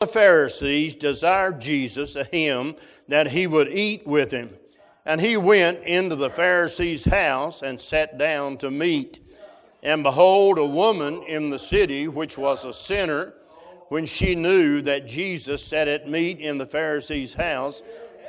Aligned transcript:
The 0.00 0.06
Pharisees 0.06 0.94
desired 0.94 1.60
Jesus, 1.60 2.14
him, 2.32 2.74
that 3.08 3.26
he 3.26 3.46
would 3.46 3.68
eat 3.68 4.06
with 4.06 4.30
him. 4.30 4.48
And 5.04 5.20
he 5.20 5.36
went 5.36 5.86
into 5.86 6.16
the 6.16 6.30
Pharisee's 6.30 7.04
house 7.04 7.60
and 7.60 7.78
sat 7.78 8.16
down 8.16 8.56
to 8.58 8.70
meat. 8.70 9.20
And 9.82 10.02
behold, 10.02 10.56
a 10.56 10.64
woman 10.64 11.22
in 11.24 11.50
the 11.50 11.58
city, 11.58 12.08
which 12.08 12.38
was 12.38 12.64
a 12.64 12.72
sinner, 12.72 13.34
when 13.88 14.06
she 14.06 14.34
knew 14.34 14.80
that 14.80 15.06
Jesus 15.06 15.62
sat 15.62 15.86
at 15.86 16.08
meat 16.08 16.40
in 16.40 16.56
the 16.56 16.64
Pharisee's 16.64 17.34
house, 17.34 17.82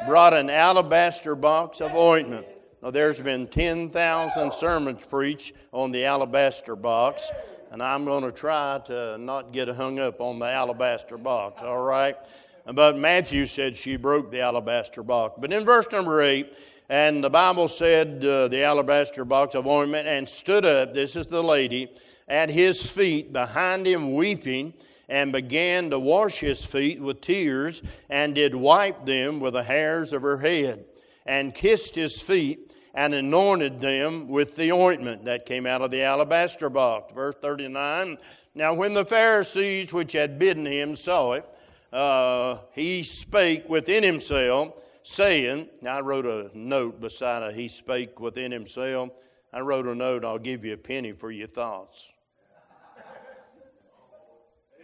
brought 0.05 0.33
an 0.33 0.49
alabaster 0.49 1.35
box 1.35 1.79
of 1.79 1.95
ointment. 1.95 2.47
Now, 2.83 2.91
there's 2.91 3.21
been 3.21 3.47
10,000 3.47 4.53
sermons 4.53 5.05
preached 5.09 5.53
on 5.71 5.93
the 5.93 6.03
alabaster 6.03 6.75
box, 6.75 7.29
and 7.71 7.81
I'm 7.81 8.03
going 8.03 8.23
to 8.23 8.33
try 8.33 8.81
to 8.85 9.17
not 9.17 9.53
get 9.53 9.69
hung 9.69 9.97
up 9.97 10.19
on 10.19 10.39
the 10.39 10.45
alabaster 10.45 11.17
box, 11.17 11.63
all 11.63 11.81
right? 11.81 12.17
But 12.65 12.97
Matthew 12.97 13.45
said 13.45 13.77
she 13.77 13.95
broke 13.95 14.29
the 14.29 14.41
alabaster 14.41 15.03
box. 15.03 15.35
But 15.39 15.53
in 15.53 15.63
verse 15.63 15.87
number 15.89 16.21
8, 16.21 16.53
and 16.89 17.23
the 17.23 17.29
Bible 17.29 17.69
said 17.69 18.23
uh, 18.25 18.49
the 18.49 18.63
alabaster 18.63 19.23
box 19.23 19.55
of 19.55 19.65
ointment, 19.65 20.05
and 20.05 20.27
stood 20.27 20.65
up, 20.65 20.93
this 20.93 21.15
is 21.15 21.27
the 21.27 21.41
lady, 21.41 21.89
at 22.27 22.49
his 22.49 22.81
feet 22.81 23.31
behind 23.31 23.87
him 23.87 24.15
weeping, 24.15 24.73
and 25.07 25.31
began 25.31 25.89
to 25.91 25.99
wash 25.99 26.39
his 26.39 26.65
feet 26.65 27.01
with 27.01 27.21
tears, 27.21 27.81
and 28.09 28.35
did 28.35 28.53
wipe 28.53 29.05
them 29.05 29.39
with 29.39 29.53
the 29.53 29.63
hairs 29.63 30.11
of 30.11 30.21
her 30.21 30.39
head, 30.39 30.83
and 31.25 31.55
kissed 31.55 31.95
his 31.95 32.21
feet, 32.21 32.70
and 32.93 33.13
anointed 33.13 33.79
them 33.79 34.27
with 34.27 34.55
the 34.55 34.71
ointment 34.71 35.25
that 35.25 35.45
came 35.45 35.65
out 35.65 35.81
of 35.81 35.91
the 35.91 36.01
alabaster 36.01 36.69
box. 36.69 37.13
Verse 37.13 37.35
39 37.41 38.17
Now, 38.53 38.73
when 38.73 38.93
the 38.93 39.05
Pharisees 39.05 39.93
which 39.93 40.13
had 40.13 40.37
bidden 40.37 40.65
him 40.65 40.95
saw 40.95 41.33
it, 41.33 41.45
uh, 41.93 42.59
he 42.73 43.03
spake 43.03 43.67
within 43.69 44.03
himself 44.03 44.73
saying, 45.03 45.67
I 45.87 45.99
wrote 45.99 46.25
a 46.25 46.49
note 46.53 47.01
beside 47.01 47.43
it, 47.43 47.55
he 47.55 47.67
spake 47.67 48.19
within 48.19 48.51
himself. 48.51 49.09
I 49.53 49.59
wrote 49.59 49.85
a 49.85 49.95
note, 49.95 50.23
I'll 50.23 50.39
give 50.39 50.63
you 50.63 50.73
a 50.73 50.77
penny 50.77 51.11
for 51.11 51.31
your 51.31 51.47
thoughts. 51.47 52.09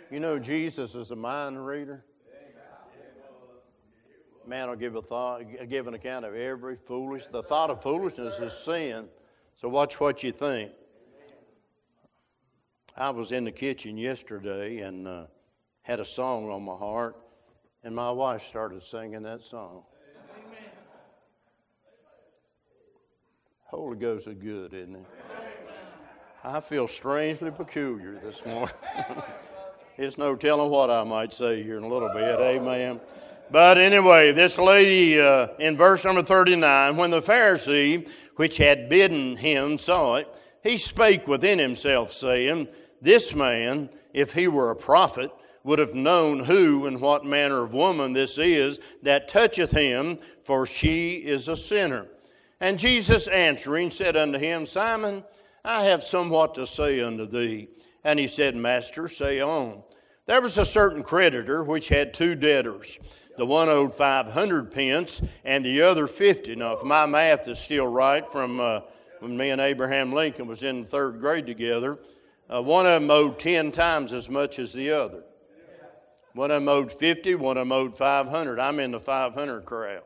You 0.10 0.20
know, 0.22 0.40
Jesus 0.40 0.96
is 0.96 1.12
a 1.12 1.16
mind 1.16 1.66
reader. 1.66 2.06
Man 4.48 4.70
will 4.70 4.78
give 4.78 4.96
a 4.96 5.02
thought, 5.02 5.42
give 5.68 5.88
an 5.88 5.94
account 5.94 6.24
of 6.24 6.34
every 6.34 6.78
foolish. 6.78 7.26
The 7.26 7.44
thought 7.44 7.70
of 7.70 7.84
foolishness 7.84 8.40
is 8.40 8.54
sin. 8.54 9.10
So 9.60 9.68
watch 9.68 10.00
what 10.00 10.24
you 10.24 10.32
think. 10.32 10.72
I 12.96 13.10
was 13.10 13.34
in 13.34 13.44
the 13.44 13.52
kitchen 13.52 13.98
yesterday 13.98 14.80
and 14.80 15.06
uh, 15.06 15.26
had 15.82 16.00
a 16.00 16.06
song 16.06 16.50
on 16.50 16.64
my 16.64 16.76
heart, 16.76 17.18
and 17.84 17.94
my 17.94 18.10
wife 18.10 18.46
started 18.46 18.84
singing 18.84 19.24
that 19.24 19.46
song. 19.46 19.84
Holy 23.66 23.98
Ghost 23.98 24.28
is 24.28 24.36
good, 24.36 24.74
isn't 24.74 24.96
it? 24.96 25.06
I 26.42 26.62
feel 26.62 26.88
strangely 26.88 27.52
peculiar 27.52 28.18
this 28.24 28.44
morning. 28.46 28.74
It's 30.00 30.16
no 30.16 30.36
telling 30.36 30.70
what 30.70 30.92
I 30.92 31.04
might 31.04 31.34
say 31.34 31.64
here 31.64 31.78
in 31.78 31.84
a 31.84 31.88
little 31.88 32.10
bit. 32.10 32.40
Amen. 32.40 33.02
But 33.50 33.78
anyway, 33.78 34.32
this 34.32 34.58
lady 34.58 35.20
uh, 35.20 35.48
in 35.60 35.78
verse 35.78 36.04
number 36.04 36.24
39, 36.24 36.98
when 36.98 37.12
the 37.12 37.22
Pharisee 37.22 38.10
which 38.36 38.58
had 38.58 38.90
bidden 38.90 39.38
him 39.38 39.78
saw 39.78 40.16
it, 40.16 40.28
he 40.62 40.78
spake 40.78 41.28
within 41.28 41.60
himself, 41.60 42.12
saying, 42.12 42.68
This 43.02 43.34
man, 43.34 43.90
if 44.14 44.34
he 44.34 44.48
were 44.48 44.70
a 44.70 44.76
prophet, 44.76 45.32
would 45.64 45.80
have 45.80 45.94
known 45.94 46.40
who 46.40 46.86
and 46.88 47.02
what 47.02 47.26
manner 47.26 47.64
of 47.64 47.74
woman 47.74 48.14
this 48.14 48.38
is 48.38 48.80
that 49.04 49.28
toucheth 49.28 49.72
him, 49.72 50.18
for 50.44 50.66
she 50.66 51.16
is 51.16 51.48
a 51.48 51.58
sinner. 51.58 52.08
And 52.60 52.80
Jesus 52.80 53.28
answering 53.28 53.92
said 53.92 54.16
unto 54.16 54.40
him, 54.40 54.66
Simon, 54.66 55.24
I 55.64 55.84
have 55.84 56.04
somewhat 56.04 56.56
to 56.56 56.66
say 56.66 57.02
unto 57.02 57.26
thee. 57.26 57.68
And 58.04 58.18
he 58.18 58.28
said, 58.28 58.56
Master, 58.56 59.08
say 59.08 59.42
on. 59.42 59.84
There 60.26 60.42
was 60.42 60.58
a 60.58 60.66
certain 60.66 61.04
creditor 61.04 61.64
which 61.64 61.90
had 61.90 62.14
two 62.14 62.36
debtors. 62.36 62.98
The 63.38 63.46
one 63.46 63.70
owed 63.70 63.94
500 63.94 64.72
pence 64.72 65.22
and 65.46 65.64
the 65.64 65.82
other 65.84 66.08
50. 66.08 66.56
Now, 66.56 66.74
if 66.74 66.84
my 66.84 67.06
math 67.06 67.48
is 67.48 67.60
still 67.60 67.88
right 67.88 68.30
from 68.32 68.60
uh, 68.60 68.82
when 69.20 69.38
me 69.38 69.52
and 69.52 69.62
Abraham 69.62 70.12
Lincoln 70.12 70.48
was 70.48 70.64
in 70.64 70.84
third 70.84 71.20
grade 71.20 71.46
together, 71.46 72.00
uh, 72.50 72.62
one 72.62 72.86
of 72.86 73.02
them 73.02 73.12
owed 73.12 73.40
10 73.40 73.72
times 73.72 74.12
as 74.12 74.30
much 74.30 74.58
as 74.58 74.74
the 74.74 74.90
other. 74.90 75.24
One 76.34 76.52
of 76.52 76.62
them 76.62 76.70
owed 76.70 76.92
50, 76.92 77.36
one 77.36 77.58
of 77.58 77.62
them 77.62 77.72
owed 77.72 77.96
500. 77.96 78.60
I'm 78.60 78.80
in 78.80 78.92
the 78.92 79.00
500 79.00 79.66
crowd. 79.66 80.04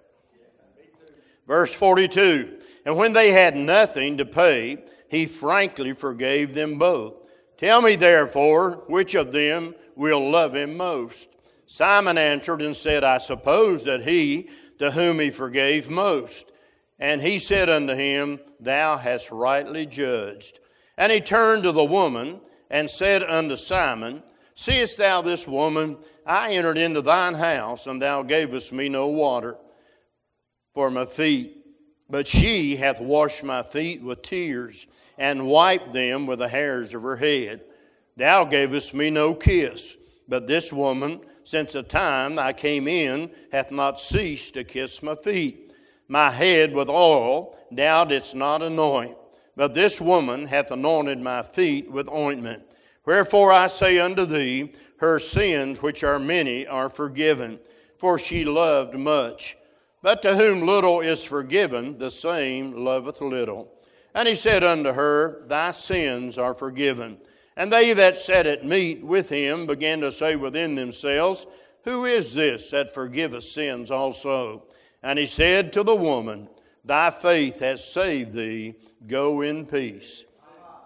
Verse 1.47 1.73
42 1.73 2.59
And 2.85 2.97
when 2.97 3.13
they 3.13 3.31
had 3.31 3.55
nothing 3.55 4.17
to 4.17 4.25
pay, 4.25 4.83
he 5.09 5.25
frankly 5.25 5.93
forgave 5.93 6.53
them 6.53 6.77
both. 6.77 7.25
Tell 7.57 7.81
me 7.81 7.95
therefore, 7.95 8.83
which 8.87 9.13
of 9.13 9.31
them 9.31 9.75
will 9.95 10.31
love 10.31 10.55
him 10.55 10.77
most? 10.77 11.27
Simon 11.71 12.17
answered 12.17 12.61
and 12.61 12.75
said, 12.75 13.05
I 13.05 13.17
suppose 13.17 13.85
that 13.85 14.01
he 14.01 14.49
to 14.79 14.91
whom 14.91 15.21
he 15.21 15.29
forgave 15.29 15.89
most. 15.89 16.51
And 16.99 17.21
he 17.21 17.39
said 17.39 17.69
unto 17.69 17.93
him, 17.93 18.41
Thou 18.59 18.97
hast 18.97 19.31
rightly 19.31 19.85
judged. 19.85 20.59
And 20.97 21.13
he 21.13 21.21
turned 21.21 21.63
to 21.63 21.71
the 21.71 21.85
woman 21.85 22.41
and 22.69 22.91
said 22.91 23.23
unto 23.23 23.55
Simon, 23.55 24.21
Seest 24.53 24.97
thou 24.97 25.21
this 25.21 25.47
woman? 25.47 25.95
I 26.25 26.55
entered 26.55 26.77
into 26.77 27.01
thine 27.01 27.35
house, 27.35 27.87
and 27.87 28.01
thou 28.01 28.21
gavest 28.21 28.73
me 28.73 28.89
no 28.89 29.07
water 29.07 29.55
for 30.73 30.91
my 30.91 31.05
feet. 31.05 31.55
But 32.09 32.27
she 32.27 32.75
hath 32.75 32.99
washed 32.99 33.45
my 33.45 33.63
feet 33.63 34.03
with 34.03 34.23
tears 34.23 34.87
and 35.17 35.47
wiped 35.47 35.93
them 35.93 36.27
with 36.27 36.39
the 36.39 36.49
hairs 36.49 36.93
of 36.93 37.01
her 37.03 37.15
head. 37.15 37.61
Thou 38.17 38.43
gavest 38.43 38.93
me 38.93 39.09
no 39.09 39.33
kiss, 39.33 39.95
but 40.31 40.47
this 40.47 40.71
woman, 40.71 41.19
since 41.43 41.73
the 41.73 41.83
time 41.83 42.39
I 42.39 42.53
came 42.53 42.87
in, 42.87 43.29
hath 43.51 43.69
not 43.69 43.99
ceased 43.99 44.53
to 44.53 44.63
kiss 44.63 45.03
my 45.03 45.13
feet. 45.13 45.73
My 46.07 46.29
head 46.29 46.73
with 46.73 46.87
oil 46.87 47.57
thou 47.69 48.05
didst 48.05 48.33
not 48.33 48.61
anoint, 48.61 49.17
but 49.57 49.73
this 49.73 49.99
woman 49.99 50.47
hath 50.47 50.71
anointed 50.71 51.19
my 51.19 51.43
feet 51.43 51.91
with 51.91 52.07
ointment. 52.07 52.63
Wherefore 53.05 53.51
I 53.51 53.67
say 53.67 53.99
unto 53.99 54.25
thee, 54.25 54.71
her 54.99 55.19
sins, 55.19 55.81
which 55.81 56.01
are 56.01 56.17
many, 56.17 56.65
are 56.65 56.87
forgiven, 56.87 57.59
for 57.97 58.17
she 58.17 58.45
loved 58.45 58.97
much. 58.97 59.57
But 60.01 60.21
to 60.21 60.37
whom 60.37 60.65
little 60.65 61.01
is 61.01 61.25
forgiven, 61.25 61.97
the 61.97 62.09
same 62.09 62.85
loveth 62.85 63.19
little. 63.19 63.69
And 64.15 64.29
he 64.29 64.35
said 64.35 64.63
unto 64.63 64.93
her, 64.93 65.43
Thy 65.47 65.71
sins 65.71 66.37
are 66.37 66.53
forgiven. 66.53 67.17
And 67.57 67.71
they 67.71 67.93
that 67.93 68.17
sat 68.17 68.47
at 68.47 68.65
meat 68.65 69.03
with 69.03 69.29
him 69.29 69.67
began 69.67 70.01
to 70.01 70.11
say 70.11 70.35
within 70.35 70.75
themselves, 70.75 71.45
Who 71.83 72.05
is 72.05 72.33
this 72.33 72.71
that 72.71 72.93
forgiveth 72.93 73.43
sins 73.43 73.91
also? 73.91 74.63
And 75.03 75.19
he 75.19 75.25
said 75.25 75.73
to 75.73 75.83
the 75.83 75.95
woman, 75.95 76.47
Thy 76.85 77.11
faith 77.11 77.59
has 77.59 77.83
saved 77.83 78.33
thee. 78.33 78.75
Go 79.07 79.41
in 79.41 79.65
peace. 79.65 80.25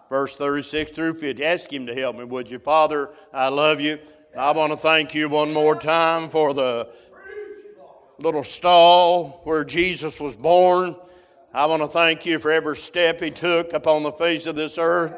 Verse 0.10 0.36
36 0.36 0.92
through 0.92 1.14
50. 1.14 1.44
Ask 1.44 1.72
him 1.72 1.86
to 1.88 1.96
help 1.96 2.16
me, 2.16 2.24
would 2.24 2.50
you? 2.50 2.60
Father, 2.60 3.10
I 3.34 3.50
love 3.50 3.82
you. 3.82 4.00
I 4.38 4.52
want 4.52 4.72
to 4.74 4.78
thank 4.78 5.16
you 5.16 5.30
one 5.30 5.54
more 5.54 5.76
time 5.80 6.30
for 6.30 6.54
the 6.54 6.90
little 8.20 8.44
stall 8.44 9.42
where 9.44 9.64
Jesus 9.64 10.20
was 10.20 10.36
born. 10.36 10.96
I 11.54 11.66
want 11.68 11.82
to 11.82 11.88
thank 11.88 12.26
you 12.26 12.38
for 12.40 12.52
every 12.52 12.76
step 12.76 13.22
he 13.22 13.32
took 13.32 13.74
upon 13.74 14.04
the 14.04 14.12
face 14.12 14.46
of 14.46 14.56
this 14.56 14.78
earth. 14.78 15.16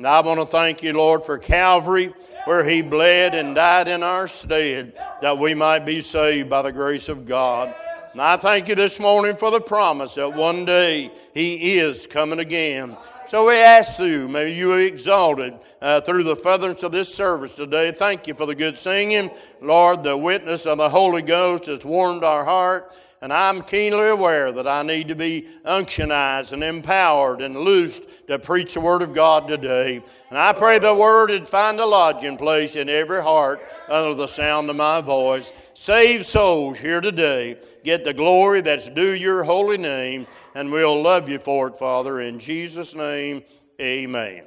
And 0.00 0.06
I 0.06 0.18
want 0.20 0.40
to 0.40 0.46
thank 0.46 0.82
you, 0.82 0.94
Lord, 0.94 1.24
for 1.24 1.36
Calvary, 1.36 2.14
where 2.46 2.64
he 2.64 2.80
bled 2.80 3.34
and 3.34 3.54
died 3.54 3.86
in 3.86 4.02
our 4.02 4.26
stead 4.28 4.94
that 5.20 5.36
we 5.36 5.52
might 5.52 5.80
be 5.80 6.00
saved 6.00 6.48
by 6.48 6.62
the 6.62 6.72
grace 6.72 7.10
of 7.10 7.26
God. 7.26 7.74
And 8.12 8.22
I 8.22 8.38
thank 8.38 8.68
you 8.68 8.74
this 8.74 8.98
morning 8.98 9.36
for 9.36 9.50
the 9.50 9.60
promise 9.60 10.14
that 10.14 10.32
one 10.32 10.64
day 10.64 11.12
he 11.34 11.76
is 11.76 12.06
coming 12.06 12.38
again. 12.38 12.96
So 13.26 13.46
we 13.46 13.56
ask 13.56 13.98
you, 13.98 14.26
may 14.26 14.54
you 14.54 14.74
be 14.74 14.86
exalted 14.86 15.58
uh, 15.82 16.00
through 16.00 16.24
the 16.24 16.34
furtherance 16.34 16.82
of 16.82 16.92
this 16.92 17.14
service 17.14 17.54
today. 17.54 17.92
Thank 17.92 18.26
you 18.26 18.32
for 18.32 18.46
the 18.46 18.54
good 18.54 18.78
singing. 18.78 19.30
Lord, 19.60 20.02
the 20.02 20.16
witness 20.16 20.64
of 20.64 20.78
the 20.78 20.88
Holy 20.88 21.20
Ghost 21.20 21.66
has 21.66 21.84
warmed 21.84 22.24
our 22.24 22.46
heart. 22.46 22.94
And 23.20 23.34
I'm 23.34 23.60
keenly 23.60 24.08
aware 24.08 24.50
that 24.50 24.66
I 24.66 24.82
need 24.82 25.08
to 25.08 25.14
be 25.14 25.46
unctionized 25.66 26.52
and 26.52 26.64
empowered 26.64 27.42
and 27.42 27.54
loosed 27.54 28.00
to 28.30 28.38
preach 28.38 28.74
the 28.74 28.80
Word 28.80 29.02
of 29.02 29.14
God 29.14 29.46
today. 29.46 30.02
And 30.30 30.38
I 30.38 30.52
pray 30.52 30.78
the 30.78 30.94
Word 30.94 31.30
would 31.30 31.48
find 31.48 31.78
a 31.78 31.86
lodging 31.86 32.36
place 32.36 32.76
in 32.76 32.88
every 32.88 33.22
heart 33.22 33.60
under 33.88 34.14
the 34.14 34.26
sound 34.26 34.70
of 34.70 34.76
my 34.76 35.00
voice. 35.00 35.52
Save 35.74 36.24
souls 36.24 36.78
here 36.78 37.00
today. 37.00 37.58
Get 37.84 38.04
the 38.04 38.14
glory 38.14 38.60
that's 38.60 38.88
due 38.88 39.14
your 39.14 39.42
holy 39.42 39.78
name 39.78 40.26
and 40.54 40.70
we'll 40.72 41.00
love 41.00 41.28
you 41.28 41.38
for 41.38 41.68
it, 41.68 41.76
Father. 41.76 42.20
In 42.20 42.38
Jesus' 42.38 42.94
name, 42.94 43.42
amen. 43.80 44.44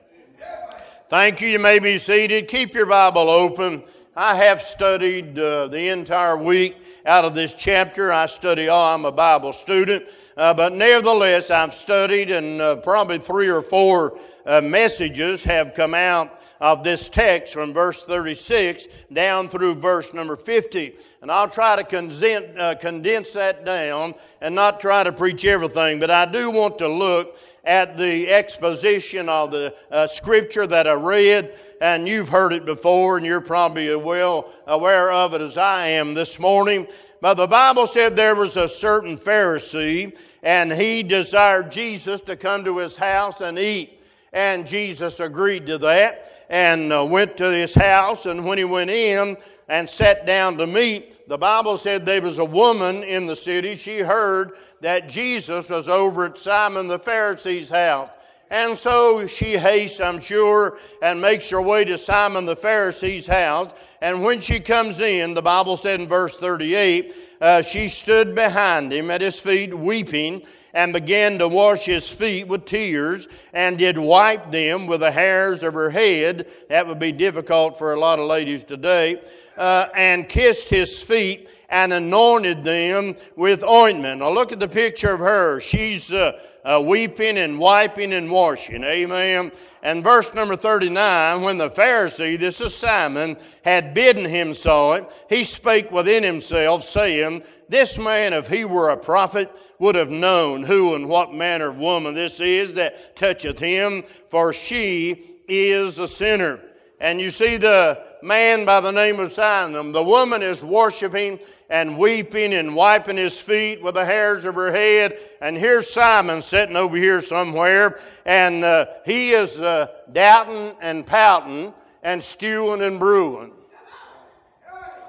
Thank 1.10 1.42
you. 1.42 1.48
You 1.48 1.60
may 1.60 1.80
be 1.80 1.98
seated. 1.98 2.48
Keep 2.48 2.74
your 2.74 2.86
Bible 2.86 3.30
open 3.30 3.84
I 4.16 4.36
have 4.36 4.62
studied 4.62 5.40
uh, 5.40 5.68
the 5.70 5.88
entire 5.90 6.38
week 6.38 6.78
out 7.04 7.26
of 7.26 7.34
this 7.34 7.56
chapter. 7.56 8.12
I 8.14 8.28
study, 8.28 8.70
oh, 8.70 8.78
I'm 8.78 9.06
a 9.06 9.12
Bible 9.12 9.54
student, 9.54 10.06
uh, 10.38 10.54
but 10.54 10.74
nevertheless, 10.74 11.52
I've 11.52 11.74
studied, 11.74 12.32
and 12.32 12.62
uh, 12.62 12.76
probably 12.78 13.20
three 13.20 13.50
or 13.50 13.62
four 13.62 14.18
uh, 14.46 14.62
messages 14.62 15.44
have 15.44 15.74
come 15.74 15.94
out 15.94 16.40
of 16.60 16.84
this 16.84 17.10
text 17.10 17.54
from 17.54 17.74
verse 17.74 18.04
36 18.04 18.88
down 19.12 19.50
through 19.50 19.76
verse 19.76 20.14
number 20.14 20.38
50. 20.38 20.96
And 21.22 21.30
I'll 21.30 21.50
try 21.50 21.76
to 21.76 21.84
condense, 21.84 22.58
uh, 22.58 22.76
condense 22.76 23.32
that 23.34 23.66
down 23.66 24.16
and 24.40 24.56
not 24.56 24.80
try 24.80 25.04
to 25.04 25.12
preach 25.12 25.44
everything, 25.46 26.00
but 26.00 26.10
I 26.10 26.26
do 26.26 26.50
want 26.50 26.78
to 26.78 26.88
look 26.88 27.38
at 27.66 27.98
the 27.98 28.30
exposition 28.30 29.30
of 29.30 29.52
the 29.52 29.74
uh, 29.92 30.08
scripture 30.08 30.68
that 30.68 30.88
I 30.88 30.94
read, 30.94 31.54
and 31.80 32.08
you've 32.08 32.30
heard 32.30 32.54
it 32.54 32.66
before, 32.66 33.18
and 33.18 33.26
you're 33.26 33.42
probably 33.42 33.88
as 33.88 33.98
well 33.98 34.52
aware 34.68 35.12
of 35.12 35.34
it 35.34 35.42
as 35.42 35.58
I 35.58 35.88
am 35.88 36.14
this 36.14 36.40
morning. 36.40 36.88
But 37.24 37.36
the 37.36 37.48
Bible 37.48 37.88
said 37.88 38.18
there 38.18 38.36
was 38.36 38.58
a 38.58 38.68
certain 38.68 39.18
Pharisee, 39.18 40.14
and 40.42 40.70
he 40.70 41.04
desired 41.04 41.72
Jesus 41.72 42.20
to 42.20 42.36
come 42.36 42.66
to 42.66 42.80
his 42.80 42.98
house 42.98 43.40
and 43.40 43.58
eat. 43.58 44.02
And 44.34 44.68
Jesus 44.68 45.22
agreed 45.22 45.66
to 45.68 45.78
that 45.78 46.46
and 46.50 46.92
uh, 46.92 47.06
went 47.10 47.38
to 47.38 47.50
his 47.50 47.74
house. 47.74 48.26
And 48.26 48.46
when 48.46 48.58
he 48.58 48.66
went 48.66 48.90
in 48.90 49.38
and 49.70 49.90
sat 49.90 50.26
down 50.26 50.58
to 50.58 50.68
meat, 50.68 51.30
the 51.30 51.38
Bible 51.38 51.78
said 51.78 52.06
there 52.06 52.22
was 52.22 52.40
a 52.40 52.46
woman 52.46 53.04
in 53.04 53.26
the 53.26 53.38
city. 53.38 53.76
She 53.76 54.00
heard 54.00 54.58
that 54.82 55.08
Jesus 55.08 55.70
was 55.70 55.88
over 55.88 56.26
at 56.26 56.38
Simon 56.38 56.90
the 56.90 57.00
Pharisee's 57.00 57.70
house. 57.70 58.10
And 58.54 58.78
so 58.78 59.26
she 59.26 59.58
hastes, 59.58 60.00
I'm 60.00 60.20
sure, 60.20 60.78
and 61.02 61.20
makes 61.20 61.50
her 61.50 61.60
way 61.60 61.86
to 61.86 61.98
Simon 61.98 62.46
the 62.46 62.56
Pharisee's 62.56 63.26
house. 63.26 63.72
And 64.00 64.22
when 64.22 64.42
she 64.42 64.60
comes 64.60 65.00
in, 65.00 65.34
the 65.34 65.42
Bible 65.42 65.76
said 65.76 66.00
in 66.00 66.08
verse 66.08 66.38
38, 66.38 67.16
uh, 67.42 67.62
she 67.64 67.88
stood 67.88 68.36
behind 68.36 68.94
him 68.94 69.10
at 69.10 69.22
his 69.22 69.40
feet 69.40 69.74
weeping 69.74 70.44
and 70.72 70.94
began 70.94 71.40
to 71.40 71.48
wash 71.48 71.86
his 71.86 72.08
feet 72.08 72.48
with 72.48 72.66
tears 72.66 73.28
and 73.54 73.80
did 73.80 73.98
wipe 73.98 74.52
them 74.52 74.86
with 74.86 75.00
the 75.00 75.12
hairs 75.12 75.64
of 75.64 75.74
her 75.74 75.90
head. 75.90 76.48
That 76.70 76.86
would 76.86 77.00
be 77.00 77.12
difficult 77.12 77.80
for 77.80 77.94
a 77.94 78.00
lot 78.00 78.20
of 78.20 78.28
ladies 78.28 78.64
today. 78.64 79.20
Uh, 79.58 79.88
and 79.96 80.30
kissed 80.30 80.70
his 80.70 81.02
feet 81.02 81.50
and 81.74 81.92
anointed 81.92 82.64
them 82.64 83.16
with 83.36 83.64
ointment. 83.64 84.20
Now 84.20 84.30
look 84.30 84.52
at 84.52 84.60
the 84.60 84.68
picture 84.68 85.12
of 85.12 85.20
her. 85.20 85.60
She's 85.60 86.14
uh, 86.14 86.40
uh, 86.64 86.84
weeping 86.86 87.40
and 87.40 87.58
wiping 87.58 88.14
and 88.14 88.30
washing. 88.30 88.84
Amen. 88.84 89.52
And 89.82 90.04
verse 90.04 90.32
number 90.36 90.56
39, 90.56 91.42
when 91.42 91.58
the 91.58 91.72
Pharisee, 91.72 92.40
this 92.40 92.62
is 92.62 92.76
Simon, 92.76 93.38
had 93.66 93.96
bidden 93.96 94.24
him 94.24 94.54
so 94.54 94.94
it, 94.94 95.12
he 95.30 95.44
spake 95.44 95.92
within 95.92 96.22
himself, 96.22 96.84
saying, 96.84 97.42
This 97.68 97.98
man, 97.98 98.34
if 98.34 98.48
he 98.48 98.66
were 98.66 98.90
a 98.90 98.98
prophet, 98.98 99.52
would 99.80 99.96
have 99.96 100.12
known 100.12 100.62
who 100.62 100.94
and 100.94 101.10
what 101.10 101.34
manner 101.34 101.70
of 101.70 101.80
woman 101.80 102.14
this 102.14 102.40
is 102.40 102.76
that 102.76 103.16
toucheth 103.16 103.58
him, 103.58 104.04
for 104.30 104.54
she 104.54 105.40
is 105.48 105.98
a 105.98 106.08
sinner. 106.08 106.60
And 107.00 107.20
you 107.20 107.32
see 107.32 107.58
the 107.58 108.02
man 108.22 108.64
by 108.64 108.80
the 108.80 108.92
name 108.92 109.20
of 109.20 109.34
Simon. 109.34 109.92
The 109.92 110.04
woman 110.04 110.42
is 110.42 110.64
worshiping 110.64 111.40
and 111.74 111.98
weeping 111.98 112.54
and 112.54 112.76
wiping 112.76 113.18
his 113.18 113.42
feet 113.42 113.82
with 113.82 113.96
the 113.96 114.06
hairs 114.06 114.46
of 114.46 114.54
her 114.54 114.72
head. 114.72 115.18
And 115.42 115.58
here's 115.58 115.92
Simon 115.92 116.44
sitting 116.44 116.76
over 116.76 116.96
here 116.96 117.20
somewhere, 117.20 118.00
and 118.28 118.64
uh, 118.64 118.86
he 119.08 119.32
is 119.32 119.60
uh, 119.60 119.88
doubting 120.12 120.78
and 120.82 121.04
pouting 121.04 121.74
and 122.04 122.22
stewing 122.22 122.84
and 122.84 123.00
brewing. 123.00 123.54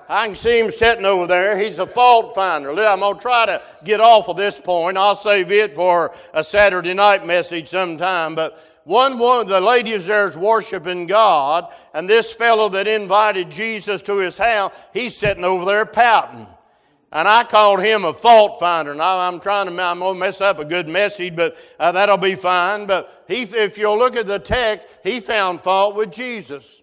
I 0.08 0.26
can 0.26 0.34
see 0.34 0.58
him 0.58 0.70
sitting 0.70 1.04
over 1.04 1.26
there. 1.26 1.58
He's 1.58 1.78
a 1.78 1.86
fault 1.86 2.34
finder. 2.34 2.70
I'm 2.70 3.00
going 3.00 3.14
to 3.14 3.20
try 3.20 3.44
to 3.44 3.62
get 3.84 4.00
off 4.00 4.30
of 4.30 4.38
this 4.38 4.58
point. 4.58 4.96
I'll 4.96 5.16
save 5.16 5.52
it 5.52 5.74
for 5.74 6.14
a 6.32 6.42
Saturday 6.42 6.94
night 6.94 7.26
message 7.26 7.68
sometime. 7.68 8.34
But 8.34 8.58
one 8.84 9.18
woman, 9.18 9.48
the 9.48 9.60
ladies 9.60 10.06
there 10.06 10.28
is 10.28 10.36
worshiping 10.36 11.06
God, 11.06 11.70
and 11.92 12.08
this 12.08 12.32
fellow 12.32 12.70
that 12.70 12.86
invited 12.88 13.50
Jesus 13.50 14.00
to 14.02 14.16
his 14.16 14.38
house, 14.38 14.74
he's 14.94 15.14
sitting 15.14 15.44
over 15.44 15.66
there 15.66 15.84
pouting. 15.84 16.46
And 17.14 17.28
I 17.28 17.44
called 17.44 17.80
him 17.80 18.04
a 18.04 18.12
fault 18.12 18.58
finder. 18.58 18.92
Now 18.92 19.20
I'm 19.20 19.38
trying 19.38 19.74
to, 19.74 19.82
I'm 19.82 20.00
to 20.00 20.14
mess 20.14 20.40
up 20.40 20.58
a 20.58 20.64
good 20.64 20.88
message, 20.88 21.36
but 21.36 21.56
uh, 21.78 21.92
that'll 21.92 22.16
be 22.18 22.34
fine. 22.34 22.86
But 22.86 23.24
he, 23.28 23.42
if 23.42 23.78
you'll 23.78 23.96
look 23.96 24.16
at 24.16 24.26
the 24.26 24.40
text, 24.40 24.88
he 25.04 25.20
found 25.20 25.62
fault 25.62 25.94
with 25.94 26.10
Jesus. 26.10 26.82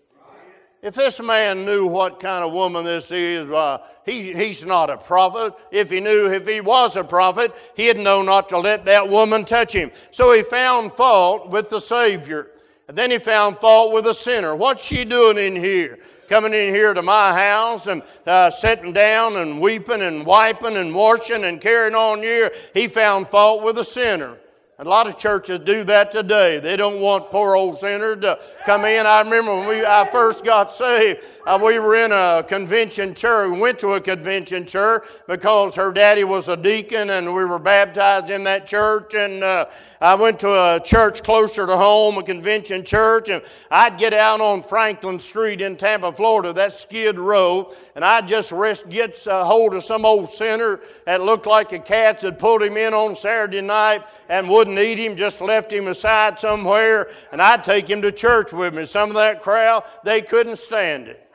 If 0.82 0.96
this 0.96 1.20
man 1.20 1.66
knew 1.66 1.86
what 1.86 2.22
kind 2.22 2.46
of 2.46 2.54
woman 2.54 2.86
this 2.86 3.12
is, 3.12 3.48
uh, 3.50 3.80
he, 4.06 4.34
he's 4.34 4.66
not 4.66 4.90
a 4.90 4.98
prophet. 4.98 5.54
If 5.70 5.92
he 5.92 6.00
knew, 6.00 6.32
if 6.32 6.48
he 6.48 6.62
was 6.62 6.96
a 6.96 7.04
prophet, 7.04 7.54
he'd 7.76 7.98
know 7.98 8.22
not 8.22 8.50
to 8.50 8.58
let 8.58 8.86
that 8.86 9.08
woman 9.08 9.44
touch 9.44 9.74
him. 9.74 9.92
So 10.12 10.34
he 10.34 10.44
found 10.44 10.94
fault 10.94 11.50
with 11.50 11.70
the 11.70 11.82
Savior. 11.82 12.48
And 12.88 12.98
then 12.98 13.12
he 13.12 13.20
found 13.20 13.58
fault 13.60 13.94
with 13.94 14.06
the 14.06 14.14
sinner. 14.14 14.56
What's 14.56 14.84
she 14.84 15.06
doing 15.06 15.38
in 15.38 15.56
here? 15.56 16.00
Coming 16.32 16.54
in 16.54 16.70
here 16.70 16.94
to 16.94 17.02
my 17.02 17.34
house 17.34 17.88
and 17.88 18.02
uh, 18.26 18.50
sitting 18.50 18.94
down 18.94 19.36
and 19.36 19.60
weeping 19.60 20.02
and 20.02 20.26
wiping 20.26 20.78
and 20.78 20.96
washing 20.96 21.44
and 21.44 21.60
carrying 21.60 21.94
on 21.94 22.20
here. 22.20 22.54
He 22.74 22.88
found 22.88 23.28
fault 23.28 23.64
with 23.64 23.78
a 23.80 23.84
sinner. 23.84 24.38
A 24.82 24.90
lot 24.90 25.06
of 25.06 25.16
churches 25.16 25.60
do 25.60 25.84
that 25.84 26.10
today. 26.10 26.58
They 26.58 26.76
don't 26.76 27.00
want 27.00 27.30
poor 27.30 27.56
old 27.56 27.78
sinners 27.78 28.20
to 28.22 28.40
come 28.66 28.84
in. 28.86 29.06
I 29.06 29.22
remember 29.22 29.56
when 29.56 29.68
we, 29.68 29.86
I 29.86 30.10
first 30.10 30.44
got 30.44 30.72
saved, 30.72 31.24
uh, 31.46 31.60
we 31.64 31.78
were 31.78 31.94
in 31.94 32.12
a 32.12 32.44
convention 32.48 33.14
church. 33.14 33.52
We 33.52 33.60
went 33.60 33.78
to 33.78 33.90
a 33.90 34.02
convention 34.02 34.66
church 34.66 35.06
because 35.28 35.76
her 35.76 35.92
daddy 35.92 36.24
was 36.24 36.48
a 36.48 36.58
deacon 36.58 37.12
and 37.12 37.28
we 37.32 37.46
were 37.46 37.60
baptized 37.60 38.32
in 38.32 38.44
that 38.46 38.66
church. 38.66 39.14
And 39.14 39.44
uh, 39.44 39.68
I 40.00 40.16
went 40.16 40.40
to 40.40 40.50
a 40.50 40.80
church 40.80 41.22
closer 41.22 41.68
to 41.68 41.78
home, 41.78 42.18
a 42.18 42.24
convention 42.24 42.84
church, 42.84 43.30
and 43.30 43.44
I'd 43.70 44.00
get 44.00 44.16
out 44.16 44.42
on 44.42 44.64
Franklin 44.64 45.20
Street 45.20 45.62
in 45.62 45.78
Tampa, 45.78 46.12
Florida, 46.12 46.54
that 46.54 46.74
skid 46.74 47.20
row, 47.20 47.72
and 47.94 48.04
I'd 48.04 48.28
just 48.28 48.52
rest, 48.52 48.90
get 48.90 49.28
a 49.28 49.44
hold 49.44 49.76
of 49.76 49.84
some 49.84 50.06
old 50.06 50.28
sinner 50.30 50.80
that 51.06 51.22
looked 51.22 51.46
like 51.46 51.72
a 51.72 51.78
cat 51.78 52.22
that 52.22 52.40
pulled 52.40 52.64
him 52.64 52.78
in 52.78 52.96
on 52.96 53.16
Saturday 53.16 53.62
night 53.62 54.06
and 54.28 54.50
wouldn't 54.50 54.71
eat 54.80 54.98
him, 54.98 55.16
just 55.16 55.42
left 55.42 55.72
him 55.72 55.88
aside 55.88 56.40
somewhere, 56.40 57.10
and 57.32 57.42
I'd 57.42 57.64
take 57.64 57.90
him 57.90 58.02
to 58.02 58.12
church 58.12 58.54
with 58.54 58.74
me. 58.74 58.86
Some 58.86 59.10
of 59.10 59.16
that 59.16 59.42
crowd, 59.42 59.84
they 60.04 60.22
couldn't 60.22 60.58
stand 60.58 61.08
it. 61.08 61.28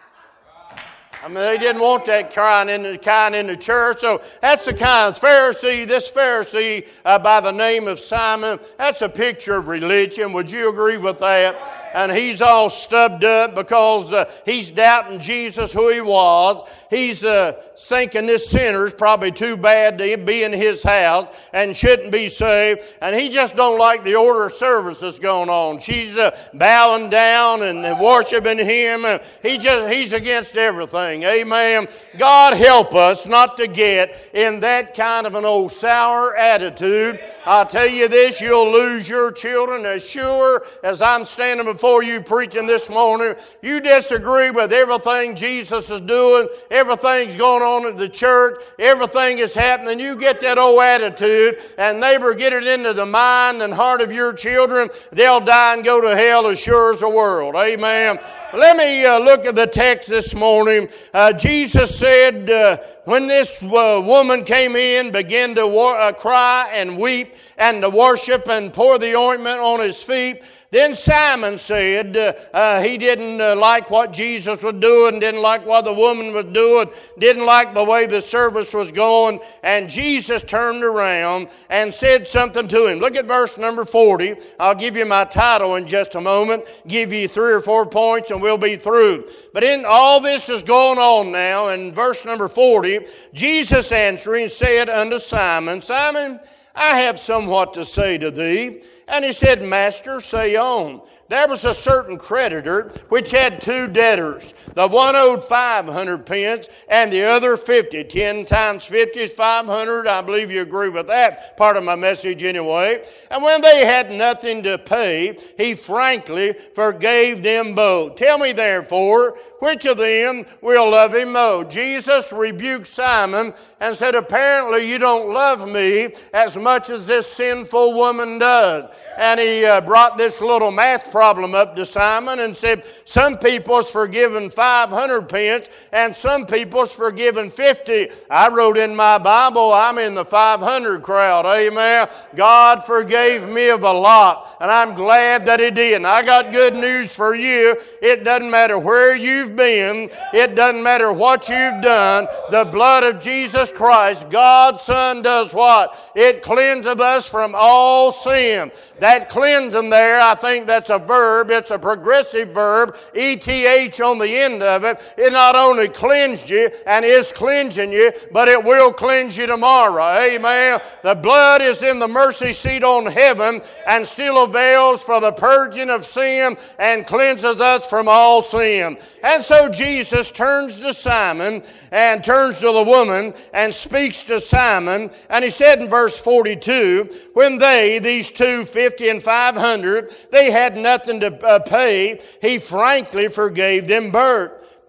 I 1.23 1.29
mean, 1.29 1.37
they 1.39 1.59
didn't 1.59 1.81
want 1.81 2.05
that 2.05 2.33
kind 2.33 2.71
in 2.71 2.83
the, 2.83 2.99
kind 2.99 3.35
in 3.35 3.49
the 3.49 3.57
church. 3.57 4.01
So 4.01 4.23
that's 4.41 4.67
the 4.67 4.75
kind 4.75 5.15
of 5.15 5.21
Pharisee, 5.21 5.87
this 5.87 6.11
Pharisee 6.11 6.87
uh, 7.05 7.19
by 7.19 7.41
the 7.41 7.51
name 7.51 7.89
of 7.89 7.99
Simon, 7.99 8.61
that's 8.79 9.03
a 9.03 9.09
picture 9.09 9.57
of 9.57 9.67
religion. 9.67 10.33
Would 10.35 10.51
you 10.51 10.69
agree 10.69 10.99
with 10.99 11.19
that? 11.19 11.86
And 11.97 12.13
he's 12.13 12.43
all 12.43 12.69
stubbed 12.69 13.25
up 13.25 13.55
because 13.55 14.13
uh, 14.13 14.31
he's 14.45 14.71
doubting 14.71 15.19
Jesus, 15.19 15.73
who 15.73 15.89
he 15.89 16.03
was. 16.03 16.63
He's 16.91 17.25
uh, 17.25 17.53
thinking 17.79 18.27
this 18.27 18.51
sinner's 18.51 18.93
probably 18.93 19.33
too 19.33 19.57
bad 19.57 19.97
to 19.99 20.17
be 20.19 20.43
in 20.43 20.53
his 20.53 20.83
house 20.83 21.35
and 21.55 21.75
shouldn't 21.75 22.13
be 22.13 22.29
saved. 22.29 22.83
And 23.01 23.17
he 23.17 23.31
just 23.31 23.57
don't 23.57 23.79
like 23.79 24.05
the 24.05 24.15
order 24.15 24.45
of 24.45 24.53
service 24.53 25.01
that's 25.01 25.19
going 25.19 25.49
on. 25.49 25.79
She's 25.79 26.19
uh, 26.19 26.39
bowing 26.53 27.09
down 27.09 27.63
and 27.63 27.99
worshiping 27.99 28.59
him. 28.59 29.07
And 29.07 29.23
he 29.43 29.57
just 29.57 29.91
he's 29.91 30.13
against 30.13 30.55
everything. 30.55 31.23
Amen. 31.23 31.89
God 32.19 32.59
help 32.59 32.95
us 32.95 33.25
not 33.25 33.57
to 33.57 33.67
get 33.69 34.15
in 34.35 34.61
that 34.61 34.95
kind 34.95 35.27
of 35.27 35.35
an 35.35 35.47
old 35.47 35.73
sour 35.73 36.37
attitude. 36.37 37.21
I'll 37.47 37.65
tell 37.65 37.89
you 37.89 38.07
this, 38.09 38.39
you'll 38.39 38.71
lose 38.71 39.09
your 39.09 39.33
children 39.33 39.87
as 39.87 40.07
sure 40.07 40.67
as 40.83 41.01
I'm 41.01 41.25
standing 41.25 41.65
before 41.65 41.86
before 41.87 42.03
you 42.03 42.21
preaching 42.21 42.67
this 42.67 42.91
morning, 42.91 43.37
you 43.63 43.79
disagree 43.79 44.51
with 44.51 44.73
everything 44.73 45.37
Jesus 45.37 45.89
is 45.89 46.01
doing, 46.01 46.49
everything's 46.69 47.37
going 47.37 47.63
on 47.63 47.87
in 47.87 47.97
the 47.97 48.09
church, 48.09 48.61
everything 48.81 49.39
is 49.39 49.55
happening, 49.55 50.01
you 50.01 50.17
get 50.17 50.41
that 50.41 50.59
old 50.59 50.83
attitude, 50.83 51.63
and 51.79 52.01
neighbor, 52.01 52.35
get 52.35 52.53
it 52.53 52.67
into 52.67 52.93
the 52.93 53.07
mind 53.07 53.63
and 53.63 53.73
heart 53.73 54.01
of 54.01 54.11
your 54.11 54.33
children, 54.33 54.91
they'll 55.13 55.39
die 55.39 55.75
and 55.75 55.85
go 55.85 56.01
to 56.01 56.17
hell 56.17 56.49
as 56.49 56.59
sure 56.59 56.93
as 56.93 56.99
the 56.99 57.09
world. 57.09 57.55
Amen. 57.55 58.19
Let 58.53 58.77
me 58.77 59.07
uh, 59.07 59.21
look 59.21 59.45
at 59.45 59.55
the 59.55 59.69
text 59.69 60.09
this 60.09 60.35
morning. 60.35 60.89
Uh, 61.15 61.33
Jesus 61.35 61.97
said, 61.97 62.51
uh, 62.51 62.79
when 63.07 63.29
this 63.29 63.63
uh, 63.63 64.03
woman 64.05 64.45
came 64.45 64.75
in, 64.75 65.13
began 65.13 65.55
to 65.55 65.67
war- 65.67 65.97
uh, 65.97 66.13
cry 66.13 66.69
and 66.73 66.99
weep 66.99 67.37
and 67.57 67.81
to 67.83 67.89
worship 67.89 68.49
and 68.49 68.73
pour 68.73 68.99
the 68.99 69.15
ointment 69.15 69.61
on 69.61 69.79
his 69.79 70.03
feet, 70.03 70.43
then 70.73 70.95
Simon 70.95 71.59
said 71.59 72.17
uh, 72.17 72.33
uh, 72.53 72.83
he 72.83 72.99
didn't 72.99 73.41
uh, 73.41 73.55
like 73.55 73.91
what 73.91 74.13
Jesus 74.13 74.63
was 74.63 74.75
doing, 74.75 75.21
didn't 75.21 75.41
like 75.41 75.65
what 75.65 75.85
the 75.85 75.93
woman 75.93 76.33
was 76.33 76.47
doing, 76.47 76.91
didn't 77.19 77.47
like 77.47 77.73
the 77.73 77.85
way 77.85 78.07
the 78.07 78.21
service 78.21 78.75
was 78.75 78.91
going. 78.91 79.39
And 79.63 79.89
Jesus 79.89 80.43
turned 80.43 80.83
around 80.83 81.49
and 81.71 81.95
said 81.95 82.27
something 82.27 82.67
to 82.69 82.89
him. 82.89 82.99
Look 82.99 83.15
at 83.15 83.27
verse 83.27 83.57
number 83.57 83.85
40. 83.85 84.35
I'll 84.59 84.75
give 84.75 84.97
you 84.97 85.07
my 85.07 85.25
title 85.25 85.77
in 85.77 85.87
just 85.87 86.17
a 86.17 86.21
moment, 86.21 86.65
give 86.89 87.13
you 87.13 87.29
three 87.29 87.53
or 87.53 87.61
four 87.61 87.87
points, 87.87 88.31
and 88.31 88.43
we'll 88.43 88.59
be 88.59 88.77
through. 88.77 89.31
But 89.53 89.63
in 89.63 89.85
all 89.87 90.21
this 90.21 90.49
is 90.49 90.63
going 90.65 90.99
on 90.99 91.31
now, 91.31 91.69
in 91.69 91.95
verse 91.95 92.25
number 92.25 92.49
40, 92.49 92.96
Jesus 93.33 93.93
answering 93.93 94.49
said 94.49 94.89
unto 94.89 95.19
Simon, 95.19 95.81
Simon, 95.81 96.41
I 96.75 97.01
have 97.01 97.19
somewhat 97.19 97.75
to 97.75 97.85
say 97.85 98.19
to 98.19 98.31
thee. 98.31 98.83
And 99.09 99.25
he 99.25 99.33
said, 99.33 99.63
Master, 99.63 100.21
say 100.21 100.57
on. 100.57 101.01
There 101.29 101.49
was 101.49 101.65
a 101.65 101.75
certain 101.75 102.19
creditor 102.19 102.93
which 103.09 103.31
had 103.31 103.61
two 103.61 103.89
debtors. 103.89 104.55
The 104.75 104.89
one 104.89 105.17
owed 105.17 105.45
500 105.45 106.27
pence 106.27 106.69
and 106.89 107.13
the 107.13 107.23
other 107.23 107.57
50. 107.57 108.05
10 108.05 108.45
times 108.45 108.85
50 108.87 109.21
is 109.21 109.33
500. 109.33 110.07
I 110.07 110.23
believe 110.23 110.51
you 110.51 110.63
agree 110.63 110.89
with 110.89 111.07
that 111.09 111.57
part 111.57 111.77
of 111.77 111.85
my 111.85 111.97
message 111.97 112.43
anyway. 112.43 113.05
And 113.31 113.43
when 113.43 113.61
they 113.61 113.85
had 113.85 114.11
nothing 114.11 114.63
to 114.65 114.79
pay, 114.79 115.39
he 115.57 115.75
frankly 115.75 116.55
forgave 116.75 117.43
them 117.43 117.75
both. 117.75 118.17
Tell 118.17 118.39
me 118.39 118.53
therefore, 118.53 119.39
which 119.61 119.87
of 119.87 119.99
them 119.99 120.45
will 120.61 120.91
love 120.91 121.15
him 121.15 121.33
more? 121.33 121.65
Jesus 121.65 122.33
rebuked 122.33 122.87
Simon 122.87 123.55
and 123.81 123.97
said, 123.97 124.15
Apparently 124.15 124.91
you 124.91 124.99
don't 124.99 125.33
love 125.33 125.67
me 125.67 126.15
as 126.33 126.57
much 126.57 126.91
as 126.91 127.07
this 127.07 127.27
sinful 127.27 127.95
woman 127.95 128.39
does 128.39 128.91
and 129.17 129.41
he 129.41 129.65
uh, 129.65 129.81
brought 129.81 130.19
this 130.19 130.41
little 130.41 130.71
math 130.71 131.11
problem 131.11 131.55
up 131.55 131.75
to 131.77 131.87
Simon 131.87 132.41
and 132.41 132.57
said, 132.57 132.85
Some 133.05 133.39
people's 133.39 133.91
forgiven 133.91 134.51
500 134.57 135.29
pence 135.29 135.69
and 135.93 136.17
some 136.17 136.47
people's 136.47 136.91
forgiven 136.91 137.51
50. 137.51 138.09
I 138.31 138.49
wrote 138.49 138.79
in 138.79 138.97
my 138.97 139.19
Bible, 139.19 139.71
I'm 139.71 139.99
in 139.99 140.15
the 140.15 140.25
500 140.25 141.03
crowd. 141.03 141.45
Amen. 141.45 142.09
God 142.35 142.83
forgave 142.83 143.47
me 143.47 143.69
of 143.69 143.83
a 143.83 143.93
lot, 143.93 144.57
and 144.61 144.71
I'm 144.71 144.95
glad 144.95 145.45
that 145.45 145.61
He 145.61 145.71
did. 145.71 145.97
And 145.97 146.07
I 146.07 146.25
got 146.25 146.53
good 146.53 146.75
news 146.75 147.15
for 147.15 147.35
you. 147.35 147.77
It 148.01 148.25
doesn't 148.25 148.51
matter 148.51 148.79
where 148.79 149.15
you've 149.15 149.55
been, 149.55 150.11
it 150.33 150.55
doesn't 150.55 150.83
matter 150.83 151.13
what 151.13 151.51
you've 151.51 151.83
done. 151.83 152.27
The 152.51 152.65
blood 152.65 153.05
of 153.05 153.21
Jesus 153.21 153.71
Christ, 153.71 154.31
God's 154.31 154.85
Son, 154.85 155.21
does 155.21 155.53
what? 155.53 156.13
It 156.15 156.41
cleanses 156.41 156.97
us 156.99 157.29
from 157.29 157.55
all 157.55 158.11
sin. 158.11 158.73
That 159.01 159.29
cleansing 159.29 159.91
there, 159.91 160.19
I 160.19 160.35
think 160.35 160.67
that's 160.67 160.89
a 160.89 160.99
verb. 160.99 161.51
It's 161.51 161.71
a 161.71 161.79
progressive 161.79 162.49
verb, 162.49 162.97
ETH 163.13 164.01
on 164.01 164.19
the 164.19 164.29
end 164.29 164.46
of 164.55 164.85
it. 164.85 165.01
It 165.17 165.33
not 165.33 165.57
only 165.57 165.89
cleansed 165.89 166.49
you 166.49 166.71
and 166.87 167.05
is 167.05 167.33
cleansing 167.33 167.93
you, 167.93 168.13
but 168.33 168.49
it 168.49 168.63
will 168.63 168.93
cleanse 168.93 169.37
you 169.37 169.47
tomorrow. 169.47 170.19
Amen. 170.21 170.81
The 171.03 171.15
blood 171.15 171.63
is 171.63 171.83
in 171.83 171.99
the 171.99 172.09
mercy 172.09 172.53
seat 172.53 172.85
on 172.85 173.07
heaven 173.07 173.63
and 173.87 174.07
still 174.07 174.45
avails 174.45 175.03
for 175.03 175.21
the 175.21 175.33
purging 175.33 175.91
of 175.91 176.05
sin 176.05 176.57
and 176.79 177.07
cleanses 177.07 177.61
us 177.61 177.89
from 177.89 178.09
all 178.09 178.43
sin. 178.43 178.99
And 179.23 179.43
so 179.43 179.69
Jesus 179.69 180.31
turns 180.31 180.81
to 180.81 180.95
Simon 180.95 181.63
and 181.91 182.23
turns 182.23 182.57
to 182.57 182.73
the 182.73 182.83
woman 182.83 183.35
and 183.53 183.73
speaks 183.73 184.23
to 184.25 184.41
Simon. 184.41 185.11
And 185.31 185.45
he 185.45 185.51
said 185.51 185.81
in 185.81 185.89
verse 185.89 186.19
42, 186.19 187.11
when 187.33 187.59
they, 187.59 187.99
these 187.99 188.31
two 188.31 188.65
50 188.65 189.09
and 189.09 189.23
500, 189.23 190.13
they 190.31 190.51
had 190.51 190.77
nothing 190.77 191.21
to 191.21 191.35
uh, 191.45 191.59
pay. 191.61 192.21
He 192.41 192.59
frankly 192.59 193.29
forgave 193.29 193.89
them 193.89 194.11
both 194.11 194.36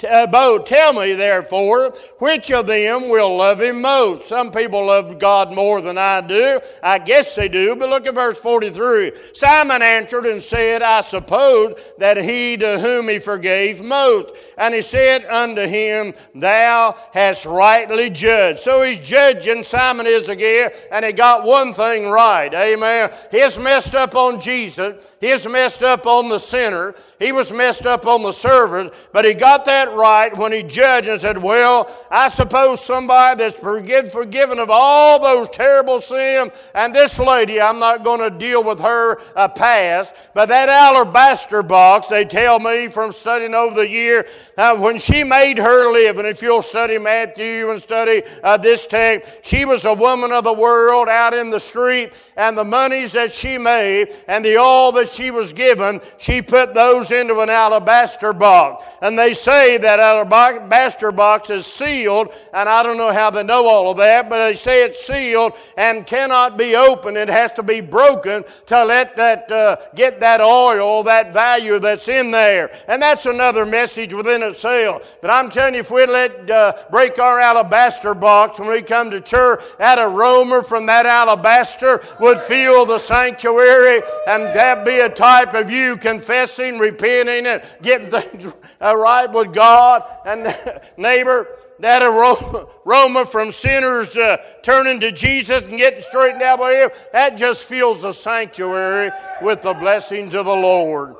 uh, 0.04 0.28
both. 0.28 0.66
Tell 0.66 0.94
me, 0.94 1.14
therefore, 1.14 1.96
which 2.20 2.52
of 2.52 2.68
them 2.68 3.10
will 3.10 3.38
love 3.38 3.62
him 3.62 3.82
most? 3.82 4.28
Some 4.28 4.52
people 4.52 4.86
love 4.86 5.18
God 5.18 5.54
more 5.54 5.82
than 5.82 5.98
I 5.98 6.22
do. 6.22 6.60
I 6.84 7.00
guess 7.00 7.36
they 7.36 7.48
do, 7.48 7.76
but 7.76 7.90
look 7.90 8.06
at 8.06 8.14
verse 8.14 8.40
43. 8.40 9.14
Simon 9.34 9.82
answered 9.82 10.26
and 10.26 10.42
said, 10.42 10.84
I 10.84 11.02
suppose 11.02 11.80
that 11.98 12.18
he 12.18 12.58
to 12.58 12.80
whom 12.80 13.10
he 13.10 13.20
forgave 13.20 13.82
most. 13.82 14.34
And 14.58 14.74
he 14.74 14.82
said 14.82 15.26
unto 15.26 15.66
him, 15.66 16.14
Thou 16.36 16.96
hast 17.14 17.46
rightly 17.46 18.10
judged. 18.10 18.60
So 18.60 18.84
he's 18.84 18.98
judging, 18.98 19.64
Simon 19.64 20.06
is 20.06 20.30
again, 20.30 20.72
and 20.92 21.06
he 21.06 21.14
got 21.14 21.44
one 21.44 21.74
thing 21.74 22.08
right. 22.08 22.54
Amen. 22.54 23.12
He's 23.32 23.58
messed 23.58 23.96
up 23.96 24.16
on 24.16 24.40
Jesus. 24.40 25.04
He's 25.20 25.48
messed 25.48 25.82
up 25.82 26.06
on 26.06 26.30
the 26.30 26.40
sinner. 26.40 26.94
He 27.20 27.32
was 27.32 27.52
messed 27.52 27.86
up 27.86 28.06
on 28.06 28.22
the 28.22 28.32
servant, 28.32 28.94
but 29.12 29.26
he 29.26 29.34
got 29.34 29.66
that 29.66 29.87
right 29.94 30.36
when 30.36 30.52
he 30.52 30.64
judged 30.64 31.08
and 31.08 31.20
said, 31.20 31.38
Well, 31.38 31.90
I 32.10 32.30
suppose 32.30 32.84
somebody 32.84 33.40
that's 33.40 33.60
forgive, 33.60 34.12
forgiven 34.12 34.60
of 34.60 34.70
all 34.70 35.22
those 35.22 35.50
terrible 35.50 36.02
sins, 36.02 36.52
and 36.74 36.94
this 36.94 37.20
lady, 37.20 37.60
I'm 37.60 37.80
not 37.80 38.04
going 38.04 38.20
to 38.20 38.30
deal 38.30 38.64
with 38.64 38.80
her 38.80 39.20
uh, 39.36 39.48
past, 39.48 40.14
but 40.34 40.48
that 40.50 40.70
alabaster 40.70 41.64
box, 41.64 42.08
they 42.08 42.26
tell 42.26 42.60
me 42.60 42.88
from 42.88 43.12
studying 43.12 43.54
over 43.54 43.76
the 43.76 43.90
year, 43.90 44.28
uh, 44.58 44.76
when 44.78 44.98
she 44.98 45.24
made 45.24 45.58
her 45.58 45.92
living, 45.92 46.26
if 46.26 46.42
you'll 46.42 46.62
study 46.62 46.98
Matthew 46.98 47.70
and 47.70 47.82
study 47.82 48.24
uh, 48.44 48.58
this 48.58 48.88
text, 48.88 49.40
she 49.44 49.66
was 49.66 49.86
a 49.86 49.94
woman 49.94 50.32
of 50.32 50.44
the 50.44 50.54
world 50.54 51.08
out 51.08 51.34
in 51.34 51.50
the 51.50 51.60
street, 51.60 52.14
and 52.38 52.58
the 52.58 52.64
monies 52.64 53.12
that 53.14 53.32
she 53.32 53.58
made 53.58 54.14
and 54.28 54.46
the 54.46 54.56
all 54.58 54.92
that 54.94 55.10
she 55.10 55.32
was 55.32 55.52
given, 55.52 56.00
she 56.18 56.42
put 56.42 56.74
those 56.74 57.12
into 57.12 57.40
an 57.40 57.50
alabaster 57.50 58.32
box. 58.32 58.86
And 59.02 59.18
they 59.18 59.34
say 59.34 59.78
that 59.78 60.00
alabaster 60.00 61.12
box 61.12 61.50
is 61.50 61.66
sealed, 61.66 62.34
and 62.54 62.70
I 62.70 62.84
don't 62.84 62.98
know 62.98 63.12
how 63.12 63.32
they 63.32 63.44
know 63.44 63.66
all 63.66 63.92
of 63.92 63.98
that, 63.98 64.30
but 64.30 64.38
they 64.40 64.54
say 64.54 64.86
it's 64.86 65.06
sealed 65.06 65.54
and 65.78 66.06
cannot 66.06 66.58
be 66.58 66.76
opened. 66.76 67.18
It 67.18 67.30
has 67.30 67.52
to 67.54 67.64
be 67.64 67.82
broken 67.82 68.44
to 68.68 68.86
let 68.86 69.16
that 69.18 69.52
uh, 69.52 69.78
get 69.96 70.20
that 70.20 70.40
oil, 70.40 71.04
that 71.04 71.34
value 71.34 71.80
that's 71.80 72.08
in 72.08 72.32
there. 72.32 72.72
And 72.88 73.02
that's 73.02 73.26
another 73.26 73.66
message 73.66 74.14
within 74.14 74.44
itself. 74.44 75.18
But 75.22 75.32
I'm 75.32 75.50
telling 75.50 75.74
you, 75.74 75.80
if 75.80 75.90
we 75.90 76.06
let 76.06 76.50
uh, 76.50 76.74
break 76.92 77.18
our 77.18 77.40
alabaster 77.40 78.14
box 78.14 78.60
when 78.60 78.70
we 78.70 78.82
come 78.84 79.10
to 79.12 79.22
church, 79.22 79.62
that 79.80 79.98
aroma 79.98 80.64
from 80.64 80.86
that 80.86 81.06
alabaster 81.06 82.00
would 82.28 82.42
fill 82.42 82.86
the 82.86 83.00
sanctuary, 83.00 84.02
and 84.28 84.44
that 84.56 84.86
be 84.86 85.00
a 85.00 85.10
type 85.10 85.54
of 85.54 85.70
you 85.72 85.98
confessing, 85.98 86.78
repenting, 86.78 87.46
and 87.48 87.62
getting 87.82 88.10
things 88.10 88.54
right 88.82 89.32
with 89.32 89.54
God 89.54 89.68
God 89.68 90.04
and 90.26 90.82
neighbor, 90.98 91.48
that 91.80 92.02
aroma 92.02 93.26
from 93.26 93.52
sinners 93.52 94.16
uh, 94.16 94.38
turning 94.64 95.00
to 95.00 95.12
Jesus 95.12 95.62
and 95.64 95.78
getting 95.78 96.02
straightened 96.02 96.42
out 96.42 96.60
by 96.60 96.74
Him, 96.74 96.90
that 97.14 97.38
just 97.38 97.66
fills 97.66 98.02
the 98.02 98.12
sanctuary 98.12 99.12
with 99.42 99.62
the 99.62 99.74
blessings 99.74 100.34
of 100.34 100.46
the 100.46 100.56
Lord. 100.56 101.16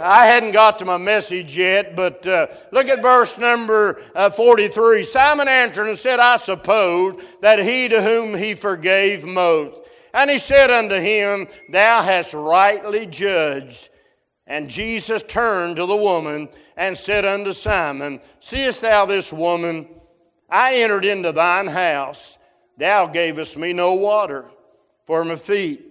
I 0.00 0.26
hadn't 0.26 0.52
got 0.52 0.78
to 0.78 0.84
my 0.84 0.96
message 0.96 1.56
yet, 1.56 1.96
but 1.96 2.24
uh, 2.24 2.46
look 2.70 2.86
at 2.86 3.02
verse 3.02 3.36
number 3.36 4.00
uh, 4.14 4.30
43. 4.30 5.02
Simon 5.02 5.48
answered 5.48 5.88
and 5.88 5.98
said, 5.98 6.20
I 6.20 6.36
suppose 6.36 7.20
that 7.40 7.58
he 7.58 7.88
to 7.88 8.00
whom 8.00 8.36
he 8.36 8.54
forgave 8.54 9.24
most. 9.24 9.74
And 10.14 10.30
he 10.30 10.38
said 10.38 10.70
unto 10.70 10.96
him, 10.96 11.48
Thou 11.68 12.02
hast 12.02 12.34
rightly 12.34 13.06
judged. 13.06 13.88
And 14.46 14.70
Jesus 14.70 15.22
turned 15.22 15.76
to 15.76 15.86
the 15.86 15.96
woman 15.96 16.48
and 16.76 16.96
said 16.96 17.24
unto 17.24 17.52
Simon, 17.52 18.20
Seest 18.40 18.80
thou 18.80 19.04
this 19.04 19.32
woman? 19.32 19.88
I 20.48 20.76
entered 20.76 21.04
into 21.04 21.32
thine 21.32 21.66
house. 21.66 22.38
Thou 22.78 23.06
gavest 23.06 23.56
me 23.58 23.72
no 23.72 23.94
water 23.94 24.46
for 25.06 25.24
my 25.24 25.36
feet, 25.36 25.84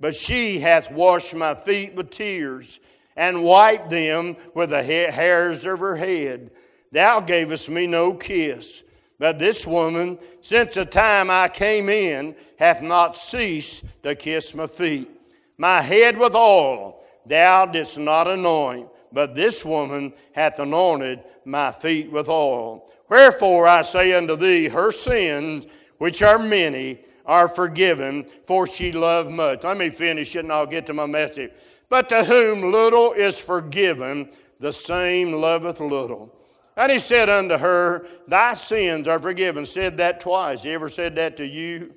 but 0.00 0.16
she 0.16 0.60
hath 0.60 0.90
washed 0.90 1.34
my 1.34 1.54
feet 1.54 1.94
with 1.94 2.10
tears 2.10 2.80
and 3.16 3.42
wiped 3.42 3.90
them 3.90 4.36
with 4.54 4.70
the 4.70 4.82
hairs 4.82 5.66
of 5.66 5.80
her 5.80 5.96
head. 5.96 6.52
Thou 6.92 7.20
gavest 7.20 7.68
me 7.68 7.86
no 7.86 8.14
kiss. 8.14 8.82
But 9.18 9.38
this 9.38 9.66
woman, 9.66 10.18
since 10.40 10.74
the 10.74 10.84
time 10.84 11.30
I 11.30 11.48
came 11.48 11.88
in, 11.88 12.36
hath 12.58 12.82
not 12.82 13.16
ceased 13.16 13.84
to 14.02 14.14
kiss 14.14 14.54
my 14.54 14.66
feet. 14.66 15.10
My 15.56 15.80
head 15.80 16.16
with 16.16 16.34
oil 16.34 17.02
thou 17.26 17.66
didst 17.66 17.98
not 17.98 18.28
anoint 18.28 18.88
but 19.12 19.34
this 19.34 19.64
woman 19.64 20.12
hath 20.32 20.58
anointed 20.58 21.22
my 21.44 21.72
feet 21.72 22.10
with 22.10 22.28
oil. 22.28 22.90
Wherefore 23.08 23.66
I 23.66 23.82
say 23.82 24.12
unto 24.12 24.36
thee, 24.36 24.68
her 24.68 24.92
sins, 24.92 25.66
which 25.98 26.22
are 26.22 26.38
many, 26.38 27.00
are 27.24 27.48
forgiven, 27.48 28.26
for 28.46 28.66
she 28.66 28.92
loved 28.92 29.30
much. 29.30 29.64
Let 29.64 29.76
me 29.76 29.90
finish 29.90 30.34
it 30.36 30.40
and 30.40 30.52
I'll 30.52 30.66
get 30.66 30.86
to 30.86 30.94
my 30.94 31.06
message. 31.06 31.52
But 31.88 32.08
to 32.10 32.24
whom 32.24 32.70
little 32.70 33.12
is 33.12 33.38
forgiven, 33.38 34.30
the 34.60 34.72
same 34.72 35.32
loveth 35.32 35.80
little. 35.80 36.34
And 36.78 36.92
he 36.92 37.00
said 37.00 37.28
unto 37.28 37.56
her, 37.56 38.06
Thy 38.28 38.54
sins 38.54 39.08
are 39.08 39.18
forgiven. 39.18 39.66
Said 39.66 39.96
that 39.96 40.20
twice. 40.20 40.62
He 40.62 40.70
ever 40.70 40.88
said 40.88 41.16
that 41.16 41.36
to 41.38 41.46
you? 41.46 41.92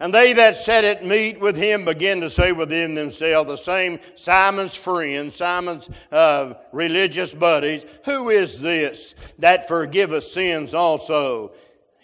And 0.00 0.12
they 0.12 0.32
that 0.32 0.56
sat 0.56 0.84
at 0.84 1.04
meat 1.04 1.38
with 1.38 1.54
him 1.54 1.84
began 1.84 2.20
to 2.22 2.30
say 2.30 2.52
within 2.52 2.94
themselves, 2.94 3.48
the 3.48 3.56
same 3.56 3.98
Simon's 4.14 4.74
friends, 4.74 5.36
Simon's 5.36 5.90
uh, 6.10 6.54
religious 6.72 7.34
buddies, 7.34 7.84
Who 8.06 8.30
is 8.30 8.60
this 8.60 9.14
that 9.38 9.68
forgiveth 9.68 10.24
sins 10.24 10.72
also? 10.72 11.52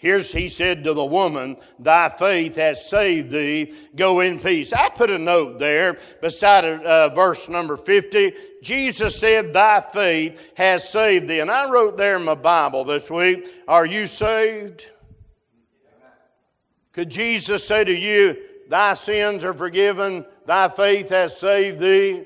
Here's, 0.03 0.33
he 0.33 0.49
said 0.49 0.83
to 0.83 0.93
the 0.93 1.05
woman, 1.05 1.55
Thy 1.79 2.09
faith 2.09 2.57
has 2.57 2.89
saved 2.89 3.29
thee. 3.29 3.73
Go 3.95 4.19
in 4.19 4.37
peace. 4.37 4.73
I 4.73 4.89
put 4.89 5.09
a 5.09 5.17
note 5.17 5.59
there 5.59 5.97
beside 6.21 6.65
uh, 6.65 7.07
verse 7.07 7.47
number 7.47 7.77
50. 7.77 8.33
Jesus 8.61 9.17
said, 9.17 9.53
Thy 9.53 9.79
faith 9.79 10.51
has 10.57 10.89
saved 10.89 11.29
thee. 11.29 11.39
And 11.39 11.49
I 11.49 11.69
wrote 11.69 11.95
there 11.95 12.17
in 12.17 12.25
my 12.25 12.35
Bible 12.35 12.83
this 12.83 13.09
week, 13.09 13.47
Are 13.65 13.85
you 13.85 14.05
saved? 14.05 14.85
Could 16.91 17.09
Jesus 17.09 17.65
say 17.65 17.85
to 17.85 17.97
you, 17.97 18.35
Thy 18.67 18.95
sins 18.95 19.45
are 19.45 19.53
forgiven, 19.53 20.25
thy 20.45 20.67
faith 20.67 21.11
has 21.11 21.37
saved 21.37 21.79
thee? 21.79 22.25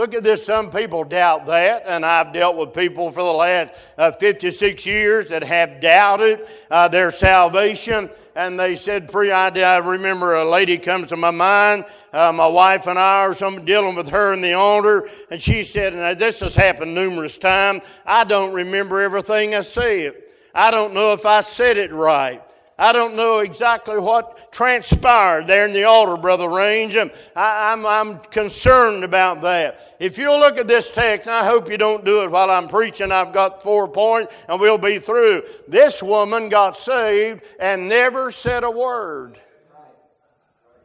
Look 0.00 0.14
at 0.14 0.24
this. 0.24 0.46
Some 0.46 0.70
people 0.70 1.04
doubt 1.04 1.44
that, 1.48 1.82
and 1.86 2.06
I've 2.06 2.32
dealt 2.32 2.56
with 2.56 2.72
people 2.72 3.12
for 3.12 3.22
the 3.22 3.30
last 3.30 3.74
uh, 3.98 4.10
56 4.10 4.86
years 4.86 5.28
that 5.28 5.42
have 5.42 5.78
doubted 5.78 6.46
uh, 6.70 6.88
their 6.88 7.10
salvation. 7.10 8.08
And 8.34 8.58
they 8.58 8.76
said, 8.76 9.12
"Pre, 9.12 9.30
I, 9.30 9.48
I 9.48 9.76
remember 9.76 10.36
a 10.36 10.50
lady 10.50 10.78
comes 10.78 11.08
to 11.08 11.18
my 11.18 11.30
mind. 11.30 11.84
Uh, 12.14 12.32
my 12.32 12.46
wife 12.46 12.86
and 12.86 12.98
I 12.98 13.18
are 13.18 13.34
some 13.34 13.66
dealing 13.66 13.94
with 13.94 14.08
her 14.08 14.32
in 14.32 14.40
the 14.40 14.54
altar, 14.54 15.06
and 15.30 15.38
she 15.38 15.64
said, 15.64 15.92
and 15.92 16.18
this 16.18 16.40
has 16.40 16.54
happened 16.54 16.94
numerous 16.94 17.36
times. 17.36 17.82
I 18.06 18.24
don't 18.24 18.54
remember 18.54 19.02
everything 19.02 19.54
I 19.54 19.60
said. 19.60 20.14
I 20.54 20.70
don't 20.70 20.94
know 20.94 21.12
if 21.12 21.26
I 21.26 21.42
said 21.42 21.76
it 21.76 21.92
right. 21.92 22.42
I 22.80 22.92
don't 22.92 23.14
know 23.14 23.40
exactly 23.40 23.98
what 23.98 24.50
transpired 24.50 25.46
there 25.46 25.66
in 25.66 25.72
the 25.74 25.84
altar, 25.84 26.16
Brother 26.16 26.48
Range. 26.48 26.96
I'm, 26.96 27.10
I, 27.36 27.74
am 27.74 27.84
I'm, 27.84 28.12
I'm 28.12 28.18
concerned 28.20 29.04
about 29.04 29.42
that. 29.42 29.96
If 30.00 30.16
you'll 30.16 30.40
look 30.40 30.56
at 30.56 30.66
this 30.66 30.90
text, 30.90 31.28
and 31.28 31.36
I 31.36 31.44
hope 31.44 31.70
you 31.70 31.76
don't 31.76 32.06
do 32.06 32.22
it 32.22 32.30
while 32.30 32.50
I'm 32.50 32.68
preaching, 32.68 33.12
I've 33.12 33.34
got 33.34 33.62
four 33.62 33.86
points 33.86 34.34
and 34.48 34.58
we'll 34.58 34.78
be 34.78 34.98
through. 34.98 35.42
This 35.68 36.02
woman 36.02 36.48
got 36.48 36.78
saved 36.78 37.42
and 37.60 37.86
never 37.86 38.30
said 38.30 38.64
a 38.64 38.70
word. 38.70 39.38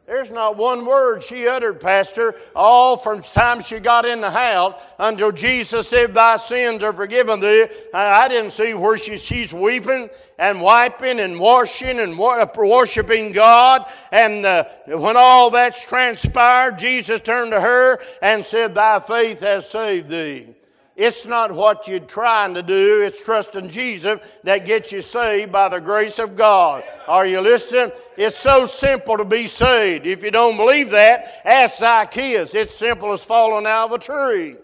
There's 0.06 0.30
not 0.30 0.56
one 0.56 0.86
word 0.86 1.24
she 1.24 1.48
uttered, 1.48 1.80
Pastor, 1.80 2.36
all 2.54 2.96
from 2.96 3.22
the 3.22 3.26
time 3.26 3.60
she 3.60 3.80
got 3.80 4.06
in 4.06 4.20
the 4.20 4.30
house 4.30 4.80
until 5.00 5.32
Jesus 5.32 5.88
said, 5.88 6.14
Thy 6.14 6.36
sins 6.36 6.84
are 6.84 6.92
forgiven 6.92 7.40
thee. 7.40 7.66
I 7.92 8.28
didn't 8.28 8.52
see 8.52 8.72
where 8.72 8.96
she, 8.96 9.16
she's 9.16 9.52
weeping 9.52 10.08
and 10.38 10.60
wiping 10.60 11.18
and 11.18 11.40
washing 11.40 11.98
and 11.98 12.16
worshiping 12.16 13.32
God. 13.32 13.90
And 14.12 14.46
uh, 14.46 14.66
when 14.86 15.16
all 15.16 15.50
that's 15.50 15.84
transpired, 15.84 16.78
Jesus 16.78 17.20
turned 17.20 17.50
to 17.50 17.60
her 17.60 17.98
and 18.22 18.46
said, 18.46 18.76
Thy 18.76 19.00
faith 19.00 19.40
has 19.40 19.68
saved 19.68 20.08
thee. 20.08 20.54
It's 20.96 21.26
not 21.26 21.52
what 21.52 21.86
you're 21.86 22.00
trying 22.00 22.54
to 22.54 22.62
do, 22.62 23.02
it's 23.02 23.22
trusting 23.22 23.68
Jesus 23.68 24.18
that 24.44 24.64
gets 24.64 24.90
you 24.90 25.02
saved 25.02 25.52
by 25.52 25.68
the 25.68 25.78
grace 25.78 26.18
of 26.18 26.36
God. 26.36 26.84
Are 27.06 27.26
you 27.26 27.40
listening? 27.42 27.92
It's 28.16 28.38
so 28.38 28.64
simple 28.64 29.18
to 29.18 29.24
be 29.26 29.46
saved. 29.46 30.06
If 30.06 30.22
you 30.22 30.30
don't 30.30 30.56
believe 30.56 30.90
that, 30.90 31.42
ask 31.44 31.76
Zacchaeus. 31.76 32.54
It's 32.54 32.74
simple 32.74 33.12
as 33.12 33.22
falling 33.22 33.66
out 33.66 33.86
of 33.86 33.92
a 33.92 33.98
tree. 33.98 34.56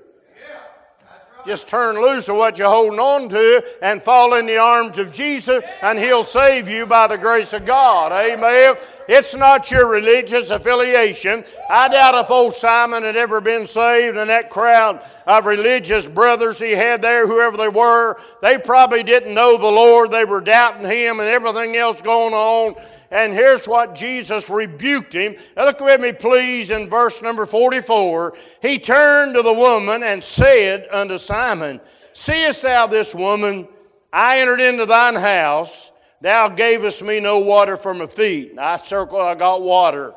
Just 1.44 1.68
turn 1.68 2.00
loose 2.00 2.28
of 2.28 2.36
what 2.36 2.56
you're 2.56 2.68
holding 2.68 3.00
on 3.00 3.28
to 3.28 3.64
and 3.82 4.02
fall 4.02 4.34
in 4.34 4.46
the 4.46 4.58
arms 4.58 4.96
of 4.98 5.12
Jesus, 5.12 5.62
and 5.82 5.98
He'll 5.98 6.24
save 6.24 6.68
you 6.68 6.86
by 6.86 7.08
the 7.08 7.18
grace 7.18 7.52
of 7.52 7.64
God. 7.64 8.12
Amen. 8.12 8.76
It's 9.09 9.35
not 9.35 9.71
your 9.71 9.88
religious 9.88 10.50
affiliation. 10.50 11.44
I 11.71 11.88
doubt 11.88 12.25
if 12.25 12.30
old 12.30 12.54
Simon 12.54 13.02
had 13.02 13.16
ever 13.16 13.40
been 13.40 13.66
saved, 13.66 14.16
and 14.16 14.30
that 14.30 14.50
crowd 14.50 15.04
of 15.26 15.47
religious 15.47 16.06
brothers 16.06 16.59
he 16.59 16.73
had 16.73 17.02
there, 17.02 17.26
whoever 17.26 17.56
they 17.56 17.68
were, 17.68 18.21
they 18.40 18.59
probably 18.59 19.02
didn't 19.02 19.35
know 19.35 19.56
the 19.56 19.66
Lord. 19.66 20.11
They 20.11 20.25
were 20.25 20.40
doubting 20.40 20.88
Him 20.88 21.21
and 21.21 21.28
everything 21.28 21.76
else 21.76 22.00
going 22.00 22.35
on. 22.35 22.75
And 23.12 23.35
here's 23.35 23.68
what 23.68 23.94
Jesus 23.94 24.49
rebuked 24.49 25.12
him. 25.12 25.37
Look 25.54 25.80
with 25.80 26.00
me, 26.00 26.14
please, 26.14 26.71
in 26.71 26.88
verse 26.88 27.21
number 27.21 27.44
44. 27.44 28.32
He 28.62 28.78
turned 28.78 29.35
to 29.35 29.42
the 29.42 29.52
woman 29.52 30.02
and 30.02 30.25
said 30.25 30.88
unto 30.90 31.18
Simon, 31.18 31.78
Seest 32.14 32.62
thou 32.62 32.87
this 32.87 33.14
woman? 33.14 33.68
I 34.14 34.40
entered 34.40 34.62
into 34.62 34.87
thine 34.87 35.14
house. 35.14 35.91
Thou 36.23 36.49
gavest 36.50 37.02
me 37.02 37.19
no 37.19 37.41
water 37.41 37.76
for 37.76 37.93
my 37.93 38.07
feet. 38.07 38.57
I 38.57 38.76
circle, 38.76 39.21
I 39.21 39.35
got 39.35 39.61
water. 39.61 40.15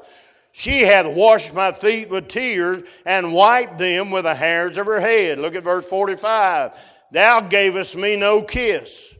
She 0.51 0.81
hath 0.81 1.07
washed 1.07 1.51
my 1.51 1.71
feet 1.71 2.09
with 2.09 2.27
tears 2.27 2.83
and 3.07 3.33
wiped 3.33 3.79
them 3.79 4.11
with 4.11 4.23
the 4.25 4.35
hairs 4.35 4.77
of 4.77 4.85
her 4.85 4.99
head. 4.99 5.39
Look 5.39 5.55
at 5.55 5.63
verse 5.63 5.85
45. 5.85 6.79
Thou 7.11 7.41
gavest 7.41 7.95
me 7.95 8.15
no 8.15 8.43
kiss. 8.43 9.15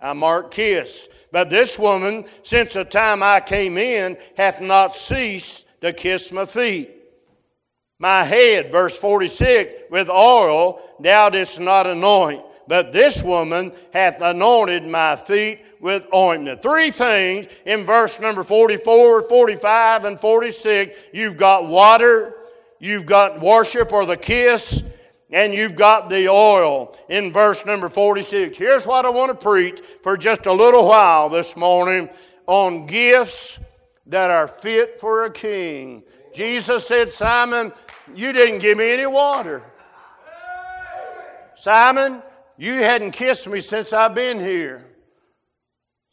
I 0.00 0.14
mark 0.14 0.50
kiss. 0.50 1.08
But 1.30 1.50
this 1.50 1.78
woman, 1.78 2.24
since 2.42 2.72
the 2.72 2.86
time 2.86 3.22
I 3.22 3.40
came 3.40 3.76
in, 3.76 4.16
hath 4.34 4.62
not 4.62 4.96
ceased 4.96 5.66
to 5.82 5.92
kiss 5.92 6.32
my 6.32 6.46
feet. 6.46 6.90
My 7.98 8.24
head, 8.24 8.72
verse 8.72 8.96
46, 8.96 9.90
with 9.90 10.08
oil 10.08 10.80
thou 11.00 11.28
didst 11.28 11.60
not 11.60 11.86
anoint, 11.86 12.42
but 12.66 12.92
this 12.92 13.22
woman 13.22 13.72
hath 13.92 14.20
anointed 14.20 14.86
my 14.86 15.16
feet 15.16 15.60
with 15.80 16.06
ointment. 16.14 16.62
Three 16.62 16.90
things 16.90 17.46
in 17.64 17.84
verse 17.84 18.20
number 18.20 18.44
44, 18.44 19.22
45, 19.22 20.04
and 20.04 20.20
46. 20.20 20.98
You've 21.12 21.36
got 21.36 21.66
water, 21.66 22.36
you've 22.78 23.06
got 23.06 23.40
worship 23.40 23.92
or 23.92 24.06
the 24.06 24.16
kiss, 24.16 24.82
and 25.30 25.54
you've 25.54 25.76
got 25.76 26.10
the 26.10 26.28
oil 26.28 26.96
in 27.08 27.32
verse 27.32 27.64
number 27.64 27.88
46. 27.88 28.56
Here's 28.56 28.86
what 28.86 29.06
I 29.06 29.10
want 29.10 29.30
to 29.30 29.34
preach 29.34 29.80
for 30.02 30.16
just 30.16 30.46
a 30.46 30.52
little 30.52 30.86
while 30.86 31.28
this 31.28 31.56
morning 31.56 32.08
on 32.46 32.86
gifts 32.86 33.58
that 34.06 34.30
are 34.30 34.48
fit 34.48 35.00
for 35.00 35.24
a 35.24 35.30
king. 35.30 36.02
Jesus 36.34 36.86
said, 36.86 37.14
Simon, 37.14 37.72
you 38.14 38.32
didn't 38.32 38.58
give 38.58 38.78
me 38.78 38.92
any 38.92 39.06
water. 39.06 39.62
Simon, 41.54 42.22
you 42.60 42.74
hadn't 42.74 43.12
kissed 43.12 43.48
me 43.48 43.62
since 43.62 43.90
I've 43.90 44.14
been 44.14 44.38
here. 44.38 44.84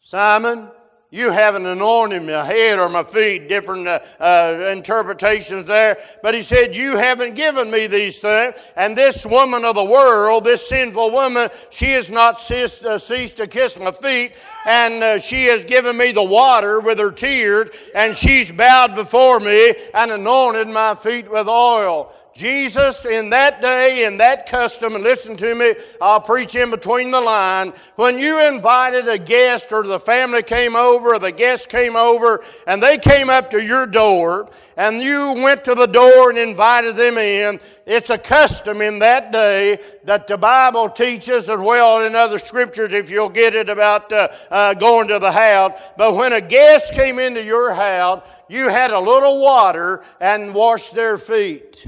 Simon, 0.01 0.69
you 1.09 1.29
haven't 1.29 1.65
anointed 1.65 2.23
my 2.23 2.45
head 2.45 2.79
or 2.79 2.87
my 2.87 3.03
feet, 3.03 3.49
different 3.49 3.85
uh, 3.85 3.99
uh, 4.17 4.69
interpretations 4.71 5.65
there. 5.65 5.97
But 6.23 6.35
he 6.35 6.41
said, 6.41 6.73
You 6.73 6.95
haven't 6.95 7.35
given 7.35 7.69
me 7.69 7.87
these 7.87 8.21
things. 8.21 8.55
And 8.77 8.97
this 8.97 9.25
woman 9.25 9.65
of 9.65 9.75
the 9.75 9.83
world, 9.83 10.45
this 10.45 10.69
sinful 10.69 11.11
woman, 11.11 11.49
she 11.69 11.87
has 11.91 12.09
not 12.09 12.39
ceased, 12.39 12.85
uh, 12.85 12.97
ceased 12.97 13.35
to 13.37 13.47
kiss 13.47 13.77
my 13.77 13.91
feet. 13.91 14.31
And 14.65 15.03
uh, 15.03 15.19
she 15.19 15.47
has 15.47 15.65
given 15.65 15.97
me 15.97 16.13
the 16.13 16.23
water 16.23 16.79
with 16.79 16.97
her 16.99 17.11
tears. 17.11 17.75
And 17.93 18.15
she's 18.15 18.53
bowed 18.53 18.95
before 18.95 19.41
me 19.41 19.75
and 19.93 20.11
anointed 20.11 20.69
my 20.69 20.95
feet 20.95 21.29
with 21.29 21.49
oil. 21.49 22.13
Jesus, 22.37 23.03
in 23.03 23.31
that 23.31 23.63
day, 23.63 24.05
in 24.05 24.17
that 24.17 24.47
custom, 24.47 24.93
and 24.93 25.03
listen 25.03 25.35
to 25.37 25.55
me, 25.55 25.73
I'll 25.99 26.21
preach 26.21 26.53
in 26.53 26.69
between 26.69 27.09
the 27.09 27.19
line. 27.19 27.73
When 27.95 28.19
you 28.19 28.39
invited 28.39 29.07
a 29.07 29.17
guest 29.17 29.71
or 29.71 29.81
the 29.81 29.99
family 29.99 30.43
came 30.43 30.75
over 30.75 31.15
or 31.15 31.19
the 31.19 31.31
guest 31.31 31.67
came 31.67 31.95
over 31.95 32.43
and 32.67 32.81
they 32.81 32.99
came 32.99 33.31
up 33.31 33.49
to 33.49 33.63
your 33.63 33.87
door 33.87 34.51
and 34.77 35.01
you 35.01 35.33
went 35.33 35.63
to 35.63 35.73
the 35.73 35.87
door 35.87 36.29
and 36.29 36.37
invited 36.37 36.95
them 36.95 37.17
in, 37.17 37.59
it's 37.87 38.11
a 38.11 38.19
custom 38.19 38.83
in 38.83 38.99
that 38.99 39.31
day 39.31 39.79
that 40.03 40.27
the 40.27 40.37
Bible 40.37 40.89
teaches 40.89 41.49
as 41.49 41.57
well 41.57 42.03
in 42.03 42.13
other 42.13 42.37
scriptures 42.37 42.93
if 42.93 43.09
you'll 43.09 43.29
get 43.29 43.55
it 43.55 43.67
about 43.67 44.13
uh, 44.13 44.27
uh, 44.51 44.75
going 44.75 45.07
to 45.07 45.17
the 45.17 45.31
house. 45.31 45.81
But 45.97 46.13
when 46.13 46.33
a 46.33 46.41
guest 46.41 46.93
came 46.93 47.17
into 47.17 47.43
your 47.43 47.73
house, 47.73 48.21
you 48.47 48.69
had 48.69 48.91
a 48.91 48.99
little 48.99 49.41
water 49.41 50.03
and 50.19 50.53
washed 50.53 50.93
their 50.93 51.17
feet. 51.17 51.87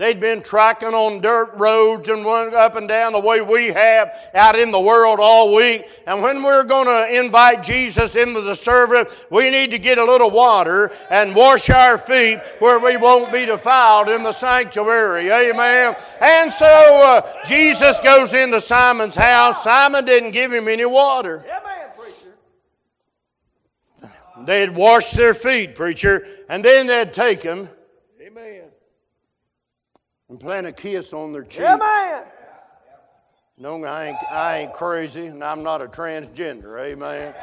They'd 0.00 0.18
been 0.18 0.40
tracking 0.40 0.94
on 0.94 1.20
dirt 1.20 1.52
roads 1.56 2.08
and 2.08 2.24
went 2.24 2.54
up 2.54 2.74
and 2.74 2.88
down 2.88 3.12
the 3.12 3.20
way 3.20 3.42
we 3.42 3.66
have 3.66 4.16
out 4.34 4.58
in 4.58 4.70
the 4.70 4.80
world 4.80 5.18
all 5.20 5.54
week. 5.54 5.86
And 6.06 6.22
when 6.22 6.42
we're 6.42 6.64
going 6.64 6.86
to 6.86 7.18
invite 7.18 7.62
Jesus 7.62 8.16
into 8.16 8.40
the 8.40 8.56
service, 8.56 9.14
we 9.28 9.50
need 9.50 9.72
to 9.72 9.78
get 9.78 9.98
a 9.98 10.04
little 10.04 10.30
water 10.30 10.90
and 11.10 11.34
wash 11.34 11.68
our 11.68 11.98
feet 11.98 12.40
where 12.60 12.78
we 12.78 12.96
won't 12.96 13.30
be 13.30 13.44
defiled 13.44 14.08
in 14.08 14.22
the 14.22 14.32
sanctuary. 14.32 15.30
Amen. 15.30 15.94
And 16.18 16.50
so 16.50 16.64
uh, 16.66 17.44
Jesus 17.44 18.00
goes 18.00 18.32
into 18.32 18.62
Simon's 18.62 19.16
house. 19.16 19.62
Simon 19.62 20.06
didn't 20.06 20.30
give 20.30 20.50
him 20.50 20.66
any 20.66 20.86
water. 20.86 21.44
Amen, 21.44 21.90
preacher. 24.00 24.14
They'd 24.46 24.74
wash 24.74 25.10
their 25.10 25.34
feet, 25.34 25.74
preacher, 25.74 26.26
and 26.48 26.64
then 26.64 26.86
they'd 26.86 27.12
take 27.12 27.42
him 27.42 27.68
and 30.30 30.38
plant 30.38 30.66
a 30.66 30.72
kiss 30.72 31.12
on 31.12 31.32
their 31.32 31.42
cheek. 31.42 31.62
Yeah. 31.62 32.24
No, 33.58 33.84
I 33.84 34.06
ain't, 34.06 34.16
I 34.32 34.58
ain't 34.58 34.72
crazy, 34.72 35.26
and 35.26 35.44
I'm 35.44 35.62
not 35.62 35.82
a 35.82 35.86
transgender. 35.86 36.80
Amen. 36.80 37.34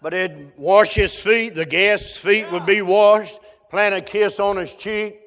But 0.00 0.14
it'd 0.14 0.52
wash 0.56 0.94
his 0.94 1.18
feet, 1.18 1.54
the 1.54 1.64
guest's 1.64 2.16
feet 2.16 2.48
would 2.52 2.66
be 2.66 2.82
washed, 2.82 3.40
plant 3.70 3.94
a 3.94 4.02
kiss 4.02 4.38
on 4.38 4.58
his 4.58 4.72
cheek, 4.74 5.18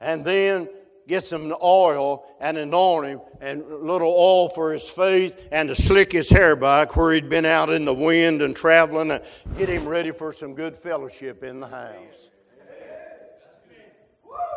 and 0.00 0.24
then 0.24 0.68
get 1.06 1.24
some 1.24 1.54
oil 1.62 2.26
and 2.40 2.58
anoint 2.58 3.06
him, 3.06 3.20
and 3.40 3.62
a 3.62 3.76
little 3.76 4.10
oil 4.10 4.48
for 4.48 4.72
his 4.72 4.86
face, 4.86 5.32
and 5.52 5.68
to 5.68 5.76
slick 5.76 6.10
his 6.10 6.28
hair 6.28 6.56
back 6.56 6.96
where 6.96 7.14
he'd 7.14 7.30
been 7.30 7.46
out 7.46 7.70
in 7.70 7.84
the 7.84 7.94
wind 7.94 8.42
and 8.42 8.56
traveling, 8.56 9.12
and 9.12 9.22
get 9.56 9.68
him 9.68 9.86
ready 9.86 10.10
for 10.10 10.32
some 10.32 10.54
good 10.54 10.76
fellowship 10.76 11.44
in 11.44 11.60
the 11.60 11.68
house. 11.68 12.25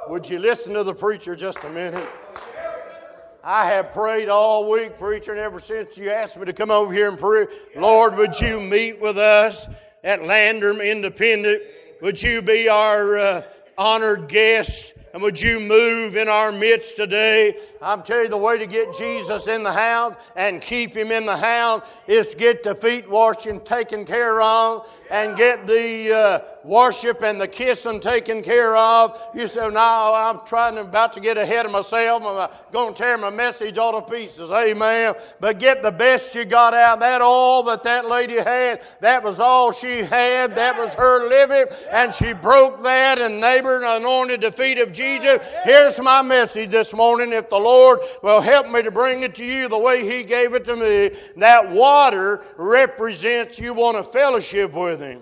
Would 0.09 0.27
you 0.27 0.39
listen 0.39 0.73
to 0.73 0.83
the 0.83 0.95
preacher 0.95 1.35
just 1.35 1.63
a 1.65 1.69
minute? 1.69 2.09
I 3.43 3.67
have 3.67 3.91
prayed 3.91 4.27
all 4.27 4.67
week, 4.67 4.97
preacher, 4.97 5.33
and 5.33 5.39
ever 5.39 5.59
since 5.59 5.99
you 5.99 6.09
asked 6.09 6.35
me 6.35 6.45
to 6.45 6.53
come 6.53 6.71
over 6.71 6.91
here 6.91 7.09
and 7.09 7.17
pray, 7.17 7.45
Lord, 7.75 8.17
would 8.17 8.41
you 8.41 8.59
meet 8.59 8.99
with 8.99 9.19
us 9.19 9.67
at 10.03 10.23
Landrum 10.23 10.81
Independent? 10.81 11.61
Would 12.01 12.19
you 12.23 12.41
be 12.41 12.67
our 12.67 13.19
uh, 13.19 13.41
honored 13.77 14.29
guest? 14.29 14.95
And 15.13 15.21
would 15.21 15.39
you 15.39 15.59
move 15.59 16.17
in 16.17 16.27
our 16.27 16.51
midst 16.51 16.95
today? 16.95 17.57
I'm 17.79 18.01
telling 18.01 18.25
you, 18.25 18.29
the 18.29 18.37
way 18.37 18.57
to 18.57 18.65
get 18.65 18.97
Jesus 18.97 19.47
in 19.47 19.61
the 19.61 19.73
house 19.73 20.15
and 20.35 20.59
keep 20.59 20.95
him 20.95 21.11
in 21.11 21.27
the 21.27 21.37
house 21.37 21.87
is 22.07 22.29
to 22.29 22.35
get 22.35 22.63
the 22.63 22.73
feet 22.73 23.07
washed 23.07 23.45
and 23.45 23.63
taken 23.63 24.05
care 24.05 24.41
of 24.41 24.89
and 25.09 25.35
get 25.35 25.67
the 25.67 26.13
uh, 26.13 26.39
worship 26.63 27.21
and 27.23 27.39
the 27.39 27.47
kissing 27.47 27.99
taken 27.99 28.41
care 28.41 28.75
of. 28.75 29.21
You 29.33 29.47
say, 29.47 29.69
now 29.69 30.13
I'm 30.13 30.45
trying, 30.45 30.75
to, 30.75 30.81
about 30.81 31.13
to 31.13 31.19
get 31.19 31.37
ahead 31.37 31.65
of 31.65 31.71
myself. 31.71 32.23
I'm 32.23 32.49
going 32.71 32.93
to 32.93 32.97
tear 32.97 33.17
my 33.17 33.29
message 33.29 33.77
all 33.77 33.99
to 33.99 34.11
pieces. 34.11 34.51
Amen. 34.51 35.15
But 35.39 35.59
get 35.59 35.81
the 35.81 35.91
best 35.91 36.35
you 36.35 36.45
got 36.45 36.73
out. 36.73 36.99
That 36.99 37.21
all 37.21 37.63
that 37.63 37.83
that 37.83 38.07
lady 38.07 38.37
had, 38.37 38.81
that 39.01 39.23
was 39.23 39.39
all 39.39 39.71
she 39.71 39.99
had. 39.99 40.55
That 40.55 40.77
was 40.77 40.93
her 40.95 41.27
living. 41.27 41.65
And 41.91 42.13
she 42.13 42.33
broke 42.33 42.83
that 42.83 43.19
and 43.19 43.39
neighbor 43.39 43.83
anointed 43.83 44.41
the 44.41 44.51
feet 44.51 44.79
of 44.79 44.93
Jesus. 44.93 45.39
Here's 45.63 45.99
my 45.99 46.21
message 46.21 46.71
this 46.71 46.93
morning. 46.93 47.33
If 47.33 47.49
the 47.49 47.57
Lord 47.57 47.99
will 48.21 48.41
help 48.41 48.69
me 48.69 48.81
to 48.81 48.91
bring 48.91 49.23
it 49.23 49.35
to 49.35 49.45
you 49.45 49.67
the 49.67 49.77
way 49.77 50.05
He 50.05 50.23
gave 50.23 50.53
it 50.53 50.65
to 50.65 50.75
me, 50.75 51.17
that 51.37 51.69
water 51.69 52.43
represents 52.57 53.59
you 53.59 53.73
want 53.73 53.97
a 53.97 54.03
fellowship 54.03 54.73
with 54.73 54.98
Him. 55.01 55.21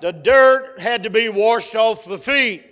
The 0.00 0.12
dirt 0.12 0.78
had 0.80 1.02
to 1.04 1.10
be 1.10 1.28
washed 1.28 1.74
off 1.74 2.04
the 2.04 2.18
feet 2.18 2.64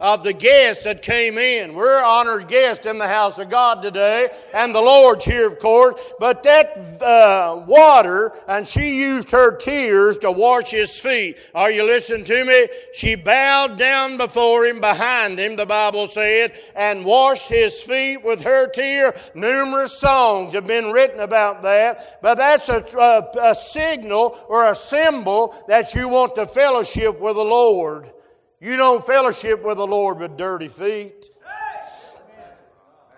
of 0.00 0.22
the 0.22 0.32
guests 0.32 0.84
that 0.84 1.02
came 1.02 1.38
in. 1.38 1.74
We're 1.74 2.02
honored 2.02 2.48
guests 2.48 2.86
in 2.86 2.98
the 2.98 3.08
house 3.08 3.38
of 3.38 3.50
God 3.50 3.82
today, 3.82 4.30
and 4.54 4.74
the 4.74 4.80
Lord's 4.80 5.24
here, 5.24 5.48
of 5.48 5.58
course. 5.58 6.00
But 6.20 6.42
that 6.44 7.02
uh, 7.02 7.64
water, 7.66 8.32
and 8.46 8.66
she 8.66 9.00
used 9.00 9.30
her 9.30 9.56
tears 9.56 10.18
to 10.18 10.30
wash 10.30 10.70
his 10.70 10.98
feet. 10.98 11.36
Are 11.54 11.70
you 11.70 11.84
listening 11.84 12.24
to 12.24 12.44
me? 12.44 12.68
She 12.94 13.14
bowed 13.16 13.78
down 13.78 14.16
before 14.16 14.66
him, 14.66 14.80
behind 14.80 15.38
him, 15.38 15.56
the 15.56 15.66
Bible 15.66 16.06
said, 16.06 16.52
and 16.76 17.04
washed 17.04 17.48
his 17.48 17.82
feet 17.82 18.24
with 18.24 18.42
her 18.42 18.68
tear. 18.68 19.16
Numerous 19.34 19.98
songs 19.98 20.54
have 20.54 20.66
been 20.66 20.92
written 20.92 21.20
about 21.20 21.62
that, 21.62 22.20
but 22.22 22.36
that's 22.36 22.68
a, 22.68 22.84
a, 22.96 23.50
a 23.50 23.54
signal 23.54 24.38
or 24.48 24.70
a 24.70 24.74
symbol 24.74 25.54
that 25.66 25.94
you 25.94 26.08
want 26.08 26.34
to 26.36 26.46
fellowship 26.46 27.20
with 27.20 27.34
the 27.34 27.42
Lord. 27.42 28.12
You 28.60 28.76
don't 28.76 29.04
fellowship 29.06 29.62
with 29.62 29.78
the 29.78 29.86
Lord 29.86 30.18
with 30.18 30.36
dirty 30.36 30.68
feet. 30.68 31.30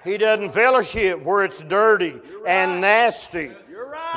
He 0.05 0.17
doesn't 0.19 0.53
fellowship 0.53 1.23
where 1.23 1.45
it's 1.45 1.63
dirty 1.63 2.21
and 2.47 2.81
nasty. 2.81 3.53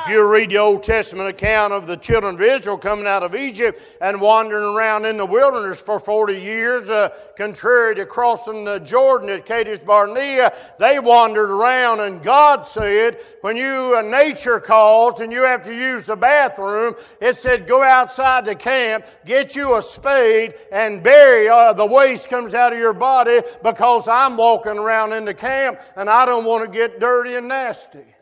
If 0.03 0.09
you 0.09 0.29
read 0.29 0.49
the 0.49 0.57
Old 0.57 0.83
Testament 0.83 1.29
account 1.29 1.71
of 1.71 1.87
the 1.87 1.95
children 1.95 2.35
of 2.35 2.41
Israel 2.41 2.77
coming 2.77 3.07
out 3.07 3.23
of 3.23 3.35
Egypt 3.35 3.81
and 4.01 4.19
wandering 4.19 4.65
around 4.65 5.05
in 5.05 5.15
the 5.15 5.25
wilderness 5.25 5.79
for 5.79 5.97
40 5.97 6.41
years, 6.41 6.89
uh, 6.89 7.15
contrary 7.37 7.95
to 7.95 8.05
crossing 8.05 8.65
the 8.65 8.79
Jordan 8.79 9.29
at 9.29 9.45
Kadesh 9.45 9.79
Barnea, 9.79 10.53
they 10.77 10.99
wandered 10.99 11.49
around 11.49 12.01
and 12.01 12.21
God 12.21 12.67
said, 12.67 13.17
when 13.39 13.55
you, 13.55 13.95
uh, 13.97 14.01
nature 14.01 14.59
calls 14.59 15.21
and 15.21 15.31
you 15.31 15.43
have 15.43 15.63
to 15.63 15.73
use 15.73 16.07
the 16.07 16.17
bathroom, 16.17 16.95
it 17.21 17.37
said, 17.37 17.65
go 17.65 17.81
outside 17.81 18.43
the 18.43 18.55
camp, 18.55 19.05
get 19.23 19.55
you 19.55 19.77
a 19.77 19.81
spade 19.81 20.55
and 20.73 21.01
bury 21.01 21.47
uh, 21.47 21.71
the 21.71 21.85
waste 21.85 22.27
comes 22.27 22.53
out 22.53 22.73
of 22.73 22.79
your 22.79 22.91
body 22.91 23.39
because 23.63 24.09
I'm 24.09 24.35
walking 24.35 24.77
around 24.77 25.13
in 25.13 25.23
the 25.23 25.33
camp 25.33 25.79
and 25.95 26.09
I 26.09 26.25
don't 26.25 26.43
want 26.43 26.69
to 26.69 26.77
get 26.77 26.99
dirty 26.99 27.35
and 27.35 27.47
nasty. 27.47 28.12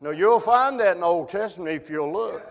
Now, 0.00 0.10
you'll 0.10 0.38
find 0.38 0.78
that 0.78 0.94
in 0.94 1.00
the 1.00 1.06
Old 1.06 1.28
Testament 1.28 1.70
if 1.82 1.90
you'll 1.90 2.12
look. 2.12 2.42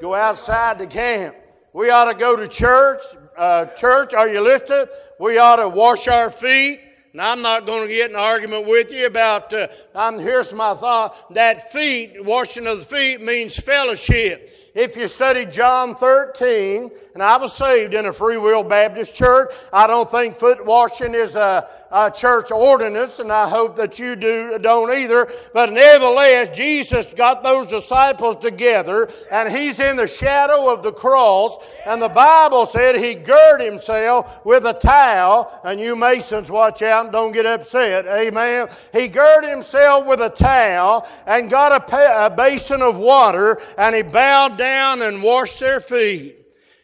Go 0.00 0.14
outside 0.14 0.80
the 0.80 0.86
camp. 0.86 1.36
We 1.72 1.90
ought 1.90 2.06
to 2.06 2.14
go 2.14 2.34
to 2.34 2.48
church. 2.48 3.02
Uh, 3.36 3.66
church, 3.66 4.14
are 4.14 4.28
you 4.28 4.40
listening? 4.40 4.86
We 5.20 5.38
ought 5.38 5.56
to 5.56 5.68
wash 5.68 6.08
our 6.08 6.30
feet. 6.30 6.80
Now, 7.12 7.30
I'm 7.30 7.42
not 7.42 7.66
going 7.66 7.86
to 7.86 7.94
get 7.94 8.10
in 8.10 8.16
an 8.16 8.22
argument 8.22 8.66
with 8.66 8.92
you 8.92 9.06
about, 9.06 9.52
uh, 9.52 9.68
I'm, 9.94 10.18
here's 10.18 10.52
my 10.52 10.74
thought, 10.74 11.32
that 11.34 11.70
feet, 11.70 12.24
washing 12.24 12.66
of 12.66 12.80
the 12.80 12.84
feet 12.84 13.20
means 13.20 13.56
fellowship 13.56 14.50
if 14.74 14.96
you 14.96 15.06
study 15.06 15.46
John 15.46 15.94
13, 15.94 16.90
and 17.14 17.22
I 17.22 17.36
was 17.36 17.56
saved 17.56 17.94
in 17.94 18.06
a 18.06 18.12
Free 18.12 18.38
Will 18.38 18.64
Baptist 18.64 19.14
church, 19.14 19.54
I 19.72 19.86
don't 19.86 20.10
think 20.10 20.34
foot 20.34 20.66
washing 20.66 21.14
is 21.14 21.36
a, 21.36 21.68
a 21.94 22.10
church 22.10 22.50
ordinance, 22.50 23.20
and 23.20 23.30
I 23.30 23.48
hope 23.48 23.76
that 23.76 24.00
you 24.00 24.16
do 24.16 24.58
don't 24.58 24.90
either. 24.90 25.30
But 25.52 25.72
nevertheless, 25.72 26.54
Jesus 26.54 27.06
got 27.14 27.44
those 27.44 27.68
disciples 27.68 28.36
together, 28.36 29.08
and 29.30 29.48
he's 29.48 29.78
in 29.78 29.94
the 29.94 30.08
shadow 30.08 30.72
of 30.72 30.82
the 30.82 30.92
cross, 30.92 31.56
and 31.86 32.02
the 32.02 32.08
Bible 32.08 32.66
said 32.66 32.96
he 32.96 33.14
girded 33.14 33.70
himself 33.70 34.44
with 34.44 34.66
a 34.66 34.72
towel, 34.72 35.60
and 35.64 35.78
you 35.78 35.94
Masons 35.94 36.50
watch 36.50 36.82
out 36.82 37.04
and 37.04 37.12
don't 37.12 37.30
get 37.30 37.46
upset. 37.46 38.06
Amen. 38.06 38.68
He 38.92 39.06
girded 39.06 39.50
himself 39.50 40.04
with 40.04 40.20
a 40.20 40.30
towel 40.30 41.06
and 41.26 41.48
got 41.48 41.88
a, 41.92 42.26
a 42.26 42.30
basin 42.30 42.82
of 42.82 42.98
water, 42.98 43.60
and 43.78 43.94
he 43.94 44.02
bowed 44.02 44.58
down 44.58 45.00
and 45.00 45.22
washed 45.22 45.60
their 45.60 45.78
feet. 45.78 46.38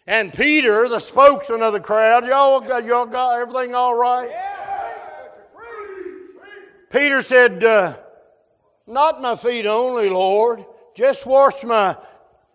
And 0.07 0.33
Peter, 0.33 0.89
the 0.89 1.01
spokesman 1.01 1.63
of 1.63 1.73
the 1.73 1.81
crowd, 1.81 2.27
y'all, 2.27 2.61
got, 2.61 2.85
y'all 2.85 3.07
got 3.07 3.41
everything 3.41 3.75
all 3.75 3.97
right? 3.97 4.50
Peter 6.91 7.23
said, 7.23 7.63
uh, 7.63 7.97
Not 8.87 9.23
my 9.23 9.37
feet 9.37 9.67
only, 9.67 10.11
Lord. 10.11 10.65
Just 10.95 11.25
wash 11.25 11.63
my 11.63 11.97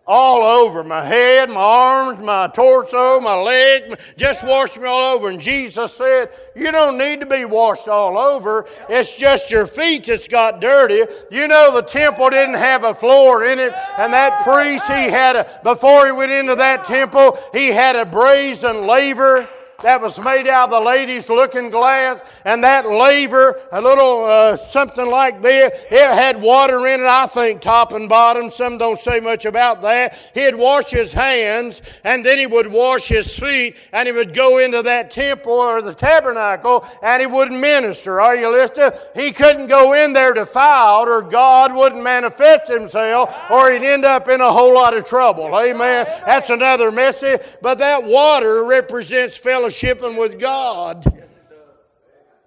all 0.06 0.42
over 0.42 0.84
my 0.84 1.04
head, 1.04 1.48
my 1.50 1.56
arms, 1.56 2.20
my 2.20 2.46
torso, 2.48 3.20
my 3.20 3.34
leg. 3.34 3.98
Just 4.16 4.44
wash 4.44 4.76
me 4.76 4.86
all 4.86 5.16
over. 5.16 5.28
And 5.28 5.40
Jesus 5.40 5.94
said, 5.94 6.30
You 6.54 6.70
don't 6.70 6.96
need 6.96 7.20
to 7.20 7.26
be 7.26 7.44
washed 7.44 7.88
all 7.88 8.16
over. 8.16 8.66
It's 8.88 9.16
just 9.16 9.50
your 9.50 9.66
feet 9.66 10.04
that's 10.04 10.28
got 10.28 10.60
dirty. 10.60 11.04
You 11.30 11.48
know, 11.48 11.74
the 11.74 11.82
temple 11.82 12.30
didn't 12.30 12.54
have 12.54 12.84
a 12.84 12.94
floor 12.94 13.46
in 13.46 13.58
it. 13.58 13.72
And 13.98 14.12
that 14.12 14.44
priest, 14.44 14.86
he 14.86 15.10
had 15.10 15.34
a, 15.34 15.60
before 15.64 16.06
he 16.06 16.12
went 16.12 16.30
into 16.30 16.54
that 16.54 16.84
temple, 16.84 17.38
he 17.52 17.68
had 17.68 17.96
a 17.96 18.06
brazen 18.06 18.86
laver 18.86 19.48
that 19.82 20.00
was 20.00 20.18
made 20.18 20.46
out 20.46 20.72
of 20.72 20.82
the 20.82 20.86
lady's 20.88 21.28
looking 21.28 21.68
glass, 21.70 22.22
and 22.44 22.64
that 22.64 22.86
laver, 22.86 23.60
a 23.72 23.80
little 23.80 24.24
uh, 24.24 24.56
something 24.56 25.08
like 25.08 25.42
this, 25.42 25.70
it 25.90 26.14
had 26.14 26.40
water 26.40 26.86
in 26.86 27.00
it, 27.00 27.06
I 27.06 27.26
think, 27.26 27.60
top 27.60 27.92
and 27.92 28.08
bottom. 28.08 28.50
Some 28.50 28.78
don't 28.78 28.98
say 28.98 29.20
much 29.20 29.44
about 29.44 29.82
that. 29.82 30.18
He'd 30.32 30.54
wash 30.54 30.88
his 30.88 31.12
hands, 31.12 31.82
and 32.04 32.24
then 32.24 32.38
he 32.38 32.46
would 32.46 32.66
wash 32.66 33.08
his 33.08 33.38
feet, 33.38 33.76
and 33.92 34.06
he 34.06 34.12
would 34.12 34.32
go 34.32 34.58
into 34.58 34.82
that 34.82 35.10
temple 35.10 35.52
or 35.52 35.82
the 35.82 35.94
tabernacle, 35.94 36.86
and 37.02 37.20
he 37.20 37.26
would 37.26 37.52
minister. 37.52 38.20
Are 38.20 38.34
you 38.34 38.50
listening? 38.50 38.98
He 39.14 39.30
couldn't 39.30 39.66
go 39.66 39.92
in 39.92 40.14
there 40.14 40.32
defiled, 40.32 41.08
or 41.08 41.20
God 41.20 41.74
wouldn't 41.74 42.02
manifest 42.02 42.68
himself, 42.68 43.34
or 43.50 43.70
he'd 43.70 43.84
end 43.84 44.06
up 44.06 44.28
in 44.28 44.40
a 44.40 44.50
whole 44.50 44.74
lot 44.74 44.96
of 44.96 45.04
trouble. 45.04 45.54
Amen. 45.58 46.06
That's 46.24 46.48
another 46.48 46.90
message. 46.90 47.42
But 47.60 47.78
that 47.78 48.04
water 48.04 48.64
represents 48.64 49.36
fellowship 49.36 49.65
fellowshipping 49.66 50.18
with 50.18 50.38
God. 50.38 51.22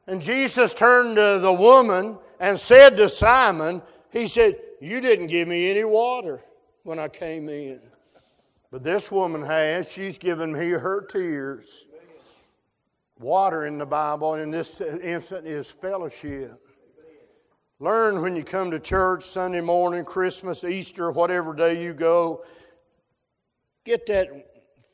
And 0.07 0.21
Jesus 0.21 0.73
turned 0.73 1.17
to 1.17 1.39
the 1.39 1.53
woman 1.53 2.17
and 2.39 2.59
said 2.59 2.97
to 2.97 3.09
Simon, 3.09 3.81
He 4.11 4.27
said, 4.27 4.59
You 4.81 5.01
didn't 5.01 5.27
give 5.27 5.47
me 5.47 5.69
any 5.69 5.83
water 5.83 6.43
when 6.83 6.99
I 6.99 7.07
came 7.07 7.49
in. 7.49 7.79
But 8.71 8.83
this 8.83 9.11
woman 9.11 9.43
has. 9.43 9.91
She's 9.91 10.17
given 10.17 10.53
me 10.53 10.69
her 10.69 11.01
tears. 11.01 11.85
Water 13.19 13.65
in 13.65 13.77
the 13.77 13.85
Bible 13.85 14.35
in 14.35 14.49
this 14.49 14.79
instant 14.81 15.45
is 15.45 15.69
fellowship. 15.69 16.59
Learn 17.79 18.21
when 18.21 18.35
you 18.35 18.43
come 18.43 18.71
to 18.71 18.79
church 18.79 19.23
Sunday 19.23 19.61
morning, 19.61 20.03
Christmas, 20.05 20.63
Easter, 20.63 21.11
whatever 21.11 21.53
day 21.53 21.81
you 21.81 21.93
go, 21.93 22.43
get 23.85 24.05
that 24.07 24.48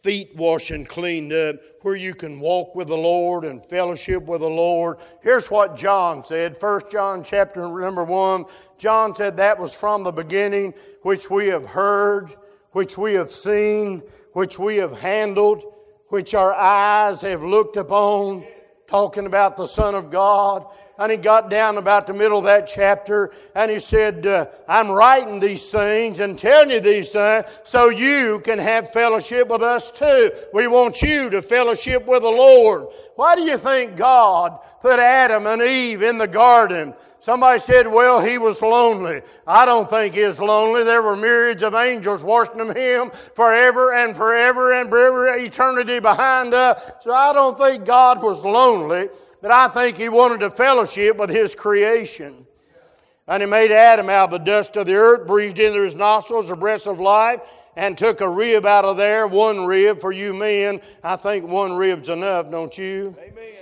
feet 0.06 0.36
washing 0.36 0.86
cleaned 0.86 1.34
up, 1.34 1.56
where 1.82 1.96
you 1.96 2.14
can 2.14 2.40
walk 2.40 2.76
with 2.76 2.90
the 2.90 2.96
Lord 2.96 3.44
and 3.44 3.66
fellowship 3.66 4.22
with 4.26 4.42
the 4.42 4.48
Lord. 4.48 4.98
Here's 5.24 5.50
what 5.50 5.76
John 5.76 6.24
said. 6.24 6.56
First 6.56 6.92
John 6.92 7.24
chapter 7.24 7.68
number 7.68 8.04
one. 8.04 8.46
John 8.78 9.16
said 9.16 9.36
that 9.38 9.58
was 9.58 9.74
from 9.74 10.04
the 10.04 10.12
beginning, 10.12 10.76
which 11.02 11.32
we 11.32 11.48
have 11.48 11.66
heard, 11.66 12.36
which 12.74 13.00
we 13.00 13.16
have 13.16 13.32
seen, 13.32 14.04
which 14.34 14.60
we 14.60 14.76
have 14.76 14.96
handled, 14.96 15.64
which 16.10 16.36
our 16.36 16.54
eyes 16.54 17.22
have 17.22 17.42
looked 17.42 17.76
upon, 17.76 18.46
talking 18.86 19.26
about 19.26 19.58
the 19.58 19.66
Son 19.66 19.96
of 19.96 20.12
God 20.12 20.68
and 20.98 21.12
he 21.12 21.18
got 21.18 21.50
down 21.50 21.78
about 21.78 22.08
the 22.08 22.14
middle 22.14 22.40
of 22.40 22.46
that 22.46 22.68
chapter 22.68 23.32
and 23.56 23.70
he 23.70 23.80
said, 23.80 24.26
uh, 24.26 24.48
I'm 24.68 24.90
writing 24.90 25.40
these 25.40 25.70
things 25.70 26.20
and 26.20 26.38
telling 26.38 26.72
you 26.72 26.80
these 26.80 27.12
things 27.12 27.46
so 27.64 27.90
you 27.90 28.42
can 28.44 28.60
have 28.60 28.92
fellowship 28.92 29.48
with 29.50 29.62
us 29.62 29.92
too. 29.92 30.32
We 30.54 30.68
want 30.68 31.02
you 31.02 31.30
to 31.30 31.42
fellowship 31.42 32.06
with 32.06 32.22
the 32.24 32.30
Lord. 32.30 32.88
Why 33.16 33.36
do 33.36 33.42
you 33.42 33.58
think 33.58 33.96
God 33.96 34.60
put 34.82 35.00
Adam 35.00 35.48
and 35.48 35.62
Eve 35.62 36.02
in 36.02 36.18
the 36.18 36.28
garden? 36.28 36.94
Somebody 37.26 37.60
said, 37.60 37.88
well, 37.88 38.24
he 38.24 38.38
was 38.38 38.62
lonely. 38.62 39.24
I 39.48 39.66
don't 39.66 39.90
think 39.90 40.14
he 40.14 40.24
was 40.26 40.40
lonely. 40.40 40.84
There 40.84 41.02
were 41.02 41.16
myriads 41.16 41.64
of 41.64 41.74
angels 41.74 42.24
worshiping 42.24 42.76
him 42.76 43.10
forever 43.34 43.96
and 43.96 44.16
forever 44.16 44.74
and 44.74 44.88
forever, 44.92 45.36
eternity 45.36 45.98
behind 45.98 46.54
us. 46.54 46.92
So 47.02 47.12
I 47.12 47.34
don't 47.34 47.58
think 47.58 47.84
God 47.84 48.22
was 48.22 48.46
lonely 48.46 49.10
but 49.46 49.52
I 49.52 49.68
think 49.68 49.96
he 49.96 50.10
wanted 50.10 50.40
to 50.40 50.50
fellowship 50.50 51.18
with 51.18 51.30
his 51.30 51.54
creation. 51.54 52.48
And 53.28 53.44
he 53.44 53.48
made 53.48 53.70
Adam 53.70 54.10
out 54.10 54.34
of 54.34 54.40
the 54.40 54.44
dust 54.44 54.76
of 54.76 54.88
the 54.88 54.96
earth, 54.96 55.28
breathed 55.28 55.60
into 55.60 55.84
his 55.84 55.94
nostrils 55.94 56.48
the 56.48 56.56
breath 56.56 56.88
of 56.88 57.00
life, 57.00 57.42
and 57.76 57.96
took 57.96 58.22
a 58.22 58.28
rib 58.28 58.66
out 58.66 58.86
of 58.86 58.98
there, 58.98 59.28
one 59.28 59.68
rib 59.68 60.02
for 60.02 60.12
you 60.12 60.34
men. 60.34 60.82
I 61.04 61.16
think 61.16 61.46
one 61.46 61.74
rib's 61.74 62.10
enough, 62.10 62.50
don't 62.50 62.76
you? 62.76 63.16
Amen. 63.20 63.54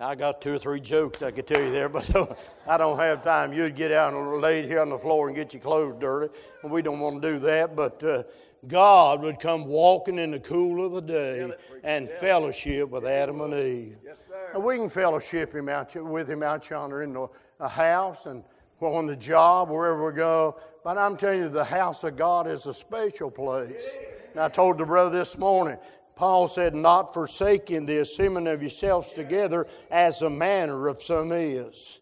I 0.00 0.16
got 0.16 0.42
two 0.42 0.54
or 0.54 0.58
three 0.58 0.80
jokes 0.80 1.22
I 1.22 1.30
could 1.30 1.46
tell 1.46 1.62
you 1.62 1.70
there, 1.70 1.88
but 1.88 2.36
I 2.66 2.76
don't 2.76 2.98
have 2.98 3.22
time. 3.22 3.52
You'd 3.52 3.76
get 3.76 3.92
out 3.92 4.12
and 4.12 4.40
lay 4.40 4.66
here 4.66 4.80
on 4.80 4.88
the 4.88 4.98
floor 4.98 5.28
and 5.28 5.36
get 5.36 5.54
your 5.54 5.62
clothes 5.62 5.94
dirty, 6.00 6.34
and 6.64 6.72
we 6.72 6.82
don't 6.82 6.98
want 6.98 7.22
to 7.22 7.32
do 7.34 7.38
that. 7.38 7.76
But 7.76 8.02
uh, 8.02 8.24
God 8.66 9.22
would 9.22 9.40
come 9.40 9.66
walking 9.66 10.18
in 10.18 10.30
the 10.30 10.40
cool 10.40 10.86
of 10.86 10.92
the 10.92 11.00
day 11.00 11.50
and 11.82 12.08
fellowship 12.20 12.88
with 12.90 13.04
Adam 13.04 13.40
and 13.40 13.54
Eve. 13.54 13.96
Yes, 14.04 14.22
sir. 14.28 14.50
And 14.54 14.62
we 14.62 14.76
can 14.76 14.88
fellowship 14.88 15.52
him 15.52 15.68
out 15.68 15.94
with 15.96 16.30
him 16.30 16.42
out 16.42 16.68
yonder 16.70 17.02
in 17.02 17.12
the 17.12 17.68
house 17.68 18.26
and 18.26 18.44
on 18.80 19.06
the 19.06 19.16
job, 19.16 19.70
wherever 19.70 20.06
we 20.06 20.12
go. 20.12 20.56
But 20.82 20.98
I'm 20.98 21.16
telling 21.16 21.40
you, 21.40 21.48
the 21.48 21.64
house 21.64 22.02
of 22.02 22.16
God 22.16 22.48
is 22.48 22.66
a 22.66 22.74
special 22.74 23.30
place. 23.30 23.96
And 24.32 24.40
I 24.40 24.48
told 24.48 24.78
the 24.78 24.84
brother 24.84 25.16
this 25.16 25.38
morning, 25.38 25.78
Paul 26.16 26.48
said, 26.48 26.74
not 26.74 27.14
forsaking 27.14 27.86
the 27.86 27.98
assembling 27.98 28.48
of 28.48 28.60
yourselves 28.60 29.12
together 29.12 29.66
as 29.90 30.18
the 30.18 30.30
manner 30.30 30.88
of 30.88 31.02
some 31.02 31.32
is. 31.32 32.00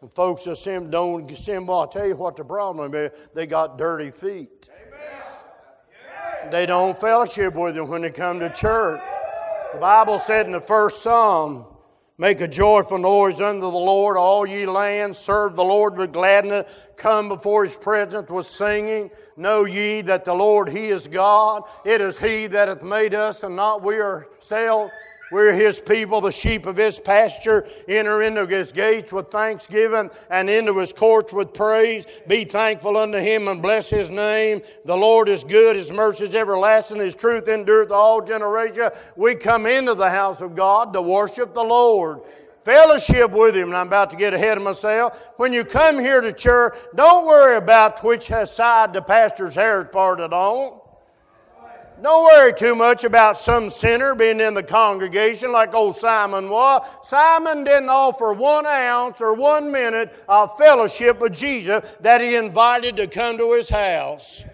And 0.00 0.12
folks 0.12 0.44
that 0.44 0.90
don't 0.90 1.30
assemble, 1.30 1.78
I'll 1.78 1.88
tell 1.88 2.06
you 2.06 2.16
what 2.16 2.36
the 2.36 2.44
problem 2.44 2.94
is, 2.94 3.10
they 3.34 3.46
got 3.46 3.78
dirty 3.78 4.10
feet. 4.10 4.68
They 6.50 6.66
don't 6.66 6.96
fellowship 6.96 7.54
with 7.54 7.76
Him 7.76 7.88
when 7.88 8.02
they 8.02 8.10
come 8.10 8.40
to 8.40 8.50
church. 8.50 9.00
The 9.72 9.78
Bible 9.78 10.18
said 10.18 10.46
in 10.46 10.52
the 10.52 10.60
first 10.60 11.02
Psalm, 11.02 11.66
Make 12.16 12.40
a 12.40 12.46
joyful 12.46 12.98
noise 12.98 13.40
unto 13.40 13.62
the 13.62 13.66
Lord, 13.66 14.16
all 14.16 14.46
ye 14.46 14.66
lands. 14.66 15.18
Serve 15.18 15.56
the 15.56 15.64
Lord 15.64 15.96
with 15.96 16.12
gladness. 16.12 16.70
Come 16.96 17.28
before 17.28 17.64
his 17.64 17.74
presence 17.74 18.30
with 18.30 18.46
singing. 18.46 19.10
Know 19.36 19.64
ye 19.64 20.00
that 20.02 20.24
the 20.24 20.34
Lord, 20.34 20.68
he 20.68 20.90
is 20.90 21.08
God. 21.08 21.64
It 21.84 22.00
is 22.00 22.16
he 22.16 22.46
that 22.46 22.68
hath 22.68 22.84
made 22.84 23.14
us, 23.14 23.42
and 23.42 23.56
not 23.56 23.82
we 23.82 24.00
ourselves. 24.00 24.92
We're 25.34 25.52
his 25.52 25.80
people, 25.80 26.20
the 26.20 26.30
sheep 26.30 26.64
of 26.64 26.76
his 26.76 27.00
pasture. 27.00 27.66
Enter 27.88 28.22
into 28.22 28.46
his 28.46 28.70
gates 28.70 29.12
with 29.12 29.32
thanksgiving 29.32 30.10
and 30.30 30.48
into 30.48 30.78
his 30.78 30.92
courts 30.92 31.32
with 31.32 31.52
praise. 31.52 32.06
Be 32.28 32.44
thankful 32.44 32.96
unto 32.96 33.18
him 33.18 33.48
and 33.48 33.60
bless 33.60 33.90
his 33.90 34.10
name. 34.10 34.62
The 34.84 34.96
Lord 34.96 35.28
is 35.28 35.42
good, 35.42 35.74
his 35.74 35.90
mercy 35.90 36.26
is 36.26 36.36
everlasting, 36.36 36.98
his 36.98 37.16
truth 37.16 37.48
endureth 37.48 37.90
all 37.90 38.24
generation. 38.24 38.90
We 39.16 39.34
come 39.34 39.66
into 39.66 39.94
the 39.94 40.08
house 40.08 40.40
of 40.40 40.54
God 40.54 40.92
to 40.92 41.02
worship 41.02 41.52
the 41.52 41.64
Lord 41.64 42.20
fellowship 42.64 43.32
with 43.32 43.56
Him. 43.56 43.68
And 43.68 43.76
I'm 43.76 43.88
about 43.88 44.10
to 44.10 44.16
get 44.16 44.32
ahead 44.32 44.56
of 44.56 44.62
myself. 44.62 45.32
When 45.36 45.52
you 45.52 45.64
come 45.64 45.98
here 45.98 46.22
to 46.22 46.32
church, 46.32 46.74
don't 46.94 47.26
worry 47.26 47.58
about 47.58 48.02
which 48.02 48.28
side 48.28 48.92
the 48.94 49.02
pastor's 49.02 49.56
hair 49.56 49.80
is 49.80 49.88
parted 49.92 50.32
on. 50.32 50.80
Don't 52.04 52.22
worry 52.22 52.52
too 52.52 52.74
much 52.74 53.04
about 53.04 53.38
some 53.38 53.70
sinner 53.70 54.14
being 54.14 54.38
in 54.38 54.52
the 54.52 54.62
congregation 54.62 55.52
like 55.52 55.72
old 55.72 55.96
Simon 55.96 56.50
was. 56.50 56.86
Simon 57.02 57.64
didn't 57.64 57.88
offer 57.88 58.34
one 58.34 58.66
ounce 58.66 59.22
or 59.22 59.32
one 59.32 59.72
minute 59.72 60.14
of 60.28 60.54
fellowship 60.58 61.18
with 61.18 61.32
Jesus 61.32 61.96
that 62.00 62.20
he 62.20 62.36
invited 62.36 62.98
to 62.98 63.06
come 63.06 63.38
to 63.38 63.54
his 63.54 63.70
house. 63.70 64.44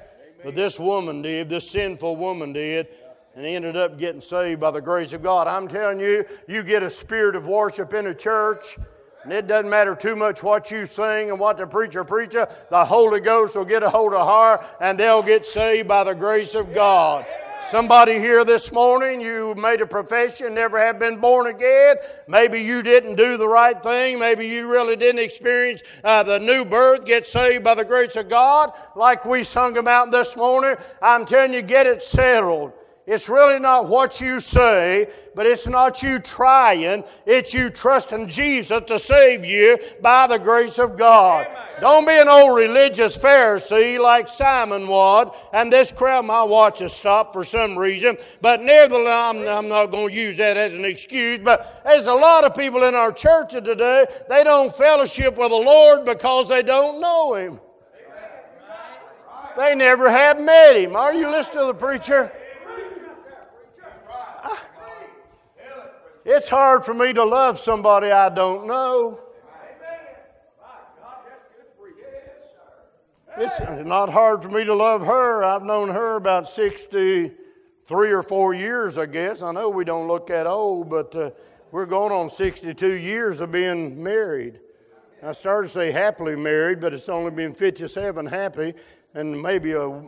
But 0.44 0.54
this 0.54 0.78
woman 0.78 1.22
did, 1.22 1.48
this 1.48 1.68
sinful 1.68 2.14
woman 2.14 2.52
did, 2.52 2.86
and 3.34 3.44
he 3.44 3.56
ended 3.56 3.76
up 3.76 3.98
getting 3.98 4.20
saved 4.20 4.60
by 4.60 4.70
the 4.70 4.80
grace 4.80 5.12
of 5.12 5.20
God. 5.20 5.48
I'm 5.48 5.66
telling 5.66 5.98
you, 5.98 6.24
you 6.46 6.62
get 6.62 6.84
a 6.84 6.90
spirit 6.90 7.34
of 7.34 7.48
worship 7.48 7.92
in 7.94 8.06
a 8.06 8.14
church. 8.14 8.78
And 9.22 9.32
it 9.32 9.46
doesn't 9.46 9.68
matter 9.68 9.94
too 9.94 10.16
much 10.16 10.42
what 10.42 10.70
you 10.70 10.86
sing 10.86 11.30
and 11.30 11.38
what 11.38 11.58
the 11.58 11.66
preacher 11.66 12.04
preaches. 12.04 12.46
The 12.70 12.84
Holy 12.84 13.20
Ghost 13.20 13.54
will 13.54 13.66
get 13.66 13.82
a 13.82 13.90
hold 13.90 14.14
of 14.14 14.26
her 14.26 14.66
and 14.80 14.98
they'll 14.98 15.22
get 15.22 15.44
saved 15.44 15.88
by 15.88 16.04
the 16.04 16.14
grace 16.14 16.54
of 16.54 16.72
God. 16.72 17.26
Somebody 17.62 18.14
here 18.14 18.42
this 18.42 18.72
morning, 18.72 19.20
you 19.20 19.54
made 19.54 19.82
a 19.82 19.86
profession, 19.86 20.54
never 20.54 20.78
have 20.78 20.98
been 20.98 21.18
born 21.18 21.46
again. 21.46 21.96
Maybe 22.26 22.62
you 22.62 22.82
didn't 22.82 23.16
do 23.16 23.36
the 23.36 23.46
right 23.46 23.80
thing. 23.82 24.18
Maybe 24.18 24.48
you 24.48 24.66
really 24.66 24.96
didn't 24.96 25.20
experience 25.20 25.82
uh, 26.02 26.22
the 26.22 26.40
new 26.40 26.64
birth, 26.64 27.04
get 27.04 27.26
saved 27.26 27.62
by 27.62 27.74
the 27.74 27.84
grace 27.84 28.16
of 28.16 28.30
God, 28.30 28.72
like 28.96 29.26
we 29.26 29.44
sung 29.44 29.76
about 29.76 30.10
this 30.10 30.36
morning. 30.36 30.76
I'm 31.02 31.26
telling 31.26 31.52
you, 31.52 31.60
get 31.60 31.86
it 31.86 32.02
settled. 32.02 32.72
It's 33.10 33.28
really 33.28 33.58
not 33.58 33.88
what 33.88 34.20
you 34.20 34.38
say, 34.38 35.08
but 35.34 35.44
it's 35.44 35.66
not 35.66 36.00
you 36.00 36.20
trying. 36.20 37.02
It's 37.26 37.52
you 37.52 37.68
trusting 37.68 38.28
Jesus 38.28 38.82
to 38.86 39.00
save 39.00 39.44
you 39.44 39.78
by 40.00 40.28
the 40.28 40.38
grace 40.38 40.78
of 40.78 40.96
God. 40.96 41.48
Don't 41.80 42.06
be 42.06 42.16
an 42.16 42.28
old 42.28 42.56
religious 42.56 43.18
Pharisee 43.18 43.98
like 43.98 44.28
Simon 44.28 44.86
was. 44.86 45.34
And 45.52 45.72
this 45.72 45.90
crowd, 45.90 46.24
my 46.24 46.44
watch 46.44 46.78
has 46.78 46.92
stopped 46.92 47.32
for 47.32 47.42
some 47.42 47.76
reason. 47.76 48.16
But 48.42 48.62
nevertheless, 48.62 49.34
I'm, 49.34 49.48
I'm 49.48 49.68
not 49.68 49.86
going 49.86 50.10
to 50.10 50.14
use 50.14 50.36
that 50.36 50.56
as 50.56 50.74
an 50.74 50.84
excuse. 50.84 51.40
But 51.40 51.82
there's 51.84 52.06
a 52.06 52.14
lot 52.14 52.44
of 52.44 52.54
people 52.54 52.84
in 52.84 52.94
our 52.94 53.10
church 53.10 53.50
today, 53.50 54.06
they 54.28 54.44
don't 54.44 54.72
fellowship 54.72 55.36
with 55.36 55.50
the 55.50 55.56
Lord 55.56 56.04
because 56.04 56.48
they 56.48 56.62
don't 56.62 57.00
know 57.00 57.34
Him. 57.34 57.58
They 59.58 59.74
never 59.74 60.08
have 60.08 60.40
met 60.40 60.76
Him. 60.76 60.94
Are 60.94 61.12
you 61.12 61.28
listening 61.28 61.58
to 61.58 61.66
the 61.66 61.74
preacher? 61.74 62.30
It's 66.24 66.48
hard 66.48 66.84
for 66.84 66.92
me 66.92 67.12
to 67.14 67.24
love 67.24 67.58
somebody 67.58 68.10
I 68.10 68.28
don't 68.28 68.66
know. 68.66 69.20
It's 73.38 73.58
not 73.86 74.10
hard 74.10 74.42
for 74.42 74.50
me 74.50 74.64
to 74.64 74.74
love 74.74 75.06
her. 75.06 75.42
I've 75.44 75.62
known 75.62 75.88
her 75.88 76.16
about 76.16 76.46
63 76.46 78.12
or 78.12 78.22
4 78.22 78.54
years, 78.54 78.98
I 78.98 79.06
guess. 79.06 79.40
I 79.40 79.52
know 79.52 79.70
we 79.70 79.84
don't 79.84 80.08
look 80.08 80.26
that 80.26 80.46
old, 80.46 80.90
but 80.90 81.16
uh, 81.16 81.30
we're 81.70 81.86
going 81.86 82.12
on 82.12 82.28
62 82.28 82.86
years 82.86 83.40
of 83.40 83.50
being 83.50 84.02
married. 84.02 84.60
I 85.22 85.32
started 85.32 85.68
to 85.68 85.72
say 85.72 85.90
happily 85.90 86.36
married, 86.36 86.80
but 86.80 86.92
it's 86.92 87.08
only 87.08 87.30
been 87.30 87.54
57 87.54 88.26
happy 88.26 88.74
and 89.14 89.40
maybe 89.40 89.72
a 89.72 90.02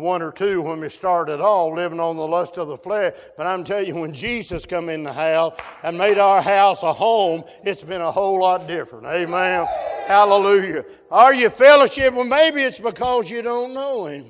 one 0.00 0.22
or 0.22 0.32
two 0.32 0.62
when 0.62 0.80
we 0.80 0.88
started 0.88 1.40
all 1.40 1.74
living 1.74 2.00
on 2.00 2.16
the 2.16 2.26
lust 2.26 2.56
of 2.56 2.68
the 2.68 2.76
flesh. 2.76 3.14
But 3.36 3.46
I'm 3.46 3.62
telling 3.62 3.86
you, 3.86 3.96
when 3.96 4.14
Jesus 4.14 4.64
come 4.64 4.88
in 4.88 5.02
the 5.02 5.12
house 5.12 5.58
and 5.82 5.98
made 5.98 6.18
our 6.18 6.40
house 6.40 6.82
a 6.82 6.92
home, 6.92 7.44
it's 7.62 7.82
been 7.82 8.00
a 8.00 8.10
whole 8.10 8.40
lot 8.40 8.66
different. 8.66 9.06
Amen. 9.06 9.66
Hallelujah. 10.06 10.84
Are 11.10 11.34
you 11.34 11.50
fellowship? 11.50 12.14
Well, 12.14 12.24
maybe 12.24 12.62
it's 12.62 12.78
because 12.78 13.30
you 13.30 13.42
don't 13.42 13.74
know 13.74 14.06
Him. 14.06 14.26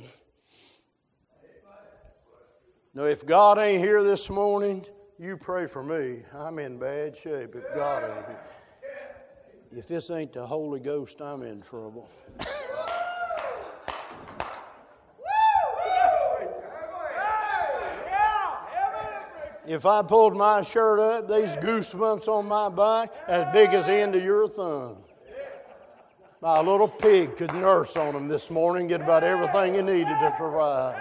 Now, 2.95 3.05
if 3.05 3.25
God 3.25 3.59
ain't 3.59 3.81
here 3.81 4.03
this 4.03 4.29
morning, 4.29 4.85
you 5.19 5.37
pray 5.37 5.67
for 5.67 5.83
me. 5.83 6.25
I'm 6.35 6.59
in 6.59 6.79
bad 6.79 7.17
shape 7.17 7.55
if 7.55 7.75
God 7.75 8.05
ain't 8.05 8.27
here. 8.27 8.41
If 9.75 9.89
this 9.89 10.11
ain't 10.11 10.35
the 10.35 10.45
Holy 10.45 10.81
Ghost, 10.81 11.23
I'm 11.23 11.43
in 11.43 11.63
trouble. 11.63 12.11
If 19.67 19.87
I 19.87 20.03
pulled 20.03 20.37
my 20.37 20.63
shirt 20.63 20.99
up, 20.99 21.29
these 21.29 21.55
goosebumps 21.57 22.27
on 22.27 22.47
my 22.47 22.69
back 22.69 23.15
as 23.29 23.53
big 23.53 23.73
as 23.75 23.87
the 23.87 23.93
end 23.93 24.17
of 24.17 24.23
your 24.23 24.49
thumb. 24.49 24.97
My 26.41 26.61
little 26.61 26.89
pig 26.89 27.37
could 27.37 27.55
nurse 27.55 27.97
on 27.97 28.15
them 28.15 28.27
this 28.27 28.51
morning, 28.51 28.89
get 28.89 29.01
about 29.01 29.23
everything 29.23 29.75
he 29.75 29.83
needed 29.83 30.09
to 30.09 30.35
provide. 30.37 31.01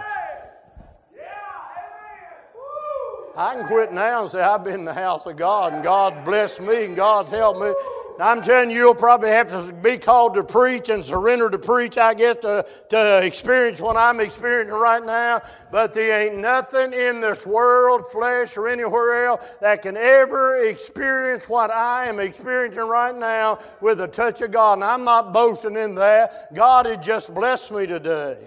I 3.35 3.55
can 3.55 3.65
quit 3.65 3.91
now 3.91 4.23
and 4.23 4.31
say 4.31 4.41
I've 4.41 4.63
been 4.63 4.81
in 4.81 4.85
the 4.85 4.93
house 4.93 5.25
of 5.25 5.37
God 5.37 5.73
and 5.73 5.83
God 5.83 6.23
blessed 6.23 6.61
me 6.61 6.85
and 6.85 6.95
God's 6.95 7.31
helped 7.31 7.59
me. 7.59 7.73
I'm 8.21 8.41
telling 8.41 8.69
you, 8.69 8.77
you'll 8.77 8.95
probably 8.95 9.29
have 9.29 9.49
to 9.49 9.73
be 9.73 9.97
called 9.97 10.35
to 10.35 10.43
preach 10.43 10.89
and 10.89 11.03
surrender 11.03 11.49
to 11.49 11.57
preach, 11.57 11.97
I 11.97 12.13
guess, 12.13 12.37
to, 12.37 12.65
to 12.89 13.25
experience 13.25 13.81
what 13.81 13.97
I'm 13.97 14.19
experiencing 14.19 14.75
right 14.75 15.03
now. 15.03 15.41
But 15.71 15.93
there 15.93 16.21
ain't 16.21 16.37
nothing 16.37 16.93
in 16.93 17.19
this 17.19 17.45
world, 17.45 18.03
flesh, 18.11 18.57
or 18.57 18.67
anywhere 18.67 19.25
else 19.25 19.45
that 19.61 19.81
can 19.81 19.97
ever 19.97 20.65
experience 20.65 21.49
what 21.49 21.71
I 21.71 22.05
am 22.07 22.19
experiencing 22.19 22.83
right 22.83 23.15
now 23.15 23.59
with 23.81 24.01
a 24.01 24.07
touch 24.07 24.41
of 24.41 24.51
God. 24.51 24.73
And 24.73 24.83
I'm 24.83 25.03
not 25.03 25.33
boasting 25.33 25.75
in 25.75 25.95
that. 25.95 26.53
God 26.53 26.85
has 26.85 27.03
just 27.03 27.33
blessed 27.33 27.71
me 27.71 27.87
today. 27.87 28.37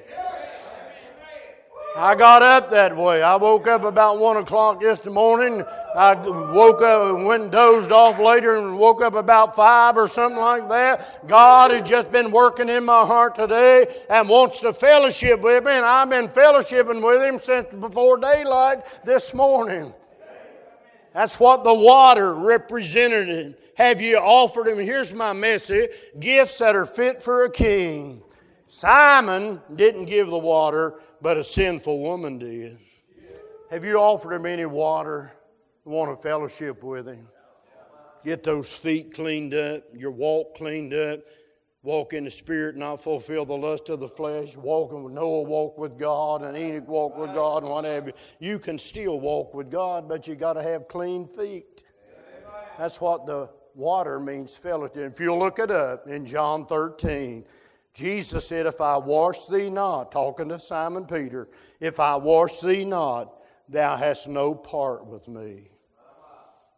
I 1.96 2.16
got 2.16 2.42
up 2.42 2.72
that 2.72 2.96
way. 2.96 3.22
I 3.22 3.36
woke 3.36 3.68
up 3.68 3.84
about 3.84 4.18
one 4.18 4.36
o'clock 4.36 4.80
this 4.80 5.04
morning. 5.04 5.62
I 5.94 6.14
woke 6.14 6.82
up 6.82 7.14
and 7.14 7.24
went 7.24 7.44
and 7.44 7.52
dozed 7.52 7.92
off 7.92 8.18
later 8.18 8.56
and 8.56 8.76
woke 8.76 9.00
up 9.00 9.14
about 9.14 9.54
five 9.54 9.96
or 9.96 10.08
something 10.08 10.40
like 10.40 10.68
that. 10.70 11.24
God 11.28 11.70
has 11.70 11.88
just 11.88 12.10
been 12.10 12.32
working 12.32 12.68
in 12.68 12.84
my 12.84 13.06
heart 13.06 13.36
today 13.36 13.86
and 14.10 14.28
wants 14.28 14.58
to 14.60 14.72
fellowship 14.72 15.40
with 15.40 15.62
me, 15.62 15.70
and 15.70 15.84
I've 15.84 16.10
been 16.10 16.26
fellowshipping 16.26 17.00
with 17.00 17.22
Him 17.22 17.38
since 17.40 17.68
before 17.80 18.16
daylight 18.16 18.80
this 19.04 19.32
morning. 19.32 19.94
That's 21.12 21.38
what 21.38 21.62
the 21.62 21.74
water 21.74 22.34
represented. 22.34 23.54
Have 23.76 24.00
you 24.00 24.18
offered 24.18 24.66
Him? 24.66 24.78
Here's 24.78 25.14
my 25.14 25.32
message 25.32 25.90
gifts 26.18 26.58
that 26.58 26.74
are 26.74 26.86
fit 26.86 27.22
for 27.22 27.44
a 27.44 27.50
king. 27.50 28.23
Simon 28.74 29.62
didn't 29.76 30.06
give 30.06 30.26
the 30.26 30.36
water, 30.36 30.98
but 31.22 31.36
a 31.36 31.44
sinful 31.44 32.00
woman 32.00 32.38
did. 32.40 32.76
Have 33.70 33.84
you 33.84 33.98
offered 33.98 34.34
him 34.34 34.46
any 34.46 34.66
water? 34.66 35.32
Want 35.84 36.10
a 36.10 36.16
fellowship 36.16 36.82
with 36.82 37.06
him? 37.06 37.28
Get 38.24 38.42
those 38.42 38.74
feet 38.74 39.14
cleaned 39.14 39.54
up, 39.54 39.84
your 39.94 40.10
walk 40.10 40.56
cleaned 40.56 40.92
up, 40.92 41.20
walk 41.84 42.14
in 42.14 42.24
the 42.24 42.30
spirit, 42.32 42.74
not 42.74 43.00
fulfill 43.00 43.46
the 43.46 43.56
lust 43.56 43.90
of 43.90 44.00
the 44.00 44.08
flesh, 44.08 44.56
walking 44.56 45.04
with 45.04 45.12
Noah 45.12 45.42
walk 45.42 45.78
with 45.78 45.96
God 45.96 46.42
and 46.42 46.56
Enoch 46.56 46.88
walk 46.88 47.16
with 47.16 47.32
God 47.32 47.62
and 47.62 47.70
whatever. 47.70 48.10
You 48.40 48.58
can 48.58 48.76
still 48.80 49.20
walk 49.20 49.54
with 49.54 49.70
God, 49.70 50.08
but 50.08 50.26
you 50.26 50.34
got 50.34 50.54
to 50.54 50.62
have 50.64 50.88
clean 50.88 51.28
feet. 51.28 51.84
That's 52.76 53.00
what 53.00 53.24
the 53.24 53.50
water 53.76 54.18
means 54.18 54.56
fellowship. 54.56 54.96
If 54.96 55.20
you 55.20 55.32
look 55.32 55.60
it 55.60 55.70
up 55.70 56.08
in 56.08 56.26
John 56.26 56.66
13, 56.66 57.44
Jesus 57.94 58.48
said, 58.48 58.66
If 58.66 58.80
I 58.80 58.96
wash 58.96 59.46
thee 59.46 59.70
not, 59.70 60.10
talking 60.10 60.48
to 60.48 60.58
Simon 60.58 61.06
Peter, 61.06 61.48
if 61.80 62.00
I 62.00 62.16
wash 62.16 62.60
thee 62.60 62.84
not, 62.84 63.40
thou 63.68 63.96
hast 63.96 64.28
no 64.28 64.54
part 64.54 65.06
with 65.06 65.28
me. 65.28 65.70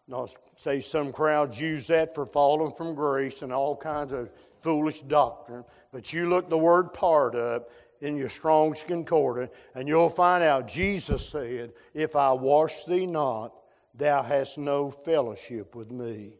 Now, 0.07 0.29
say 0.57 0.81
some 0.81 1.13
crowds 1.13 1.59
use 1.59 1.89
that 1.89 2.15
for 2.15 2.27
falling 2.27 2.73
from 2.73 2.95
grace 2.95 3.43
and 3.43 3.53
all 3.53 3.75
kinds 3.75 4.13
of 4.13 4.31
foolish 4.61 5.01
doctrine, 5.03 5.65
but 5.91 6.13
you 6.13 6.29
look 6.29 6.49
the 6.49 6.59
word 6.59 6.93
part 6.93 7.35
up 7.35 7.71
in 8.03 8.17
your 8.17 8.29
Strong's 8.29 8.85
Concordance, 8.85 9.51
and 9.75 9.89
you'll 9.89 10.11
find 10.11 10.45
out 10.45 10.69
Jesus 10.69 11.27
said, 11.29 11.73
If 11.95 12.15
I 12.15 12.33
wash 12.33 12.85
thee 12.85 13.07
not, 13.07 13.55
thou 13.95 14.23
hast 14.23 14.59
no 14.59 14.91
fellowship 14.91 15.75
with 15.75 15.91
me. 15.91 16.35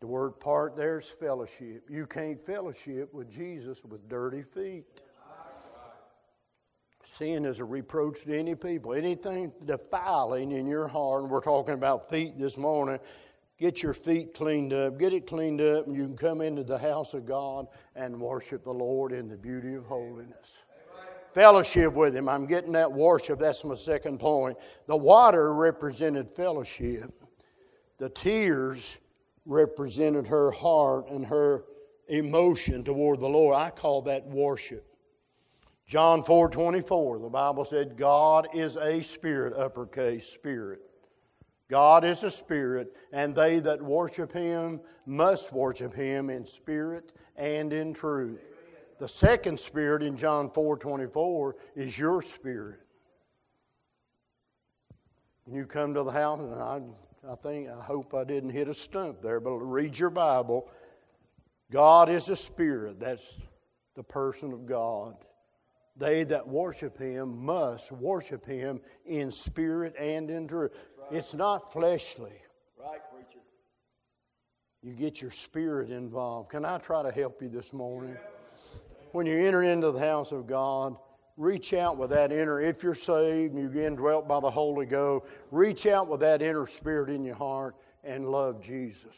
The 0.00 0.06
word 0.06 0.40
part 0.40 0.76
there 0.76 0.98
is 0.98 1.08
fellowship. 1.08 1.84
You 1.90 2.06
can't 2.06 2.40
fellowship 2.40 3.12
with 3.12 3.30
Jesus 3.30 3.84
with 3.84 4.08
dirty 4.08 4.42
feet. 4.42 5.02
Sin 7.04 7.44
is 7.44 7.58
a 7.58 7.64
reproach 7.64 8.22
to 8.22 8.38
any 8.38 8.54
people. 8.54 8.94
Anything 8.94 9.52
defiling 9.66 10.52
in 10.52 10.66
your 10.66 10.88
heart, 10.88 11.22
and 11.22 11.30
we're 11.30 11.42
talking 11.42 11.74
about 11.74 12.08
feet 12.08 12.38
this 12.38 12.56
morning, 12.56 12.98
get 13.58 13.82
your 13.82 13.92
feet 13.92 14.32
cleaned 14.32 14.72
up, 14.72 14.98
get 14.98 15.12
it 15.12 15.26
cleaned 15.26 15.60
up, 15.60 15.86
and 15.86 15.94
you 15.94 16.04
can 16.06 16.16
come 16.16 16.40
into 16.40 16.64
the 16.64 16.78
house 16.78 17.12
of 17.12 17.26
God 17.26 17.66
and 17.94 18.18
worship 18.18 18.64
the 18.64 18.72
Lord 18.72 19.12
in 19.12 19.28
the 19.28 19.36
beauty 19.36 19.74
of 19.74 19.84
holiness. 19.84 20.62
Fellowship 21.34 21.92
with 21.92 22.16
Him. 22.16 22.26
I'm 22.26 22.46
getting 22.46 22.72
that 22.72 22.90
worship. 22.90 23.38
That's 23.38 23.64
my 23.64 23.74
second 23.74 24.18
point. 24.18 24.56
The 24.86 24.96
water 24.96 25.52
represented 25.52 26.30
fellowship, 26.30 27.12
the 27.98 28.08
tears 28.08 28.98
represented 29.46 30.26
her 30.26 30.50
heart 30.50 31.08
and 31.08 31.26
her 31.26 31.64
emotion 32.08 32.84
toward 32.84 33.20
the 33.20 33.28
Lord. 33.28 33.56
I 33.56 33.70
call 33.70 34.02
that 34.02 34.26
worship. 34.26 34.86
John 35.86 36.22
4 36.22 36.50
24, 36.50 37.18
the 37.18 37.28
Bible 37.28 37.64
said, 37.64 37.96
God 37.96 38.48
is 38.54 38.76
a 38.76 39.02
spirit, 39.02 39.54
uppercase 39.56 40.26
spirit. 40.26 40.80
God 41.68 42.04
is 42.04 42.22
a 42.24 42.30
spirit, 42.30 42.94
and 43.12 43.34
they 43.34 43.60
that 43.60 43.80
worship 43.80 44.32
him 44.32 44.80
must 45.06 45.52
worship 45.52 45.94
him 45.94 46.28
in 46.28 46.44
spirit 46.44 47.12
and 47.36 47.72
in 47.72 47.94
truth. 47.94 48.40
The 48.98 49.08
second 49.08 49.58
spirit 49.58 50.02
in 50.02 50.16
John 50.16 50.50
4 50.50 50.76
24 50.76 51.56
is 51.74 51.98
your 51.98 52.22
spirit. 52.22 52.80
You 55.50 55.66
come 55.66 55.94
to 55.94 56.02
the 56.02 56.12
house, 56.12 56.40
and 56.40 56.54
I 56.54 56.80
I 57.28 57.34
think, 57.34 57.68
I 57.68 57.82
hope 57.82 58.14
I 58.14 58.24
didn't 58.24 58.50
hit 58.50 58.68
a 58.68 58.74
stump 58.74 59.20
there, 59.20 59.40
but 59.40 59.58
read 59.58 59.98
your 59.98 60.10
Bible. 60.10 60.68
God 61.70 62.08
is 62.08 62.28
a 62.28 62.36
spirit. 62.36 62.98
That's 62.98 63.34
the 63.94 64.02
person 64.02 64.52
of 64.52 64.66
God. 64.66 65.16
They 65.96 66.24
that 66.24 66.48
worship 66.48 66.98
him 66.98 67.44
must 67.44 67.92
worship 67.92 68.46
him 68.46 68.80
in 69.04 69.30
spirit 69.30 69.94
and 69.98 70.30
in 70.30 70.48
truth. 70.48 70.72
Right. 70.98 71.18
It's 71.18 71.34
not 71.34 71.72
fleshly. 71.72 72.32
Right, 72.78 73.00
preacher. 73.12 73.44
You 74.82 74.94
get 74.94 75.20
your 75.20 75.30
spirit 75.30 75.90
involved. 75.90 76.48
Can 76.48 76.64
I 76.64 76.78
try 76.78 77.02
to 77.02 77.10
help 77.10 77.42
you 77.42 77.50
this 77.50 77.74
morning? 77.74 78.16
When 79.12 79.26
you 79.26 79.36
enter 79.36 79.62
into 79.62 79.90
the 79.90 79.98
house 79.98 80.32
of 80.32 80.46
God, 80.46 80.96
reach 81.40 81.72
out 81.72 81.96
with 81.96 82.10
that 82.10 82.30
inner, 82.32 82.60
if 82.60 82.82
you're 82.82 82.94
saved 82.94 83.54
and 83.54 83.62
you're 83.62 83.82
indwelt 83.86 84.28
by 84.28 84.38
the 84.38 84.50
Holy 84.50 84.84
Ghost, 84.84 85.24
reach 85.50 85.86
out 85.86 86.06
with 86.06 86.20
that 86.20 86.42
inner 86.42 86.66
spirit 86.66 87.08
in 87.08 87.24
your 87.24 87.34
heart 87.34 87.74
and 88.04 88.26
love 88.26 88.60
Jesus. 88.60 89.16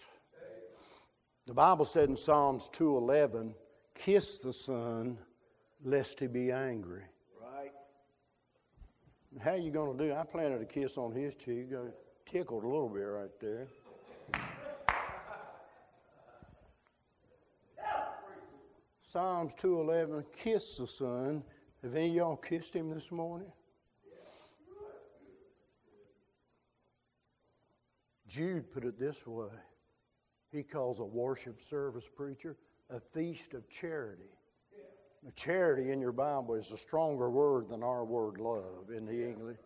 The 1.47 1.55
Bible 1.55 1.85
said 1.85 2.09
in 2.09 2.17
Psalms 2.17 2.69
2:11, 2.69 3.57
"Kiss 3.95 4.39
the 4.39 4.53
Son, 4.53 5.19
lest 5.83 6.21
he 6.21 6.29
be 6.29 6.53
angry." 6.53 7.03
Right. 7.41 7.75
How 9.41 9.55
you 9.55 9.73
going 9.73 9.99
to 9.99 10.05
do? 10.05 10.15
I 10.15 10.23
planted 10.23 10.63
a 10.63 10.67
kiss 10.67 10.97
on 10.97 11.11
his 11.11 11.35
cheek. 11.35 11.73
I 11.75 11.91
tickled 12.25 12.63
a 12.63 12.69
little 12.69 12.89
bit 12.89 13.01
right 13.01 13.41
there. 13.41 13.67
Psalms 19.03 19.57
2:11, 19.57 20.25
"Kiss 20.33 20.77
the 20.77 20.87
Son, 20.87 21.43
have 21.83 21.95
any 21.95 22.09
of 22.09 22.15
y'all 22.15 22.37
kissed 22.37 22.75
him 22.75 22.91
this 22.91 23.11
morning? 23.11 23.51
Jude 28.29 28.73
put 28.73 28.85
it 28.85 28.99
this 28.99 29.27
way 29.27 29.51
he 30.53 30.63
calls 30.63 31.01
a 31.01 31.05
worship 31.05 31.61
service 31.61 32.09
preacher 32.15 32.57
a 32.91 33.01
feast 33.01 33.55
of 33.55 33.69
charity. 33.71 34.31
The 35.25 35.33
charity 35.33 35.93
in 35.93 36.01
your 36.01 36.13
Bible 36.13 36.55
is 36.55 36.73
a 36.73 36.77
stronger 36.77 37.31
word 37.31 37.69
than 37.69 37.83
our 37.83 38.05
word 38.05 38.39
love 38.39 38.91
in 38.95 39.07
the 39.07 39.29
English. 39.29 39.59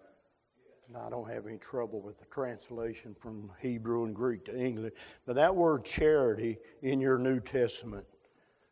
And 0.87 0.97
I 0.97 1.11
don't 1.11 1.29
have 1.29 1.47
any 1.47 1.59
trouble 1.59 2.01
with 2.01 2.19
the 2.19 2.27
translation 2.27 3.17
from 3.19 3.51
Hebrew 3.59 4.05
and 4.05 4.15
Greek 4.15 4.45
to 4.45 4.57
English. 4.57 4.93
But 5.27 5.35
that 5.37 5.57
word 5.57 5.85
charity 5.85 6.59
in 6.83 7.01
your 7.01 7.19
New 7.19 7.41
Testament, 7.41 8.07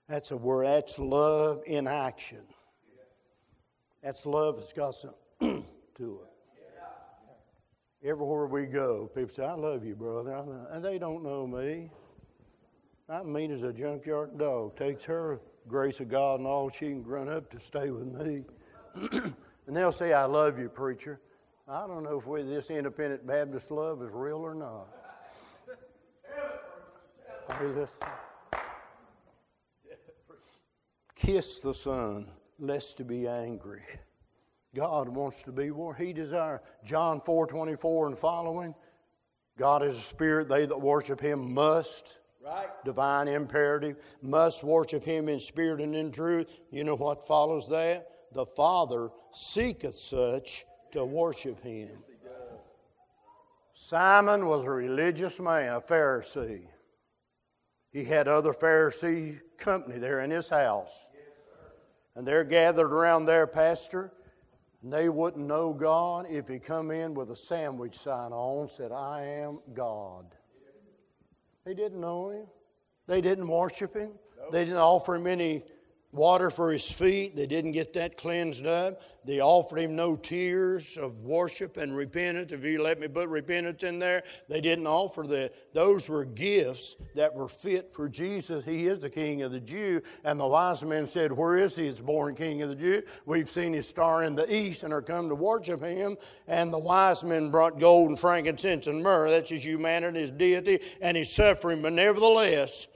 that's 0.09 0.31
a 0.31 0.37
word, 0.37 0.67
that's 0.67 0.99
love 0.99 1.63
in 1.67 1.89
action. 1.89 2.45
That's 4.05 4.27
love 4.27 4.57
that's 4.57 4.75
got 4.75 4.95
some 4.95 5.15
to 5.41 6.21
it. 6.21 6.31
Everywhere 8.07 8.45
we 8.45 8.67
go, 8.67 9.11
people 9.15 9.31
say, 9.31 9.47
I 9.47 9.55
love 9.55 9.83
you, 9.83 9.95
brother. 9.95 10.31
And 10.71 10.85
they 10.85 10.99
don't 10.99 11.25
know 11.25 11.47
me. 11.47 11.91
I'm 13.09 13.33
mean 13.33 13.51
as 13.51 13.63
a 13.63 13.73
junkyard 13.73 14.37
dog. 14.37 14.77
Takes 14.77 15.05
her 15.05 15.41
grace 15.67 16.01
of 16.01 16.11
God 16.11 16.41
and 16.41 16.47
all 16.47 16.69
she 16.69 16.91
can 16.91 17.03
run 17.03 17.31
up 17.31 17.51
to 17.53 17.59
stay 17.59 17.91
with 17.91 18.07
me. 18.07 18.45
and 19.67 19.75
they'll 19.75 19.91
say, 19.91 20.13
I 20.13 20.27
love 20.27 20.59
you, 20.59 20.69
preacher. 20.69 21.19
I 21.67 21.87
don't 21.87 22.03
know 22.03 22.23
if 22.27 22.47
this 22.47 22.69
independent 22.69 23.27
Baptist 23.27 23.71
love 23.71 24.03
is 24.03 24.11
real 24.13 24.37
or 24.37 24.55
not. 24.55 24.89
Hey, 27.59 27.67
listen. 27.69 28.07
Kiss 31.17 31.61
the 31.61 31.73
Son 31.73 32.29
lest 32.59 32.97
to 32.99 33.05
be 33.05 33.27
angry. 33.27 33.83
God 34.75 35.09
wants 35.09 35.43
to 35.43 35.53
be 35.53 35.71
more. 35.71 35.95
He 35.95 36.13
desires. 36.13 36.61
John 36.85 37.21
4 37.21 37.47
24 37.47 38.09
and 38.09 38.19
following. 38.19 38.75
God 39.57 39.85
is 39.85 39.97
a 39.97 40.01
spirit. 40.01 40.49
They 40.49 40.67
that 40.67 40.81
worship 40.81 41.21
him 41.21 41.55
must. 41.55 42.19
Right. 42.45 42.69
Divine 42.85 43.29
imperative. 43.29 43.97
Must 44.21 44.65
worship 44.65 45.05
him 45.05 45.29
in 45.29 45.39
spirit 45.39 45.81
and 45.81 45.95
in 45.95 46.11
truth. 46.11 46.51
You 46.71 46.85
know 46.85 46.97
what 46.97 47.27
follows 47.27 47.69
that? 47.69 48.09
The 48.33 48.45
Father 48.45 49.11
seeketh 49.33 49.95
such 49.95 50.65
to 50.93 51.05
worship 51.05 51.63
him. 51.63 51.91
Simon 53.75 54.47
was 54.47 54.65
a 54.65 54.71
religious 54.71 55.39
man, 55.39 55.75
a 55.75 55.81
Pharisee. 55.81 56.67
He 57.91 58.05
had 58.05 58.29
other 58.29 58.53
Pharisee 58.53 59.41
company 59.59 59.99
there 59.99 60.21
in 60.21 60.31
his 60.31 60.49
house. 60.49 61.11
And 62.17 62.27
they're 62.27 62.45
gathered 62.45 62.93
around 62.93 63.25
their 63.25 63.47
pastor, 63.47 64.13
and 64.83 64.93
they 64.93 65.09
wouldn't 65.09 65.47
know 65.47 65.73
God 65.73 66.27
if 66.29 66.47
he 66.47 66.59
come 66.59 66.91
in 66.91 67.15
with 67.15 67.31
a 67.31 67.37
sandwich 67.37 67.99
sign 67.99 68.33
on, 68.33 68.69
said, 68.69 68.93
I 68.93 69.23
am 69.23 69.59
God. 69.73 70.27
They 71.65 71.75
didn't 71.75 72.01
know 72.01 72.31
him. 72.31 72.47
They 73.07 73.21
didn't 73.21 73.49
worship 73.49 73.95
him. 73.95 74.13
They 74.53 74.65
didn't 74.65 74.79
offer 74.79 75.17
him 75.17 75.27
any 75.27 75.63
water 76.15 76.51
for 76.51 76.73
his 76.73 76.89
feet. 76.91 77.35
They 77.37 77.47
didn't 77.47 77.73
get 77.73 77.93
that 77.95 78.17
cleansed 78.17 78.67
up. 78.67 79.03
They 79.25 79.41
offered 79.41 79.79
him 79.79 79.97
no 79.97 80.17
tears 80.17 80.97
of 80.99 81.21
worship 81.21 81.79
and 81.79 81.97
repentance. 81.97 82.53
If 82.53 82.63
you 82.63 82.83
let 82.83 83.01
me 83.01 83.09
put 83.09 83.29
repentance 83.29 83.83
in 83.83 83.99
there, 83.99 84.23
they 84.49 84.61
didn't 84.61 84.87
offer 84.87 85.23
that. 85.29 85.55
Those 85.73 86.09
were 86.09 86.25
gifts 86.27 86.97
that 87.15 87.35
were 87.35 87.49
fit 87.49 87.93
for 87.95 88.09
Jesus. 88.09 88.65
He 88.65 88.87
is 88.87 88.99
the 88.99 89.09
King 89.09 89.43
of 89.43 89.51
the 89.51 89.61
Jew. 89.61 90.03
And 90.25 90.39
the 90.39 90.47
wise 90.47 90.85
men 90.85 91.07
said, 91.07 91.33
Where 91.33 91.57
is 91.57 91.75
he? 91.75 91.87
It's 91.87 92.01
born 92.01 92.35
King 92.35 92.63
of 92.63 92.69
the 92.69 92.75
Jew. 92.75 93.03
We've 93.25 93.49
seen 93.49 93.73
his 93.73 93.89
star 93.89 94.25
in 94.25 94.35
the 94.35 94.55
east 94.55 94.83
and 94.83 94.93
are 94.93 95.03
come 95.03 95.29
to 95.31 95.35
worship 95.35 95.83
him. 95.83 96.17
And 96.47 96.73
the 96.73 96.79
wise 96.79 97.25
men 97.25 97.51
brought 97.51 97.81
gold 97.81 98.11
and 98.11 98.19
frankincense 98.19 98.87
and 98.87 99.03
myrrh. 99.03 99.31
That's 99.31 99.51
his 99.51 99.65
humanity, 99.65 100.21
his 100.21 100.31
deity, 100.31 100.81
and 101.01 101.17
his 101.17 101.33
suffering. 101.33 101.81
But 101.81 101.95
nevertheless, 101.95 102.89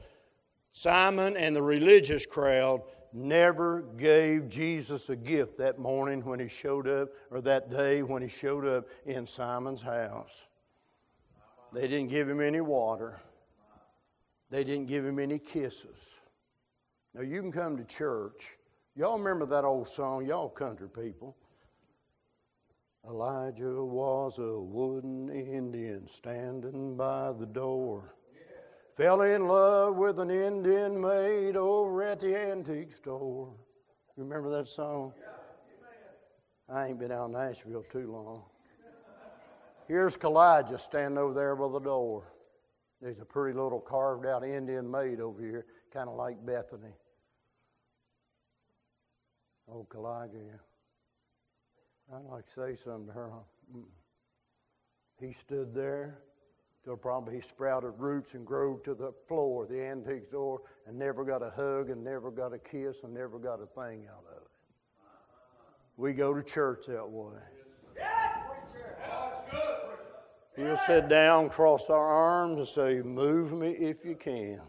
Simon 0.72 1.36
and 1.36 1.56
the 1.56 1.62
religious 1.62 2.26
crowd 2.26 2.82
never 3.12 3.82
gave 3.96 4.48
Jesus 4.48 5.08
a 5.10 5.16
gift 5.16 5.58
that 5.58 5.78
morning 5.78 6.24
when 6.24 6.40
he 6.40 6.48
showed 6.48 6.88
up, 6.88 7.08
or 7.30 7.40
that 7.42 7.70
day 7.70 8.02
when 8.02 8.22
he 8.22 8.28
showed 8.28 8.66
up 8.66 8.86
in 9.06 9.26
Simon's 9.26 9.82
house. 9.82 10.46
They 11.72 11.82
didn't 11.82 12.08
give 12.08 12.28
him 12.28 12.40
any 12.40 12.60
water, 12.60 13.20
they 14.50 14.64
didn't 14.64 14.86
give 14.86 15.04
him 15.04 15.18
any 15.18 15.38
kisses. 15.38 16.14
Now, 17.14 17.22
you 17.22 17.40
can 17.40 17.52
come 17.52 17.76
to 17.76 17.84
church. 17.84 18.56
Y'all 18.94 19.18
remember 19.18 19.46
that 19.46 19.64
old 19.64 19.88
song, 19.88 20.26
y'all 20.26 20.48
country 20.48 20.88
people. 20.88 21.36
Elijah 23.08 23.84
was 23.84 24.38
a 24.38 24.60
wooden 24.60 25.30
Indian 25.30 26.06
standing 26.06 26.96
by 26.96 27.32
the 27.32 27.46
door. 27.46 28.14
Fell 28.98 29.20
in 29.20 29.46
love 29.46 29.94
with 29.94 30.18
an 30.18 30.28
Indian 30.28 31.00
maid 31.00 31.56
over 31.56 32.02
at 32.02 32.18
the 32.18 32.36
antique 32.36 32.90
store. 32.90 33.54
You 34.16 34.24
remember 34.24 34.50
that 34.50 34.66
song? 34.66 35.12
I 36.68 36.88
ain't 36.88 36.98
been 36.98 37.12
out 37.12 37.26
in 37.26 37.32
Nashville 37.34 37.84
too 37.84 38.10
long. 38.10 38.42
Here's 39.86 40.16
Kaw-Liga 40.16 40.76
standing 40.80 41.16
over 41.16 41.32
there 41.32 41.54
by 41.54 41.68
the 41.68 41.78
door. 41.78 42.24
There's 43.00 43.20
a 43.20 43.24
pretty 43.24 43.56
little 43.56 43.78
carved 43.78 44.26
out 44.26 44.42
Indian 44.42 44.90
maid 44.90 45.20
over 45.20 45.40
here, 45.40 45.66
kind 45.92 46.08
of 46.08 46.16
like 46.16 46.44
Bethany. 46.44 46.96
Oh, 49.70 49.86
Kaw-Liga, 49.88 50.38
I'd 52.12 52.24
like 52.24 52.46
to 52.46 52.52
say 52.52 52.74
something 52.74 53.06
to 53.06 53.12
her. 53.12 53.30
He 55.20 55.30
stood 55.30 55.72
there 55.72 56.18
till 56.88 56.96
probably 56.96 57.34
he 57.34 57.40
sprouted 57.42 57.92
roots 57.98 58.32
and 58.32 58.46
grew 58.46 58.80
to 58.82 58.94
the 58.94 59.12
floor, 59.26 59.66
the 59.66 59.78
antique 59.78 60.32
door, 60.32 60.62
and 60.86 60.98
never 60.98 61.22
got 61.22 61.42
a 61.42 61.50
hug 61.50 61.90
and 61.90 62.02
never 62.02 62.30
got 62.30 62.54
a 62.54 62.58
kiss 62.58 63.02
and 63.02 63.12
never 63.12 63.38
got 63.38 63.60
a 63.60 63.66
thing 63.66 64.06
out 64.10 64.24
of 64.30 64.38
it. 64.38 64.48
We 65.98 66.14
go 66.14 66.32
to 66.32 66.42
church 66.42 66.86
that 66.86 67.06
way. 67.06 67.34
We'll 70.56 70.78
sit 70.78 71.10
down, 71.10 71.50
cross 71.50 71.90
our 71.90 72.08
arms, 72.08 72.56
and 72.56 72.66
say, 72.66 73.02
Move 73.02 73.52
me 73.52 73.68
if 73.68 74.02
you 74.02 74.16
can. 74.16 74.62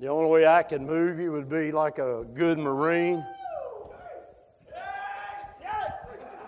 The 0.00 0.08
only 0.08 0.28
way 0.28 0.44
I 0.44 0.64
can 0.64 0.84
move 0.84 1.20
you 1.20 1.30
would 1.30 1.48
be 1.48 1.70
like 1.70 1.98
a 1.98 2.24
good 2.34 2.58
Marine. 2.58 3.24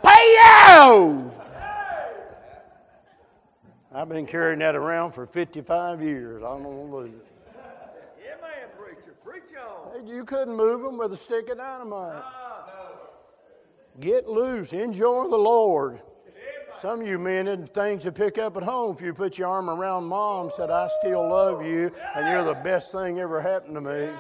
Pay 0.03 0.37
you! 0.43 1.40
I've 3.93 4.09
been 4.09 4.27
carrying 4.27 4.61
that 4.61 4.77
around 4.77 5.13
for 5.13 5.27
55 5.27 6.01
years. 6.01 6.43
I 6.45 6.47
don't 6.47 6.63
want 6.63 6.91
to 6.91 6.97
lose 6.97 7.15
it. 7.15 7.27
Yeah, 8.25 8.41
man, 8.41 8.69
preacher. 8.79 9.15
Preach 9.25 9.43
on. 9.59 10.07
Hey, 10.07 10.13
you 10.13 10.25
couldn't 10.25 10.57
move 10.57 10.83
them 10.83 10.97
with 10.97 11.13
a 11.13 11.17
stick 11.17 11.49
of 11.49 11.59
dynamite. 11.59 12.23
Get 13.99 14.29
loose. 14.29 14.73
Enjoy 14.73 15.27
the 15.27 15.37
Lord. 15.37 16.01
Some 16.81 17.03
of 17.03 17.07
you 17.07 17.19
men 17.19 17.47
had 17.47 17.75
things 17.75 18.05
to 18.05 18.13
pick 18.13 18.39
up 18.39 18.57
at 18.57 18.63
home. 18.63 18.95
If 18.97 19.03
you 19.03 19.13
put 19.13 19.37
your 19.37 19.49
arm 19.49 19.69
around 19.69 20.05
mom, 20.05 20.51
said, 20.57 20.71
I 20.71 20.89
still 21.01 21.29
love 21.29 21.67
you, 21.67 21.93
and 22.15 22.27
you're 22.29 22.45
the 22.45 22.55
best 22.55 22.93
thing 22.93 23.19
ever 23.19 23.41
happened 23.41 23.75
to 23.75 23.81
me. 23.83 24.09
Preacher. 24.09 24.17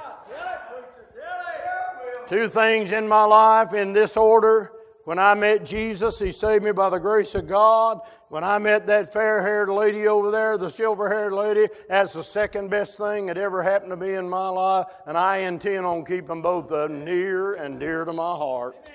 Two 2.26 2.48
things 2.48 2.92
in 2.92 3.08
my 3.08 3.24
life 3.24 3.72
in 3.72 3.92
this 3.92 4.16
order. 4.16 4.72
When 5.04 5.18
I 5.18 5.34
met 5.34 5.64
Jesus, 5.64 6.18
He 6.18 6.30
saved 6.30 6.62
me 6.62 6.72
by 6.72 6.90
the 6.90 6.98
grace 6.98 7.34
of 7.34 7.46
God. 7.46 8.00
When 8.28 8.44
I 8.44 8.58
met 8.58 8.86
that 8.86 9.12
fair 9.12 9.42
haired 9.42 9.68
lady 9.68 10.06
over 10.06 10.30
there, 10.30 10.58
the 10.58 10.70
silver 10.70 11.08
haired 11.08 11.32
lady, 11.32 11.68
that's 11.88 12.12
the 12.12 12.22
second 12.22 12.68
best 12.68 12.98
thing 12.98 13.26
that 13.26 13.38
ever 13.38 13.62
happened 13.62 13.90
to 13.90 13.96
me 13.96 14.14
in 14.14 14.28
my 14.28 14.48
life, 14.48 14.86
and 15.06 15.16
I 15.16 15.38
intend 15.38 15.86
on 15.86 16.04
keeping 16.04 16.42
both 16.42 16.70
of 16.70 16.90
them 16.90 17.04
near 17.04 17.54
and 17.54 17.80
dear 17.80 18.04
to 18.04 18.12
my 18.12 18.22
heart. 18.22 18.90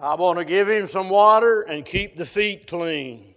I 0.00 0.14
want 0.14 0.38
to 0.38 0.44
give 0.44 0.68
him 0.68 0.86
some 0.86 1.08
water 1.08 1.62
and 1.62 1.84
keep 1.84 2.16
the 2.16 2.24
feet 2.24 2.68
clean. 2.68 3.34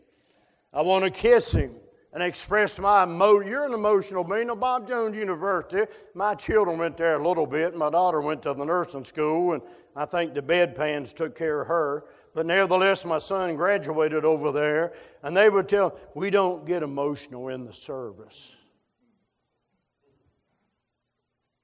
I 0.71 0.81
want 0.81 1.03
to 1.03 1.09
kiss 1.09 1.51
him 1.51 1.80
and 2.14 2.22
express 2.22 2.78
my 2.80 3.03
emotion. 3.03 3.49
You're 3.49 3.66
an 3.66 3.74
emotional 3.74 4.24
being. 4.24 4.47
Now, 4.47 4.55
Bob 4.55 4.88
Jones 4.88 5.16
University, 5.16 5.91
my 6.14 6.36
children 6.36 6.78
went 6.78 6.97
there 6.97 7.16
a 7.16 7.28
little 7.28 7.47
bit. 7.47 7.76
My 7.76 7.89
daughter 7.89 8.22
went 8.22 8.41
to 8.43 8.53
the 8.53 8.66
nursing 8.66 9.05
school, 9.05 9.53
and 9.53 9.62
I 9.95 10.05
think 10.05 10.34
the 10.34 10.41
bedpans 10.41 11.14
took 11.14 11.36
care 11.36 11.62
of 11.62 11.68
her. 11.68 12.05
But 12.34 12.45
nevertheless, 12.45 13.03
my 13.05 13.20
son 13.20 13.55
graduated 13.55 14.26
over 14.26 14.51
there, 14.51 14.93
and 15.24 15.36
they 15.36 15.49
would 15.49 15.68
tell, 15.68 15.97
we 16.16 16.30
don't 16.30 16.66
get 16.66 16.84
emotional 16.84 17.49
in 17.49 17.66
the 17.66 17.74
service. 17.74 18.55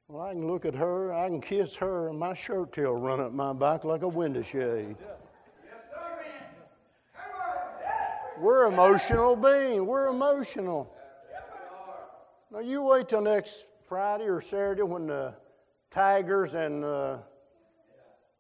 Well, 0.10 0.24
I 0.24 0.32
can 0.32 0.48
look 0.48 0.66
at 0.66 0.74
her, 0.74 1.14
I 1.14 1.28
can 1.28 1.42
kiss 1.42 1.76
her, 1.76 2.10
and 2.10 2.18
my 2.18 2.34
shirt 2.34 2.72
tail 2.72 2.94
run 2.94 3.20
up 3.20 3.34
my 3.34 3.52
back 3.52 3.84
like 3.84 4.04
a 4.04 4.08
window 4.08 4.42
shade. 4.42 4.96
We're 8.40 8.68
emotional 8.68 9.36
beings. 9.36 9.82
We're 9.82 10.08
emotional. 10.08 10.94
Now, 12.52 12.60
you 12.60 12.84
wait 12.84 13.10
till 13.10 13.22
next 13.22 13.66
Friday 13.88 14.26
or 14.26 14.42
Saturday 14.42 14.84
when 14.84 15.08
the 15.08 15.36
Tigers 15.92 16.54
and 16.54 16.86
uh, 16.86 17.18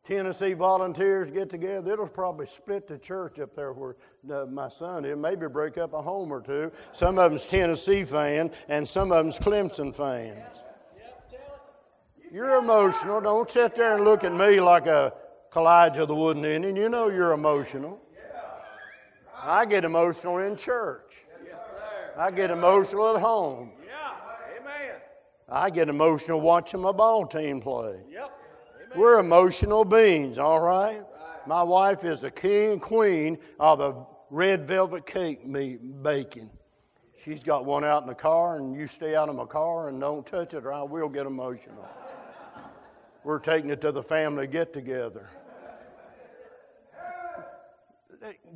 Tennessee 0.06 0.54
volunteers 0.54 1.30
get 1.30 1.50
together. 1.50 1.94
It'll 1.94 2.08
probably 2.08 2.46
split 2.46 2.88
the 2.88 2.98
church 2.98 3.40
up 3.40 3.56
there 3.56 3.74
where 3.74 3.96
my 4.46 4.70
son 4.70 5.04
is. 5.04 5.18
Maybe 5.18 5.48
break 5.48 5.78
up 5.78 5.94
a 5.94 6.02
home 6.02 6.32
or 6.32 6.42
two. 6.42 6.72
Some 6.92 7.18
of 7.18 7.32
them's 7.32 7.48
Tennessee 7.48 8.06
fan, 8.06 8.52
and 8.70 8.88
some 8.88 9.12
of 9.12 9.18
them's 9.18 9.38
Clemson 9.38 9.94
fans. 9.94 10.40
You're 12.32 12.58
emotional. 12.58 13.20
Don't 13.22 13.50
sit 13.50 13.76
there 13.76 13.96
and 13.96 14.06
look 14.06 14.24
at 14.24 14.34
me 14.34 14.60
like 14.60 14.86
a 14.86 15.14
Kaw-Liga 15.52 16.06
the 16.06 16.16
Wooden 16.16 16.46
Indian. 16.46 16.76
You 16.76 16.90
know 16.90 17.10
you're 17.10 17.32
emotional. 17.32 18.00
I 19.42 19.66
get 19.66 19.86
emotional 19.86 20.40
in 20.40 20.56
church. 20.56 21.26
Yes, 21.46 21.60
sir. 21.68 22.14
I 22.18 22.32
get 22.32 22.50
emotional 22.52 23.16
at 23.16 23.22
home. 23.22 23.72
Yeah. 23.86 24.60
Amen. 24.60 24.96
I 25.48 25.70
get 25.70 25.90
emotional 25.90 26.42
watching 26.42 26.82
my 26.82 26.92
ball 26.92 27.26
team 27.26 27.62
play. 27.62 28.00
Yep. 28.12 28.32
We're 28.96 29.20
emotional 29.20 29.86
beings, 29.86 30.40
all 30.40 30.60
right? 30.60 31.04
My 31.46 31.62
wife 31.64 32.04
is 32.04 32.24
a 32.24 32.32
king 32.32 32.80
queen 32.80 33.38
of 33.60 33.80
the 33.80 33.96
red 34.30 34.68
velvet 34.68 35.06
cake 35.06 35.46
me 35.46 35.78
baking. 35.78 36.50
She's 37.24 37.44
got 37.44 37.66
one 37.66 37.84
out 37.84 38.02
in 38.02 38.08
the 38.08 38.16
car, 38.16 38.58
and 38.58 38.76
you 38.76 38.88
stay 38.88 39.16
out 39.16 39.30
of 39.30 39.36
my 39.36 39.46
car 39.46 39.90
and 39.90 40.00
don't 40.00 40.26
touch 40.26 40.54
it, 40.54 40.66
or 40.66 40.74
I 40.74 40.82
will 40.82 41.10
get 41.10 41.26
emotional. 41.26 41.88
We're 43.24 43.40
taking 43.40 43.70
it 43.70 43.82
to 43.82 43.92
the 43.92 44.04
family 44.04 44.48
get 44.48 44.74
together. 44.74 45.30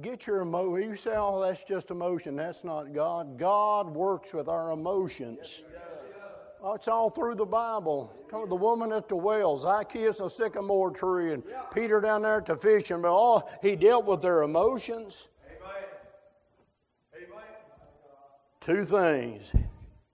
Get 0.01 0.27
your 0.27 0.41
emotion. 0.41 0.89
You 0.89 0.95
say, 0.95 1.13
oh, 1.15 1.41
that's 1.41 1.63
just 1.63 1.91
emotion. 1.91 2.35
That's 2.35 2.63
not 2.63 2.93
God. 2.93 3.37
God 3.37 3.87
works 3.89 4.33
with 4.33 4.47
our 4.47 4.71
emotions. 4.71 5.63
Oh, 6.63 6.73
it's 6.73 6.87
all 6.87 7.09
through 7.09 7.35
the 7.35 7.45
Bible. 7.45 8.13
The 8.31 8.55
woman 8.55 8.91
at 8.91 9.09
the 9.09 9.15
wells, 9.15 9.63
Zacchaeus 9.63 10.19
a 10.19 10.29
sycamore 10.29 10.91
tree, 10.91 11.33
and 11.33 11.43
Peter 11.73 11.99
down 11.99 12.21
there 12.21 12.37
at 12.37 12.45
the 12.45 12.55
fishing. 12.55 13.01
But 13.01 13.11
oh, 13.11 13.43
he 13.61 13.75
dealt 13.75 14.05
with 14.05 14.21
their 14.21 14.43
emotions. 14.43 15.27
Two 18.59 18.85
things. 18.85 19.51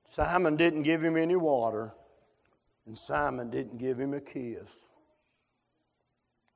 Simon 0.06 0.56
didn't 0.56 0.84
give 0.84 1.04
him 1.04 1.18
any 1.18 1.36
water, 1.36 1.93
and 2.86 2.98
Simon 2.98 3.50
didn't 3.50 3.78
give 3.78 4.00
him 4.00 4.14
a 4.14 4.22
kiss. 4.22 4.70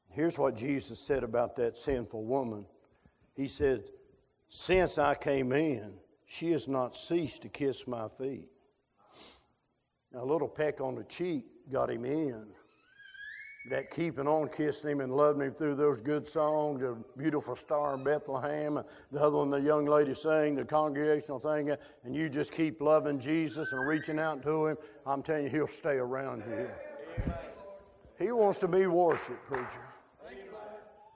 Here's 0.10 0.40
what 0.40 0.56
Jesus 0.56 1.00
said 1.00 1.24
about 1.24 1.58
that 1.58 1.78
sinful 1.78 2.24
woman 2.24 2.66
He 3.36 3.48
said, 3.48 3.84
Since 4.50 4.98
I 4.98 5.16
came 5.16 5.52
in, 5.52 5.94
she 6.26 6.52
has 6.52 6.68
not 6.68 6.96
ceased 6.96 7.42
to 7.44 7.50
kiss 7.50 7.88
my 7.88 8.08
feet. 8.18 8.50
Now, 10.14 10.24
a 10.24 10.26
little 10.26 10.48
peck 10.48 10.82
on 10.82 10.96
the 10.96 11.04
cheek 11.06 11.46
got 11.72 11.90
him 11.90 12.06
in. 12.06 12.48
That 13.70 13.92
keeping 13.92 14.28
on 14.28 14.50
kissing 14.50 14.90
him 14.90 15.02
and 15.02 15.14
loving 15.14 15.44
him 15.44 15.54
through 15.54 15.76
those 15.76 16.02
good 16.02 16.28
songs, 16.28 16.82
the 16.82 16.98
beautiful 17.16 17.56
star 17.56 17.94
in 17.94 18.04
Bethlehem, 18.04 18.82
the 19.12 19.20
other 19.22 19.38
one 19.38 19.52
the 19.52 19.62
young 19.62 19.86
lady 19.86 20.16
sang, 20.16 20.56
the 20.56 20.66
congregational 20.66 21.40
thing, 21.40 21.70
and 22.04 22.16
you 22.16 22.28
just 22.28 22.52
keep 22.52 22.82
loving 22.82 23.20
Jesus 23.20 23.72
and 23.72 23.88
reaching 23.88 24.18
out 24.18 24.42
to 24.44 24.66
him, 24.66 24.78
I'm 25.06 25.22
telling 25.22 25.44
you, 25.44 25.50
he'll 25.50 25.68
stay 25.68 25.98
around 25.98 26.44
here. 26.44 26.76
He 28.18 28.32
wants 28.32 28.58
to 28.60 28.68
be 28.68 28.88
worshiped, 28.88 29.46
preacher. 29.46 29.91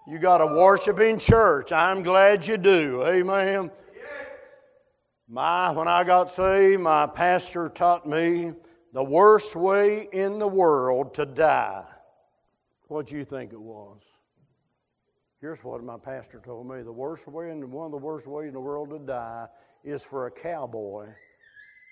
You 0.07 0.19
got 0.19 0.39
a 0.39 0.45
worshiping 0.45 1.17
church. 1.17 1.71
I'm 1.71 2.03
glad 2.03 2.45
you 2.45 2.57
do. 2.57 3.03
Amen. 3.03 3.71
My, 5.27 5.71
when 5.71 5.87
I 5.87 6.03
got 6.03 6.29
saved, 6.29 6.81
my 6.81 7.07
pastor 7.07 7.69
taught 7.69 8.07
me 8.07 8.53
the 8.93 9.03
worst 9.03 9.55
way 9.55 10.07
in 10.13 10.37
the 10.37 10.47
world 10.47 11.15
to 11.15 11.25
die. 11.25 11.85
What 12.87 13.07
do 13.07 13.17
you 13.17 13.25
think 13.25 13.51
it 13.51 13.59
was? 13.59 14.01
Here's 15.41 15.63
what 15.63 15.83
my 15.83 15.97
pastor 15.97 16.39
told 16.45 16.69
me: 16.69 16.83
the 16.83 16.91
worst 16.91 17.27
way, 17.27 17.49
and 17.49 17.71
one 17.71 17.87
of 17.87 17.91
the 17.91 17.97
worst 17.97 18.27
ways 18.27 18.49
in 18.49 18.53
the 18.53 18.59
world 18.59 18.91
to 18.91 18.99
die, 18.99 19.47
is 19.83 20.03
for 20.03 20.27
a 20.27 20.31
cowboy 20.31 21.07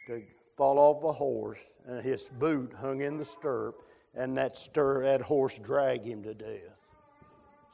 to 0.05 0.21
fall 0.55 0.77
off 0.77 1.03
a 1.03 1.11
horse 1.11 1.59
and 1.87 2.03
his 2.03 2.29
boot 2.29 2.71
hung 2.73 3.01
in 3.01 3.17
the 3.17 3.25
stirrup, 3.25 3.87
and 4.13 4.37
that 4.37 4.55
stir 4.55 5.03
that 5.03 5.21
horse 5.21 5.57
drag 5.57 6.03
him 6.03 6.21
to 6.21 6.35
death. 6.35 6.72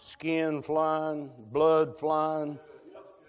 Skin 0.02 0.62
flying, 0.62 1.30
blood 1.52 1.98
flying, 2.00 2.58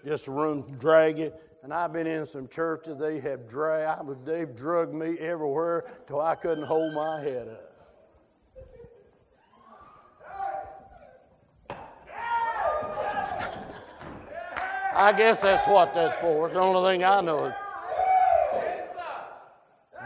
just 0.05 0.29
run 0.29 0.61
drag 0.79 1.19
it. 1.19 1.35
And 1.63 1.73
I've 1.73 1.91
been 1.91 2.07
in 2.07 2.25
some 2.25 2.47
churches, 2.47 2.97
they 2.97 3.19
have 3.19 3.47
drag, 3.47 3.99
they've 4.25 4.55
drugged 4.55 4.93
me 4.93 5.17
everywhere 5.19 5.83
till 6.07 6.21
I 6.21 6.33
couldn't 6.33 6.63
hold 6.63 6.93
my 6.93 7.19
head 7.19 7.49
up. 7.49 7.67
I 14.95 15.11
guess 15.11 15.41
that's 15.41 15.67
what 15.67 15.93
that's 15.93 16.17
for. 16.21 16.47
It's 16.47 16.55
the 16.55 16.61
only 16.61 16.89
thing 16.89 17.03
I 17.03 17.19
know. 17.19 17.53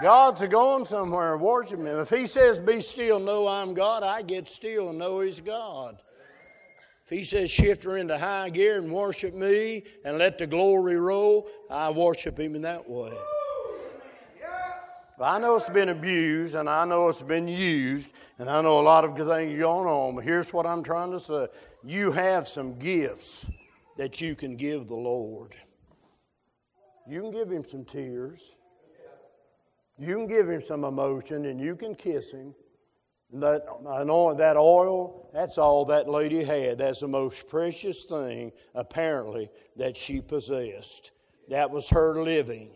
God's 0.02 0.42
a 0.42 0.48
going 0.48 0.86
somewhere 0.86 1.34
and 1.34 1.42
worship 1.42 1.80
Him. 1.80 2.00
If 2.00 2.10
He 2.10 2.26
says, 2.26 2.58
Be 2.60 2.82
still, 2.82 3.20
know 3.20 3.48
I'm 3.48 3.76
God, 3.76 4.02
I 4.02 4.24
get 4.24 4.50
still 4.50 4.90
and 4.90 4.98
know 4.98 5.20
He's 5.20 5.40
God. 5.40 6.02
If 7.06 7.18
He 7.18 7.24
says, 7.24 7.52
Shift 7.52 7.84
her 7.84 7.98
into 7.98 8.18
high 8.18 8.50
gear 8.50 8.78
and 8.78 8.92
worship 8.92 9.34
me 9.34 9.84
and 10.04 10.18
let 10.18 10.38
the 10.38 10.48
glory 10.48 10.96
roll, 10.96 11.48
I 11.70 11.90
worship 11.90 12.40
Him 12.40 12.56
in 12.56 12.62
that 12.64 12.90
way. 12.90 13.14
But 15.18 15.26
I 15.26 15.40
know 15.40 15.56
it's 15.56 15.70
been 15.70 15.90
abused 15.90 16.56
and 16.56 16.70
I 16.70 16.84
know 16.84 17.08
it's 17.08 17.22
been 17.22 17.48
used 17.48 18.12
and 18.38 18.50
I 18.50 18.62
know 18.62 18.80
a 18.80 18.82
lot 18.82 19.06
of 19.06 19.16
good 19.16 19.28
things 19.28 19.58
going 19.58 19.88
on, 19.88 20.16
but 20.16 20.26
here's 20.26 20.52
what 20.52 20.66
I'm 20.66 20.84
trying 20.84 21.12
to 21.12 21.20
say. 21.20 21.48
You 21.86 22.12
have 22.12 22.50
some 22.50 22.78
gifts 22.78 23.46
that 23.98 24.20
you 24.20 24.36
can 24.36 24.58
give 24.58 24.88
the 24.88 24.96
Lord. 24.96 25.56
You 27.08 27.22
can 27.22 27.32
give 27.32 27.50
Him 27.50 27.64
some 27.64 27.86
tears. 27.86 28.42
You 29.98 30.16
can 30.16 30.28
give 30.28 30.50
him 30.50 30.62
some 30.62 30.84
emotion 30.84 31.46
and 31.46 31.60
you 31.60 31.76
can 31.76 31.96
kiss 31.96 32.32
him. 32.32 32.54
That, 33.42 33.66
that 34.38 34.56
oil, 34.58 35.30
that's 35.34 35.58
all 35.58 35.84
that 35.86 36.08
lady 36.08 36.44
had. 36.44 36.78
That's 36.78 37.02
the 37.02 37.08
most 37.08 37.50
precious 37.50 38.06
thing, 38.06 38.54
apparently, 38.74 39.50
that 39.76 39.98
she 39.98 40.22
possessed. 40.22 41.12
That 41.50 41.70
was 41.70 41.90
her 41.90 42.22
living. 42.22 42.70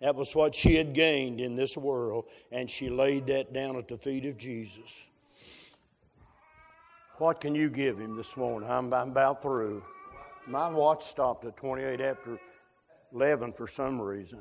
That 0.00 0.14
was 0.14 0.34
what 0.34 0.54
she 0.54 0.74
had 0.74 0.92
gained 0.92 1.40
in 1.40 1.54
this 1.54 1.76
world, 1.76 2.26
and 2.50 2.68
she 2.68 2.90
laid 2.90 3.26
that 3.28 3.52
down 3.52 3.76
at 3.76 3.88
the 3.88 3.96
feet 3.96 4.26
of 4.26 4.36
Jesus. 4.36 5.06
What 7.18 7.40
can 7.40 7.54
you 7.54 7.70
give 7.70 7.98
him 7.98 8.16
this 8.16 8.36
morning? 8.36 8.68
I'm, 8.68 8.92
I'm 8.92 9.10
about 9.10 9.40
through. 9.40 9.82
My 10.46 10.68
watch 10.68 11.04
stopped 11.04 11.44
at 11.44 11.56
28 11.56 12.00
after 12.00 12.38
11 13.14 13.52
for 13.52 13.66
some 13.66 14.00
reason. 14.00 14.40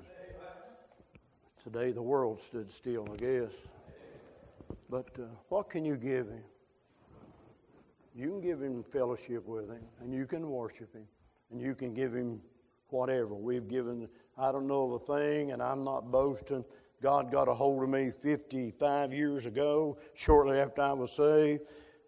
Today 1.63 1.91
the 1.91 2.01
world 2.01 2.41
stood 2.41 2.69
still, 2.69 3.07
I 3.13 3.17
guess. 3.17 3.51
But 4.89 5.09
uh, 5.19 5.24
what 5.49 5.69
can 5.69 5.86
you 5.86 5.95
give 5.95 6.28
him? 6.28 6.43
You 8.15 8.30
can 8.30 8.41
give 8.41 8.61
him 8.61 8.84
fellowship 8.91 9.47
with 9.47 9.69
him, 9.69 9.84
and 10.01 10.13
you 10.13 10.26
can 10.26 10.49
worship 10.49 10.93
him, 10.93 11.07
and 11.51 11.61
you 11.61 11.74
can 11.76 11.93
give 11.93 12.13
him 12.13 12.41
whatever. 12.89 13.34
We've 13.34 13.67
given, 13.67 14.09
I 14.38 14.51
don't 14.51 14.67
know 14.67 14.91
of 14.91 15.01
a 15.01 15.17
thing, 15.17 15.51
and 15.51 15.61
I'm 15.61 15.84
not 15.84 16.11
boasting. 16.11 16.65
God 17.01 17.32
got 17.32 17.47
a 17.47 17.53
hold 17.53 17.84
of 17.84 17.89
me 17.89 18.11
55 18.22 19.13
years 19.13 19.45
ago, 19.45 19.97
shortly 20.13 20.59
after 20.59 20.82
I 20.82 20.93
was 20.93 21.13
saved, 21.13 21.61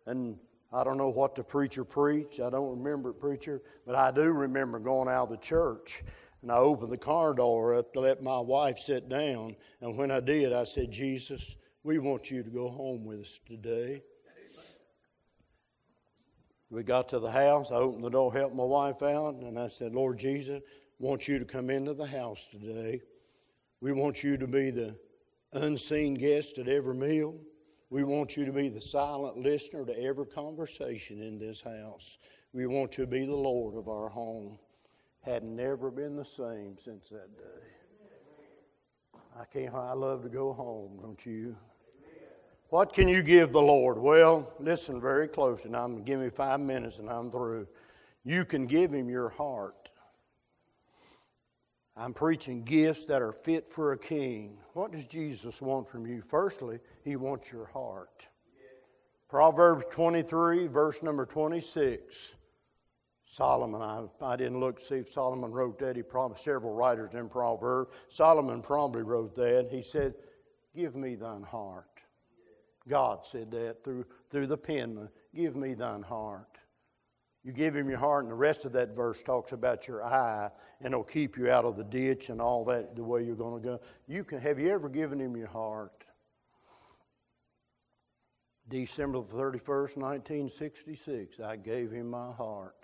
and 0.05 0.37
I 0.73 0.83
don't 0.83 0.97
know 0.97 1.09
what 1.09 1.35
the 1.35 1.43
preacher 1.43 1.85
preached. 1.85 2.39
I 2.41 2.49
don't 2.49 2.69
remember 2.69 3.11
it, 3.11 3.19
preacher, 3.19 3.61
but 3.85 3.95
I 3.95 4.11
do 4.11 4.31
remember 4.31 4.79
going 4.79 5.07
out 5.07 5.23
of 5.23 5.29
the 5.29 5.37
church 5.37 6.03
and 6.43 6.51
I 6.51 6.57
opened 6.57 6.91
the 6.91 6.97
car 6.97 7.33
door 7.33 7.73
up 7.73 7.93
to 7.93 8.01
let 8.01 8.21
my 8.21 8.39
wife 8.39 8.77
sit 8.77 9.07
down. 9.07 9.55
And 9.81 9.97
when 9.97 10.11
I 10.11 10.19
did, 10.19 10.51
I 10.51 10.65
said, 10.65 10.91
Jesus, 10.91 11.55
we 11.83 11.99
want 11.99 12.31
you 12.31 12.43
to 12.43 12.49
go 12.49 12.69
home 12.69 13.05
with 13.05 13.21
us 13.21 13.39
today. 13.45 14.01
We 16.69 16.81
got 16.81 17.09
to 17.09 17.19
the 17.19 17.29
house. 17.29 17.71
I 17.71 17.75
opened 17.75 18.03
the 18.03 18.09
door, 18.09 18.33
helped 18.33 18.55
my 18.55 18.63
wife 18.63 19.03
out, 19.03 19.35
and 19.35 19.59
I 19.59 19.67
said, 19.67 19.93
Lord 19.93 20.17
Jesus, 20.17 20.61
want 20.97 21.27
you 21.27 21.37
to 21.37 21.45
come 21.45 21.69
into 21.69 21.93
the 21.93 22.07
house 22.07 22.47
today. 22.49 23.01
We 23.79 23.91
want 23.91 24.23
you 24.23 24.37
to 24.37 24.47
be 24.47 24.71
the 24.71 24.97
unseen 25.51 26.15
guest 26.15 26.57
at 26.57 26.67
every 26.67 26.95
meal. 26.95 27.35
We 27.89 28.03
want 28.03 28.35
you 28.35 28.45
to 28.45 28.51
be 28.51 28.69
the 28.69 28.81
silent 28.81 29.37
listener 29.37 29.85
to 29.85 30.01
every 30.01 30.25
conversation 30.25 31.21
in 31.21 31.37
this 31.37 31.61
house. 31.61 32.17
We 32.53 32.65
want 32.65 32.97
you 32.97 33.03
to 33.05 33.11
be 33.11 33.25
the 33.25 33.35
Lord 33.35 33.75
of 33.75 33.87
our 33.87 34.09
home 34.09 34.57
had 35.21 35.43
never 35.43 35.91
been 35.91 36.15
the 36.15 36.25
same 36.25 36.75
since 36.77 37.09
that 37.09 37.37
day. 37.37 37.63
I 39.39 39.45
can't, 39.45 39.73
I 39.73 39.93
love 39.93 40.23
to 40.23 40.29
go 40.29 40.53
home, 40.53 40.99
don't 41.01 41.25
you? 41.25 41.55
What 42.73 42.91
can 42.91 43.07
you 43.07 43.21
give 43.21 43.51
the 43.51 43.61
Lord? 43.61 43.99
Well, 43.99 44.51
listen 44.59 44.99
very 44.99 45.27
closely. 45.27 45.69
Now, 45.69 45.83
I'm 45.83 46.01
give 46.01 46.19
me 46.19 46.29
five 46.29 46.59
minutes 46.59 46.97
and 46.97 47.07
I'm 47.07 47.29
through. 47.29 47.67
You 48.25 48.45
can 48.45 48.65
give 48.65 48.91
him 48.91 49.11
your 49.11 49.29
heart. 49.29 49.91
I'm 51.95 52.15
preaching 52.15 52.63
gifts 52.63 53.05
that 53.05 53.21
are 53.21 53.31
fit 53.31 53.67
for 53.69 53.91
a 53.91 53.97
king. 53.99 54.57
What 54.73 54.91
does 54.91 55.05
Jesus 55.05 55.61
want 55.61 55.87
from 55.87 56.07
you? 56.07 56.23
Firstly, 56.27 56.79
he 57.03 57.15
wants 57.15 57.51
your 57.51 57.67
heart. 57.67 58.27
Proverbs 59.29 59.85
23, 59.91 60.65
verse 60.65 61.03
number 61.03 61.27
26. 61.27 62.37
Solomon, 63.25 63.83
I, 63.83 64.05
I 64.19 64.35
didn't 64.35 64.59
look 64.59 64.79
to 64.79 64.83
see 64.83 64.95
if 64.95 65.09
Solomon 65.09 65.51
wrote 65.51 65.77
that. 65.77 65.95
He 65.95 66.01
probably, 66.01 66.39
several 66.39 66.73
writers 66.73 67.13
in 67.13 67.29
Proverbs. 67.29 67.93
Solomon 68.07 68.63
probably 68.63 69.03
wrote 69.03 69.35
that. 69.35 69.67
He 69.69 69.83
said, 69.83 70.15
Give 70.75 70.95
me 70.95 71.13
thine 71.13 71.43
heart. 71.43 71.92
God 72.87 73.25
said 73.25 73.51
that 73.51 73.83
through, 73.83 74.05
through 74.29 74.47
the 74.47 74.57
penman. 74.57 75.09
Give 75.35 75.55
me 75.55 75.73
thine 75.73 76.01
heart. 76.01 76.57
You 77.43 77.51
give 77.51 77.75
him 77.75 77.89
your 77.89 77.99
heart, 77.99 78.23
and 78.23 78.31
the 78.31 78.35
rest 78.35 78.63
of 78.63 78.71
that 78.73 78.95
verse 78.95 79.21
talks 79.21 79.51
about 79.51 79.87
your 79.87 80.03
eye, 80.03 80.49
and 80.79 80.93
it'll 80.93 81.03
keep 81.03 81.37
you 81.37 81.49
out 81.49 81.65
of 81.65 81.75
the 81.75 81.83
ditch 81.83 82.29
and 82.29 82.41
all 82.41 82.63
that, 82.65 82.95
the 82.95 83.03
way 83.03 83.23
you're 83.23 83.35
going 83.35 83.61
to 83.61 83.67
go. 83.67 83.79
You 84.07 84.23
can, 84.23 84.39
have 84.39 84.59
you 84.59 84.69
ever 84.69 84.87
given 84.87 85.19
him 85.19 85.35
your 85.35 85.47
heart? 85.47 86.05
December 88.69 89.19
the 89.19 89.35
31st, 89.35 89.97
1966, 89.97 91.41
I 91.41 91.57
gave 91.57 91.91
him 91.91 92.09
my 92.09 92.31
heart 92.31 92.83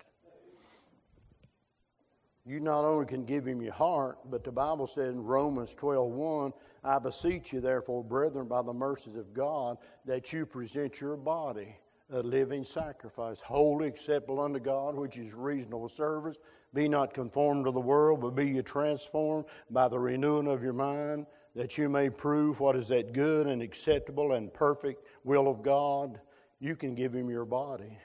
you 2.50 2.58
not 2.58 2.84
only 2.84 3.06
can 3.06 3.24
give 3.24 3.46
him 3.46 3.60
your 3.62 3.72
heart, 3.72 4.18
but 4.28 4.44
the 4.44 4.52
Bible 4.52 4.86
said 4.86 5.08
in 5.08 5.22
Romans 5.22 5.74
12 5.74 6.10
1, 6.10 6.52
I 6.82 6.98
beseech 6.98 7.52
you, 7.52 7.60
therefore, 7.60 8.02
brethren, 8.02 8.48
by 8.48 8.62
the 8.62 8.72
mercies 8.72 9.16
of 9.16 9.34
God, 9.34 9.78
that 10.06 10.32
you 10.32 10.46
present 10.46 11.00
your 11.00 11.16
body 11.16 11.76
a 12.12 12.22
living 12.22 12.64
sacrifice, 12.64 13.40
holy, 13.40 13.86
acceptable 13.86 14.40
unto 14.40 14.58
God, 14.58 14.94
which 14.94 15.16
is 15.16 15.32
reasonable 15.32 15.88
service. 15.88 16.38
Be 16.74 16.88
not 16.88 17.14
conformed 17.14 17.64
to 17.66 17.70
the 17.70 17.80
world, 17.80 18.20
but 18.20 18.34
be 18.34 18.48
you 18.48 18.62
transformed 18.62 19.44
by 19.70 19.88
the 19.88 19.98
renewing 19.98 20.48
of 20.48 20.62
your 20.62 20.72
mind, 20.72 21.26
that 21.54 21.78
you 21.78 21.88
may 21.88 22.10
prove 22.10 22.60
what 22.60 22.76
is 22.76 22.88
that 22.88 23.12
good 23.12 23.46
and 23.46 23.62
acceptable 23.62 24.32
and 24.32 24.52
perfect 24.52 25.04
will 25.24 25.48
of 25.48 25.62
God. 25.62 26.20
You 26.58 26.76
can 26.76 26.94
give 26.94 27.14
him 27.14 27.28
your 27.30 27.44
body. 27.44 27.98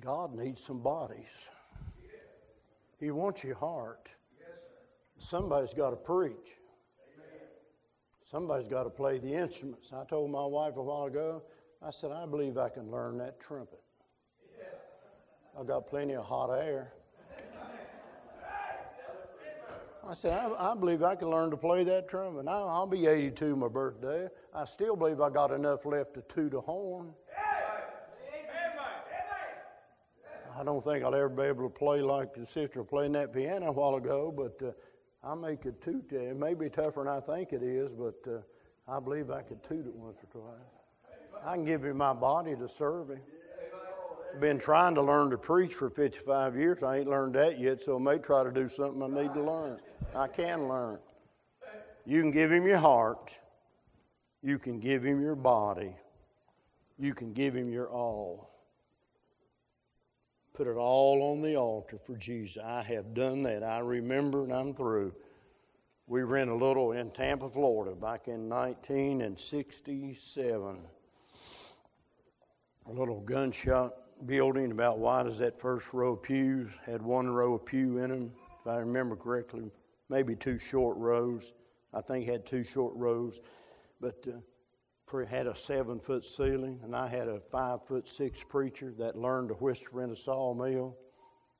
God 0.00 0.34
needs 0.34 0.62
some 0.62 0.80
bodies. 0.80 1.26
He 3.00 3.10
wants 3.10 3.44
your 3.44 3.56
heart. 3.56 4.08
Somebody's 5.18 5.74
got 5.74 5.90
to 5.90 5.96
preach. 5.96 6.56
Somebody's 8.30 8.68
got 8.68 8.84
to 8.84 8.90
play 8.90 9.18
the 9.18 9.32
instruments. 9.32 9.92
I 9.92 10.04
told 10.04 10.30
my 10.30 10.44
wife 10.44 10.76
a 10.76 10.82
while 10.82 11.04
ago, 11.04 11.42
I 11.82 11.90
said, 11.90 12.12
I 12.12 12.26
believe 12.26 12.58
I 12.58 12.68
can 12.68 12.90
learn 12.90 13.18
that 13.18 13.40
trumpet. 13.40 13.80
I've 15.58 15.66
got 15.66 15.86
plenty 15.88 16.14
of 16.14 16.24
hot 16.24 16.50
air. 16.50 16.92
I 20.06 20.14
said, 20.14 20.32
I, 20.32 20.72
I, 20.72 20.74
believe 20.74 21.02
I 21.02 21.14
can 21.16 21.28
learn 21.28 21.50
to 21.50 21.56
play 21.56 21.84
that 21.84 22.08
trumpet. 22.08 22.44
Now, 22.44 22.66
I'll 22.66 22.86
be 22.86 23.06
82 23.06 23.56
my 23.56 23.68
birthday. 23.68 24.28
I 24.54 24.64
still 24.64 24.96
believe 24.96 25.20
I 25.20 25.28
got 25.28 25.50
enough 25.50 25.84
left 25.84 26.14
to 26.14 26.22
toot 26.22 26.54
a 26.54 26.60
horn. 26.60 27.12
I 30.58 30.64
don't 30.64 30.82
think 30.82 31.04
I'll 31.04 31.14
ever 31.14 31.28
be 31.28 31.42
able 31.42 31.68
to 31.68 31.74
play 31.74 32.00
like 32.00 32.34
the 32.34 32.44
sister 32.44 32.82
playing 32.82 33.12
that 33.12 33.32
piano 33.32 33.66
a 33.66 33.72
while 33.72 33.94
ago, 33.94 34.32
but 34.36 34.66
uh, 34.66 34.72
I 35.22 35.34
make 35.34 35.66
it 35.66 35.82
toot. 35.82 36.12
It 36.12 36.36
may 36.36 36.54
be 36.54 36.68
tougher 36.68 37.04
than 37.04 37.08
I 37.08 37.20
think 37.20 37.52
it 37.52 37.62
is, 37.62 37.92
but 37.92 38.16
uh, 38.26 38.38
I 38.86 39.00
believe 39.00 39.30
I 39.30 39.42
could 39.42 39.62
toot 39.62 39.86
it 39.86 39.94
once 39.94 40.18
or 40.22 40.40
twice. 40.40 41.42
I 41.44 41.54
can 41.54 41.64
give 41.64 41.84
him 41.84 41.96
my 41.96 42.12
body 42.12 42.54
to 42.56 42.68
serve 42.68 43.10
him. 43.10 43.20
Been 44.40 44.58
trying 44.58 44.94
to 44.94 45.02
learn 45.02 45.30
to 45.30 45.38
preach 45.38 45.74
for 45.74 45.90
55 45.90 46.56
years. 46.56 46.82
I 46.82 46.98
ain't 46.98 47.08
learned 47.08 47.34
that 47.34 47.58
yet, 47.58 47.80
so 47.82 47.96
I 47.96 47.98
may 47.98 48.18
try 48.18 48.44
to 48.44 48.52
do 48.52 48.68
something 48.68 49.02
I 49.02 49.22
need 49.22 49.34
to 49.34 49.42
learn. 49.42 49.78
I 50.14 50.28
can 50.28 50.68
learn. 50.68 50.98
You 52.06 52.20
can 52.20 52.30
give 52.30 52.52
him 52.52 52.66
your 52.66 52.78
heart. 52.78 53.36
You 54.42 54.58
can 54.58 54.78
give 54.78 55.04
him 55.04 55.20
your 55.20 55.34
body. 55.34 55.96
You 56.98 57.14
can 57.14 57.32
give 57.32 57.54
him 57.54 57.68
your 57.68 57.90
all. 57.90 58.50
Put 60.58 60.66
it 60.66 60.76
all 60.76 61.22
on 61.30 61.40
the 61.40 61.54
altar 61.54 61.98
for 62.04 62.16
Jesus. 62.16 62.60
I 62.60 62.82
have 62.82 63.14
done 63.14 63.44
that. 63.44 63.62
I 63.62 63.78
remember 63.78 64.42
and 64.42 64.52
I'm 64.52 64.74
through. 64.74 65.14
We 66.08 66.22
ran 66.22 66.48
a 66.48 66.56
little 66.56 66.90
in 66.90 67.12
Tampa, 67.12 67.48
Florida 67.48 67.94
back 67.94 68.26
in 68.26 68.48
1967. 68.48 70.80
A 72.86 72.90
little 72.90 73.20
gunshot 73.20 73.94
building 74.26 74.72
about 74.72 74.98
wide 74.98 75.28
as 75.28 75.38
that 75.38 75.56
first 75.56 75.94
row 75.94 76.14
of 76.14 76.24
pews. 76.24 76.70
Had 76.84 77.02
one 77.02 77.30
row 77.30 77.54
of 77.54 77.64
pew 77.64 77.98
in 77.98 78.10
them, 78.10 78.32
if 78.58 78.66
I 78.66 78.78
remember 78.78 79.14
correctly, 79.14 79.70
maybe 80.08 80.34
two 80.34 80.58
short 80.58 80.96
rows. 80.96 81.54
I 81.94 82.00
think 82.00 82.26
had 82.26 82.44
two 82.44 82.64
short 82.64 82.94
rows. 82.96 83.40
But 84.00 84.26
uh, 84.26 84.38
had 85.28 85.46
a 85.46 85.56
seven 85.56 85.98
foot 85.98 86.24
ceiling, 86.24 86.80
and 86.82 86.94
I 86.94 87.08
had 87.08 87.28
a 87.28 87.40
five 87.40 87.84
foot 87.86 88.06
six 88.06 88.44
preacher 88.44 88.92
that 88.98 89.16
learned 89.16 89.48
to 89.48 89.54
whisper 89.54 90.02
in 90.02 90.10
a 90.10 90.16
sawmill. 90.16 90.96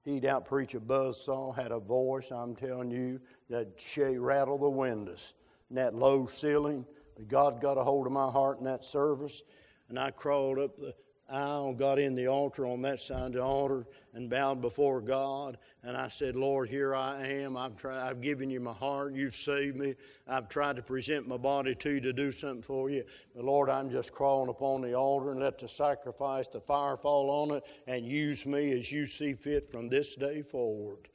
He'd 0.05 0.25
out 0.25 0.45
preach 0.45 0.75
a 0.75 0.81
buzz 0.81 1.25
saw, 1.25 1.53
had 1.53 1.73
a 1.73 1.79
voice, 1.79 2.31
I'm 2.31 2.55
telling 2.55 2.91
you, 2.91 3.21
that 3.51 3.69
shake 3.77 4.17
rattle 4.19 4.59
the 4.59 4.69
windows. 4.69 5.35
And 5.69 5.79
that 5.79 5.95
low 5.95 6.27
ceiling, 6.27 6.87
God 7.27 7.61
got 7.61 7.79
a 7.79 7.83
hold 7.83 8.07
of 8.07 8.13
my 8.13 8.31
heart 8.31 8.59
in 8.59 8.65
that 8.65 8.85
service, 8.85 9.43
and 9.89 9.99
I 9.99 10.11
crawled 10.11 10.59
up 10.59 10.77
the 10.77 10.95
aisle, 11.29 11.75
got 11.75 11.99
in 11.99 12.15
the 12.15 12.27
altar 12.27 12.67
on 12.67 12.83
that 12.83 13.01
side 13.01 13.27
of 13.27 13.33
the 13.33 13.43
altar 13.43 13.87
and 14.15 14.31
bowed 14.31 14.61
before 14.61 15.01
God. 15.01 15.59
And 15.89 15.97
I 15.97 16.09
said, 16.09 16.37
Lord, 16.37 16.69
here 16.69 16.95
I 16.95 17.27
am. 17.27 17.57
I've, 17.57 17.75
tried, 17.75 18.07
I've 18.07 18.21
given 18.21 18.51
you 18.51 18.61
my 18.61 18.75
heart. 18.75 19.15
You've 19.15 19.35
saved 19.35 19.75
me. 19.75 19.95
I've 20.27 20.51
tried 20.51 20.77
to 20.77 20.83
present 20.83 21.27
my 21.27 21.39
body 21.39 21.75
to 21.77 21.93
you 21.93 22.01
to 22.03 22.13
do 22.13 22.31
something 22.31 22.61
for 22.61 22.91
you. 22.91 23.05
But 23.35 23.47
Lord, 23.47 23.71
I'm 23.71 23.89
just 23.89 24.13
crawling 24.13 24.51
upon 24.51 24.83
the 24.83 24.93
altar 24.93 25.31
and 25.31 25.41
let 25.41 25.57
the 25.57 25.67
sacrifice, 25.67 26.47
the 26.47 26.61
fire 26.61 26.99
fall 26.99 27.31
on 27.31 27.57
it 27.57 27.65
and 27.87 28.05
use 28.05 28.45
me 28.45 28.71
as 28.73 28.93
you 28.93 29.07
see 29.07 29.33
fit 29.33 29.73
from 29.73 29.89
this 29.89 30.15
day 30.15 30.43
forward. 30.43 31.09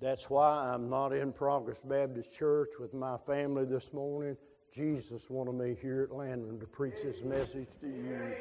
That's 0.00 0.30
why 0.30 0.72
I'm 0.72 0.88
not 0.88 1.12
in 1.12 1.32
Progress 1.32 1.82
Baptist 1.82 2.32
Church 2.32 2.74
with 2.78 2.94
my 2.94 3.16
family 3.26 3.64
this 3.64 3.92
morning. 3.92 4.36
Jesus 4.72 5.28
wanted 5.28 5.54
me 5.54 5.76
here 5.82 6.08
at 6.08 6.16
Landman 6.16 6.60
to 6.60 6.66
preach 6.68 7.02
this 7.02 7.22
message 7.24 7.70
to 7.80 7.88
you. 7.88 8.32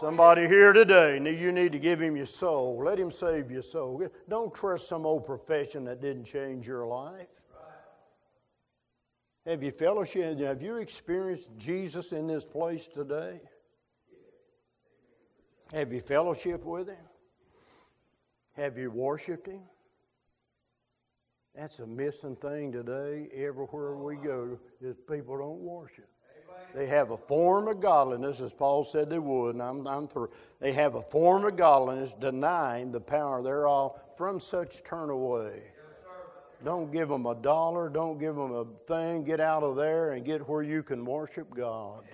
Somebody 0.00 0.48
here 0.48 0.72
today, 0.72 1.14
you 1.14 1.52
need 1.52 1.70
to 1.72 1.78
give 1.78 2.00
him 2.00 2.16
your 2.16 2.26
soul. 2.26 2.82
Let 2.84 2.98
him 2.98 3.12
save 3.12 3.50
your 3.50 3.62
soul. 3.62 4.02
Don't 4.28 4.52
trust 4.52 4.88
some 4.88 5.06
old 5.06 5.24
profession 5.24 5.84
that 5.84 6.00
didn't 6.00 6.24
change 6.24 6.66
your 6.66 6.84
life. 6.84 7.28
Have 9.46 9.62
you 9.62 9.70
fellowship? 9.70 10.40
Have 10.40 10.62
you 10.62 10.76
experienced 10.76 11.48
Jesus 11.56 12.10
in 12.12 12.26
this 12.26 12.44
place 12.44 12.88
today? 12.88 13.40
Have 15.72 15.92
you 15.92 16.00
fellowship 16.00 16.64
with 16.64 16.88
him? 16.88 16.96
Have 18.56 18.76
you 18.76 18.90
worshiped 18.90 19.46
him? 19.46 19.62
That's 21.54 21.78
a 21.78 21.86
missing 21.86 22.34
thing 22.36 22.72
today. 22.72 23.28
Everywhere 23.32 23.94
we 23.94 24.16
go, 24.16 24.58
is 24.80 24.96
people 25.08 25.38
don't 25.38 25.60
worship. 25.60 26.08
They 26.74 26.86
have 26.86 27.10
a 27.10 27.16
form 27.16 27.68
of 27.68 27.80
godliness, 27.80 28.40
as 28.40 28.52
Paul 28.52 28.82
said 28.84 29.08
they 29.08 29.20
would, 29.20 29.54
and 29.54 29.62
I'm, 29.62 29.86
I'm 29.86 30.08
through. 30.08 30.30
They 30.58 30.72
have 30.72 30.96
a 30.96 31.02
form 31.02 31.44
of 31.44 31.56
godliness, 31.56 32.14
denying 32.14 32.90
the 32.90 33.00
power 33.00 33.42
thereof. 33.42 34.00
From 34.16 34.40
such 34.40 34.82
turn 34.82 35.10
away. 35.10 35.62
Don't 36.64 36.90
give 36.90 37.08
them 37.08 37.26
a 37.26 37.34
dollar. 37.34 37.88
Don't 37.88 38.18
give 38.18 38.36
them 38.36 38.52
a 38.52 38.64
thing. 38.86 39.24
Get 39.24 39.40
out 39.40 39.62
of 39.62 39.76
there 39.76 40.12
and 40.12 40.24
get 40.24 40.48
where 40.48 40.62
you 40.62 40.82
can 40.82 41.04
worship 41.04 41.54
God. 41.54 42.04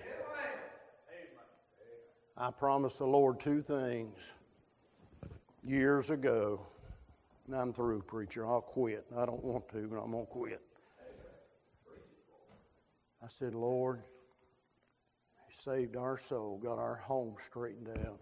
I 2.37 2.51
promised 2.51 2.97
the 2.97 3.05
Lord 3.05 3.39
two 3.39 3.61
things 3.61 4.17
years 5.63 6.09
ago. 6.09 6.65
And 7.47 7.55
I'm 7.55 7.73
through, 7.73 8.01
preacher. 8.03 8.45
I'll 8.45 8.61
quit. 8.61 9.05
I 9.15 9.25
don't 9.25 9.43
want 9.43 9.69
to, 9.69 9.87
but 9.87 9.97
I'm 9.97 10.11
going 10.11 10.25
to 10.25 10.31
quit. 10.31 10.61
I 13.23 13.27
said, 13.27 13.53
Lord, 13.53 14.01
saved 15.53 15.95
our 15.95 16.17
soul, 16.17 16.59
got 16.63 16.77
our 16.77 16.95
home 16.95 17.35
straightened 17.39 17.89
out, 18.05 18.19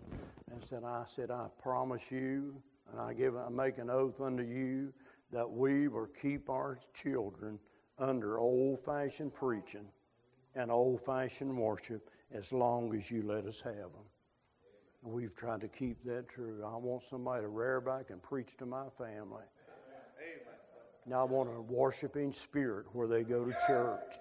and 0.52 0.64
said, 0.64 0.84
I 0.84 1.06
said, 1.08 1.32
I 1.32 1.48
promise 1.62 2.12
you, 2.12 2.62
and 2.92 3.00
I 3.00 3.14
give, 3.14 3.36
I 3.36 3.50
make 3.50 3.78
an 3.78 3.90
oath 3.90 4.20
unto 4.22 4.44
you 4.44 4.94
that 5.32 5.50
we 5.50 5.88
will 5.88 6.08
keep 6.22 6.50
our 6.50 6.80
children 6.94 7.60
under 8.00 8.40
old-fashioned 8.40 9.34
preaching 9.34 9.86
and 10.56 10.72
old-fashioned 10.72 11.56
worship 11.56 12.10
as 12.32 12.52
long 12.52 12.96
as 12.96 13.12
you 13.12 13.22
let 13.24 13.46
us 13.46 13.62
have 13.62 13.74
them. 13.74 14.08
And 15.04 15.14
we've 15.14 15.36
tried 15.36 15.62
to 15.62 15.68
keep 15.68 16.04
that 16.06 16.28
true. 16.28 16.64
I 16.66 16.76
want 16.78 17.04
somebody 17.04 17.42
to 17.44 17.48
rear 17.48 17.80
back 17.80 18.10
and 18.10 18.22
preach 18.22 18.58
to 18.58 18.66
my 18.66 18.86
family. 18.98 19.44
Now 21.06 21.22
I 21.22 21.24
want 21.24 21.50
a 21.50 21.62
worshiping 21.62 22.32
spirit 22.32 22.86
where 22.94 23.08
they 23.08 23.24
go 23.24 23.46
to 23.46 23.56
church. 23.66 24.16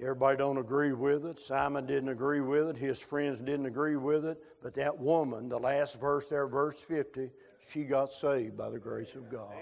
Everybody 0.00 0.38
don't 0.38 0.58
agree 0.58 0.92
with 0.92 1.24
it. 1.24 1.40
Simon 1.40 1.86
didn't 1.86 2.08
agree 2.08 2.40
with 2.40 2.68
it. 2.68 2.76
His 2.76 3.00
friends 3.00 3.40
didn't 3.40 3.66
agree 3.66 3.96
with 3.96 4.24
it. 4.24 4.38
But 4.60 4.74
that 4.74 4.98
woman, 4.98 5.48
the 5.48 5.58
last 5.58 6.00
verse 6.00 6.28
there, 6.28 6.48
verse 6.48 6.82
50, 6.82 7.30
she 7.68 7.84
got 7.84 8.12
saved 8.12 8.56
by 8.56 8.70
the 8.70 8.78
grace 8.78 9.14
of 9.14 9.30
God. 9.30 9.54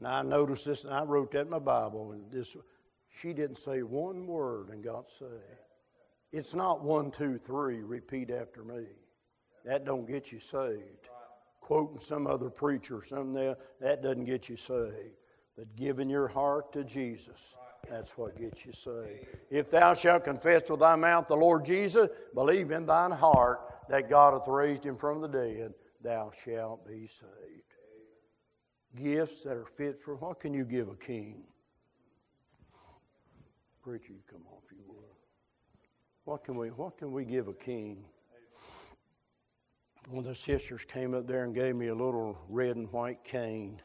Now 0.00 0.16
I 0.16 0.22
noticed 0.22 0.64
this, 0.64 0.82
and 0.82 0.92
I 0.92 1.04
wrote 1.04 1.30
that 1.32 1.42
in 1.42 1.50
my 1.50 1.60
Bible. 1.60 2.12
And 2.12 2.30
this, 2.32 2.56
she 3.10 3.32
didn't 3.32 3.58
say 3.58 3.82
one 3.84 4.26
word 4.26 4.70
and 4.70 4.82
got 4.82 5.08
saved. 5.16 5.30
It's 6.32 6.54
not 6.54 6.82
one, 6.82 7.12
two, 7.12 7.38
three, 7.38 7.82
repeat 7.82 8.30
after 8.30 8.64
me. 8.64 8.86
That 9.64 9.84
don't 9.84 10.08
get 10.08 10.32
you 10.32 10.40
saved. 10.40 11.08
Quoting 11.60 12.00
some 12.00 12.26
other 12.26 12.50
preacher, 12.50 13.02
something 13.06 13.34
there, 13.34 13.56
that 13.80 14.02
doesn't 14.02 14.24
get 14.24 14.48
you 14.48 14.56
saved. 14.56 15.14
But 15.56 15.76
giving 15.76 16.10
your 16.10 16.26
heart 16.26 16.72
to 16.72 16.82
Jesus 16.82 17.54
that's 17.90 18.16
what 18.16 18.38
gets 18.38 18.64
you 18.64 18.72
saved. 18.72 19.26
If 19.50 19.70
thou 19.70 19.94
shalt 19.94 20.24
confess 20.24 20.68
with 20.68 20.80
thy 20.80 20.96
mouth 20.96 21.28
the 21.28 21.36
Lord 21.36 21.64
Jesus, 21.64 22.08
believe 22.34 22.70
in 22.70 22.86
thine 22.86 23.10
heart 23.10 23.60
that 23.88 24.08
God 24.08 24.34
hath 24.34 24.48
raised 24.48 24.84
him 24.84 24.96
from 24.96 25.20
the 25.20 25.28
dead, 25.28 25.74
thou 26.02 26.30
shalt 26.44 26.86
be 26.86 27.06
saved. 27.06 27.62
Gifts 28.94 29.42
that 29.42 29.56
are 29.56 29.64
fit 29.64 30.00
for 30.02 30.16
what 30.16 30.40
can 30.40 30.52
you 30.52 30.64
give 30.64 30.88
a 30.88 30.96
king? 30.96 31.44
Preacher, 33.82 34.12
you 34.12 34.22
come 34.30 34.42
on 34.50 34.58
if 34.64 34.72
you 34.72 34.84
would. 34.86 34.96
What 36.24 36.44
can 36.44 36.56
we 36.56 36.68
what 36.68 36.98
can 36.98 37.10
we 37.10 37.24
give 37.24 37.48
a 37.48 37.52
king? 37.52 38.04
One 40.08 40.24
of 40.24 40.30
the 40.30 40.34
sisters 40.34 40.84
came 40.84 41.14
up 41.14 41.26
there 41.26 41.44
and 41.44 41.54
gave 41.54 41.74
me 41.74 41.88
a 41.88 41.94
little 41.94 42.38
red 42.48 42.76
and 42.76 42.92
white 42.92 43.24
cane 43.24 43.80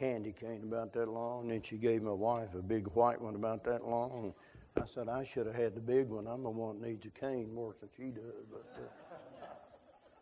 candy 0.00 0.32
cane 0.32 0.62
about 0.64 0.94
that 0.94 1.08
long. 1.08 1.42
And 1.42 1.50
then 1.50 1.62
she 1.62 1.76
gave 1.76 2.02
my 2.02 2.10
wife 2.10 2.54
a 2.54 2.62
big 2.62 2.86
white 2.94 3.20
one 3.20 3.34
about 3.34 3.62
that 3.64 3.86
long. 3.86 4.32
I 4.76 4.86
said, 4.86 5.08
I 5.08 5.24
should 5.24 5.46
have 5.46 5.54
had 5.54 5.74
the 5.74 5.80
big 5.80 6.08
one. 6.08 6.26
I'm 6.26 6.42
the 6.42 6.50
one 6.50 6.80
that 6.80 6.88
needs 6.88 7.06
a 7.06 7.10
cane 7.10 7.52
more 7.54 7.74
than 7.78 7.90
she 7.94 8.10
does. 8.10 8.46
But 8.50 8.64
uh, 8.76 9.46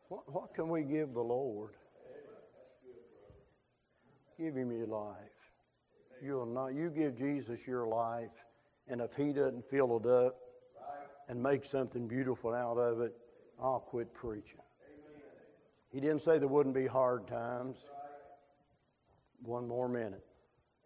what, 0.09 0.33
what 0.33 0.55
can 0.55 0.68
we 0.68 0.83
give 0.83 1.14
the 1.14 1.22
Lord? 1.22 1.74
Give 4.37 4.57
him 4.57 4.72
your 4.72 4.87
life. 4.87 5.16
You'll 6.22 6.47
not. 6.47 6.74
You 6.74 6.91
give 6.91 7.16
Jesus 7.16 7.66
your 7.66 7.87
life, 7.87 8.31
and 8.89 9.01
if 9.01 9.14
He 9.14 9.33
doesn't 9.33 9.68
fill 9.70 9.97
it 9.99 10.07
up 10.07 10.37
and 11.29 11.41
make 11.41 11.64
something 11.64 12.09
beautiful 12.09 12.55
out 12.55 12.76
of 12.79 13.01
it, 13.01 13.14
I'll 13.61 13.81
quit 13.81 14.12
preaching. 14.14 14.61
He 15.93 16.01
didn't 16.01 16.20
say 16.20 16.39
there 16.39 16.49
wouldn't 16.49 16.74
be 16.74 16.87
hard 16.87 17.29
times 17.29 17.79
one 19.43 19.68
more 19.68 19.89
minute. 19.89 20.24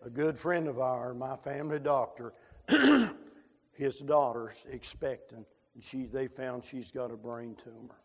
A 0.04 0.10
good 0.10 0.38
friend 0.38 0.68
of 0.68 0.78
ours, 0.80 1.16
my 1.16 1.36
family 1.36 1.78
doctor, 1.78 2.32
his 3.72 3.98
daughter's 4.00 4.64
expecting, 4.70 5.44
and 5.74 5.82
she, 5.82 6.06
they 6.06 6.26
found 6.26 6.64
she's 6.64 6.90
got 6.90 7.10
a 7.10 7.16
brain 7.16 7.56
tumor. 7.62 7.96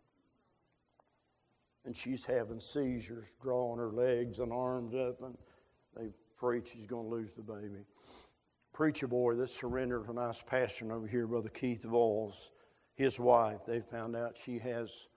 and 1.86 1.96
she's 1.96 2.26
having 2.26 2.60
seizures, 2.60 3.32
drawing 3.42 3.80
her 3.80 3.92
legs 3.92 4.40
and 4.40 4.52
arms 4.52 4.94
up, 4.94 5.22
and 5.22 5.38
they 5.96 6.10
afraid 6.36 6.68
she's 6.68 6.86
going 6.86 7.10
to 7.10 7.16
lose 7.16 7.34
the 7.34 7.42
baby. 7.42 7.86
Preacher 8.74 9.08
boy 9.08 9.36
that 9.36 9.50
surrendered 9.50 10.08
when 10.08 10.18
I 10.18 10.28
was 10.28 10.44
pastoring 10.50 10.92
over 10.92 11.08
here, 11.08 11.26
Brother 11.26 11.50
Keith 11.50 11.84
Voles, 11.84 12.50
his 12.94 13.20
wife, 13.20 13.60
they 13.66 13.80
found 13.80 14.16
out 14.16 14.38
she 14.38 14.60
has 14.60 15.08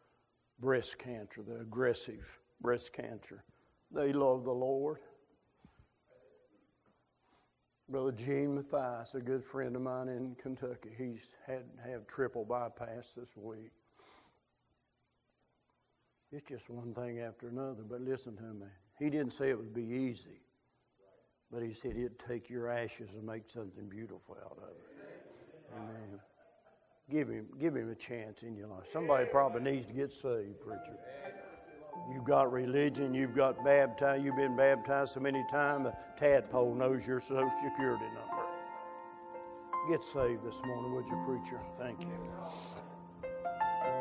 breast 0.61 0.99
cancer, 0.99 1.43
the 1.43 1.61
aggressive 1.61 2.39
breast 2.61 2.93
cancer. 2.93 3.45
They 3.93 4.13
love 4.13 4.45
the 4.45 4.53
Lord. 4.53 4.99
Brother 7.91 8.13
Gene 8.13 8.55
Mathias, 8.55 9.17
a 9.17 9.21
good 9.21 9.45
friend 9.45 9.75
of 9.75 9.83
mine 9.83 10.07
in 10.07 10.37
Kentucky, 10.41 10.91
he's 10.97 11.23
had 11.45 11.65
have 11.85 12.07
triple 12.07 12.45
bypass 12.45 13.13
this 13.17 13.31
week. 13.35 13.73
It's 16.31 16.47
just 16.49 16.71
one 16.71 16.95
thing 16.95 17.19
after 17.19 17.49
another. 17.49 17.83
But 17.83 18.03
listen 18.03 18.37
to 18.37 18.43
me. 18.45 18.67
He 19.01 19.11
didn't 19.11 19.33
say 19.33 19.51
it 19.51 19.59
would 19.59 19.75
be 19.75 19.83
easy, 19.83 20.41
but 21.51 21.65
he 21.65 21.75
said 21.75 21.97
he'd 21.97 22.17
take 22.29 22.49
your 22.49 22.69
ashes 22.69 23.15
and 23.15 23.25
make 23.25 23.51
something 23.51 23.89
beautiful 23.89 24.37
out 24.45 24.59
of 24.59 24.69
it. 24.69 25.77
Amen. 25.77 26.21
Give 27.11 27.29
him, 27.29 27.47
give 27.59 27.75
him 27.75 27.91
a 27.91 27.97
chance 27.97 28.45
in 28.45 28.55
your 28.55 28.69
life. 28.69 28.85
Somebody 28.93 29.25
probably 29.25 29.69
needs 29.69 29.87
to 29.87 29.93
get 29.93 30.13
saved, 30.13 30.61
preacher. 30.61 30.97
You've 32.13 32.25
got 32.25 32.53
religion, 32.53 33.15
you've 33.15 33.35
got 33.35 33.65
baptized, 33.65 34.25
you've 34.25 34.37
been 34.37 34.57
baptized 34.57 35.13
so 35.13 35.21
many 35.21 35.45
times, 35.51 35.87
the 35.87 35.95
tadpole 36.19 36.75
knows 36.75 37.07
your 37.07 37.21
social 37.21 37.51
security 37.63 38.07
number. 38.07 38.45
Get 39.89 40.03
saved 40.03 40.45
this 40.45 40.61
morning, 40.65 40.95
would 40.95 41.07
you, 41.07 41.23
preacher? 41.27 41.61
Thank 41.79 42.03
you. 42.03 42.11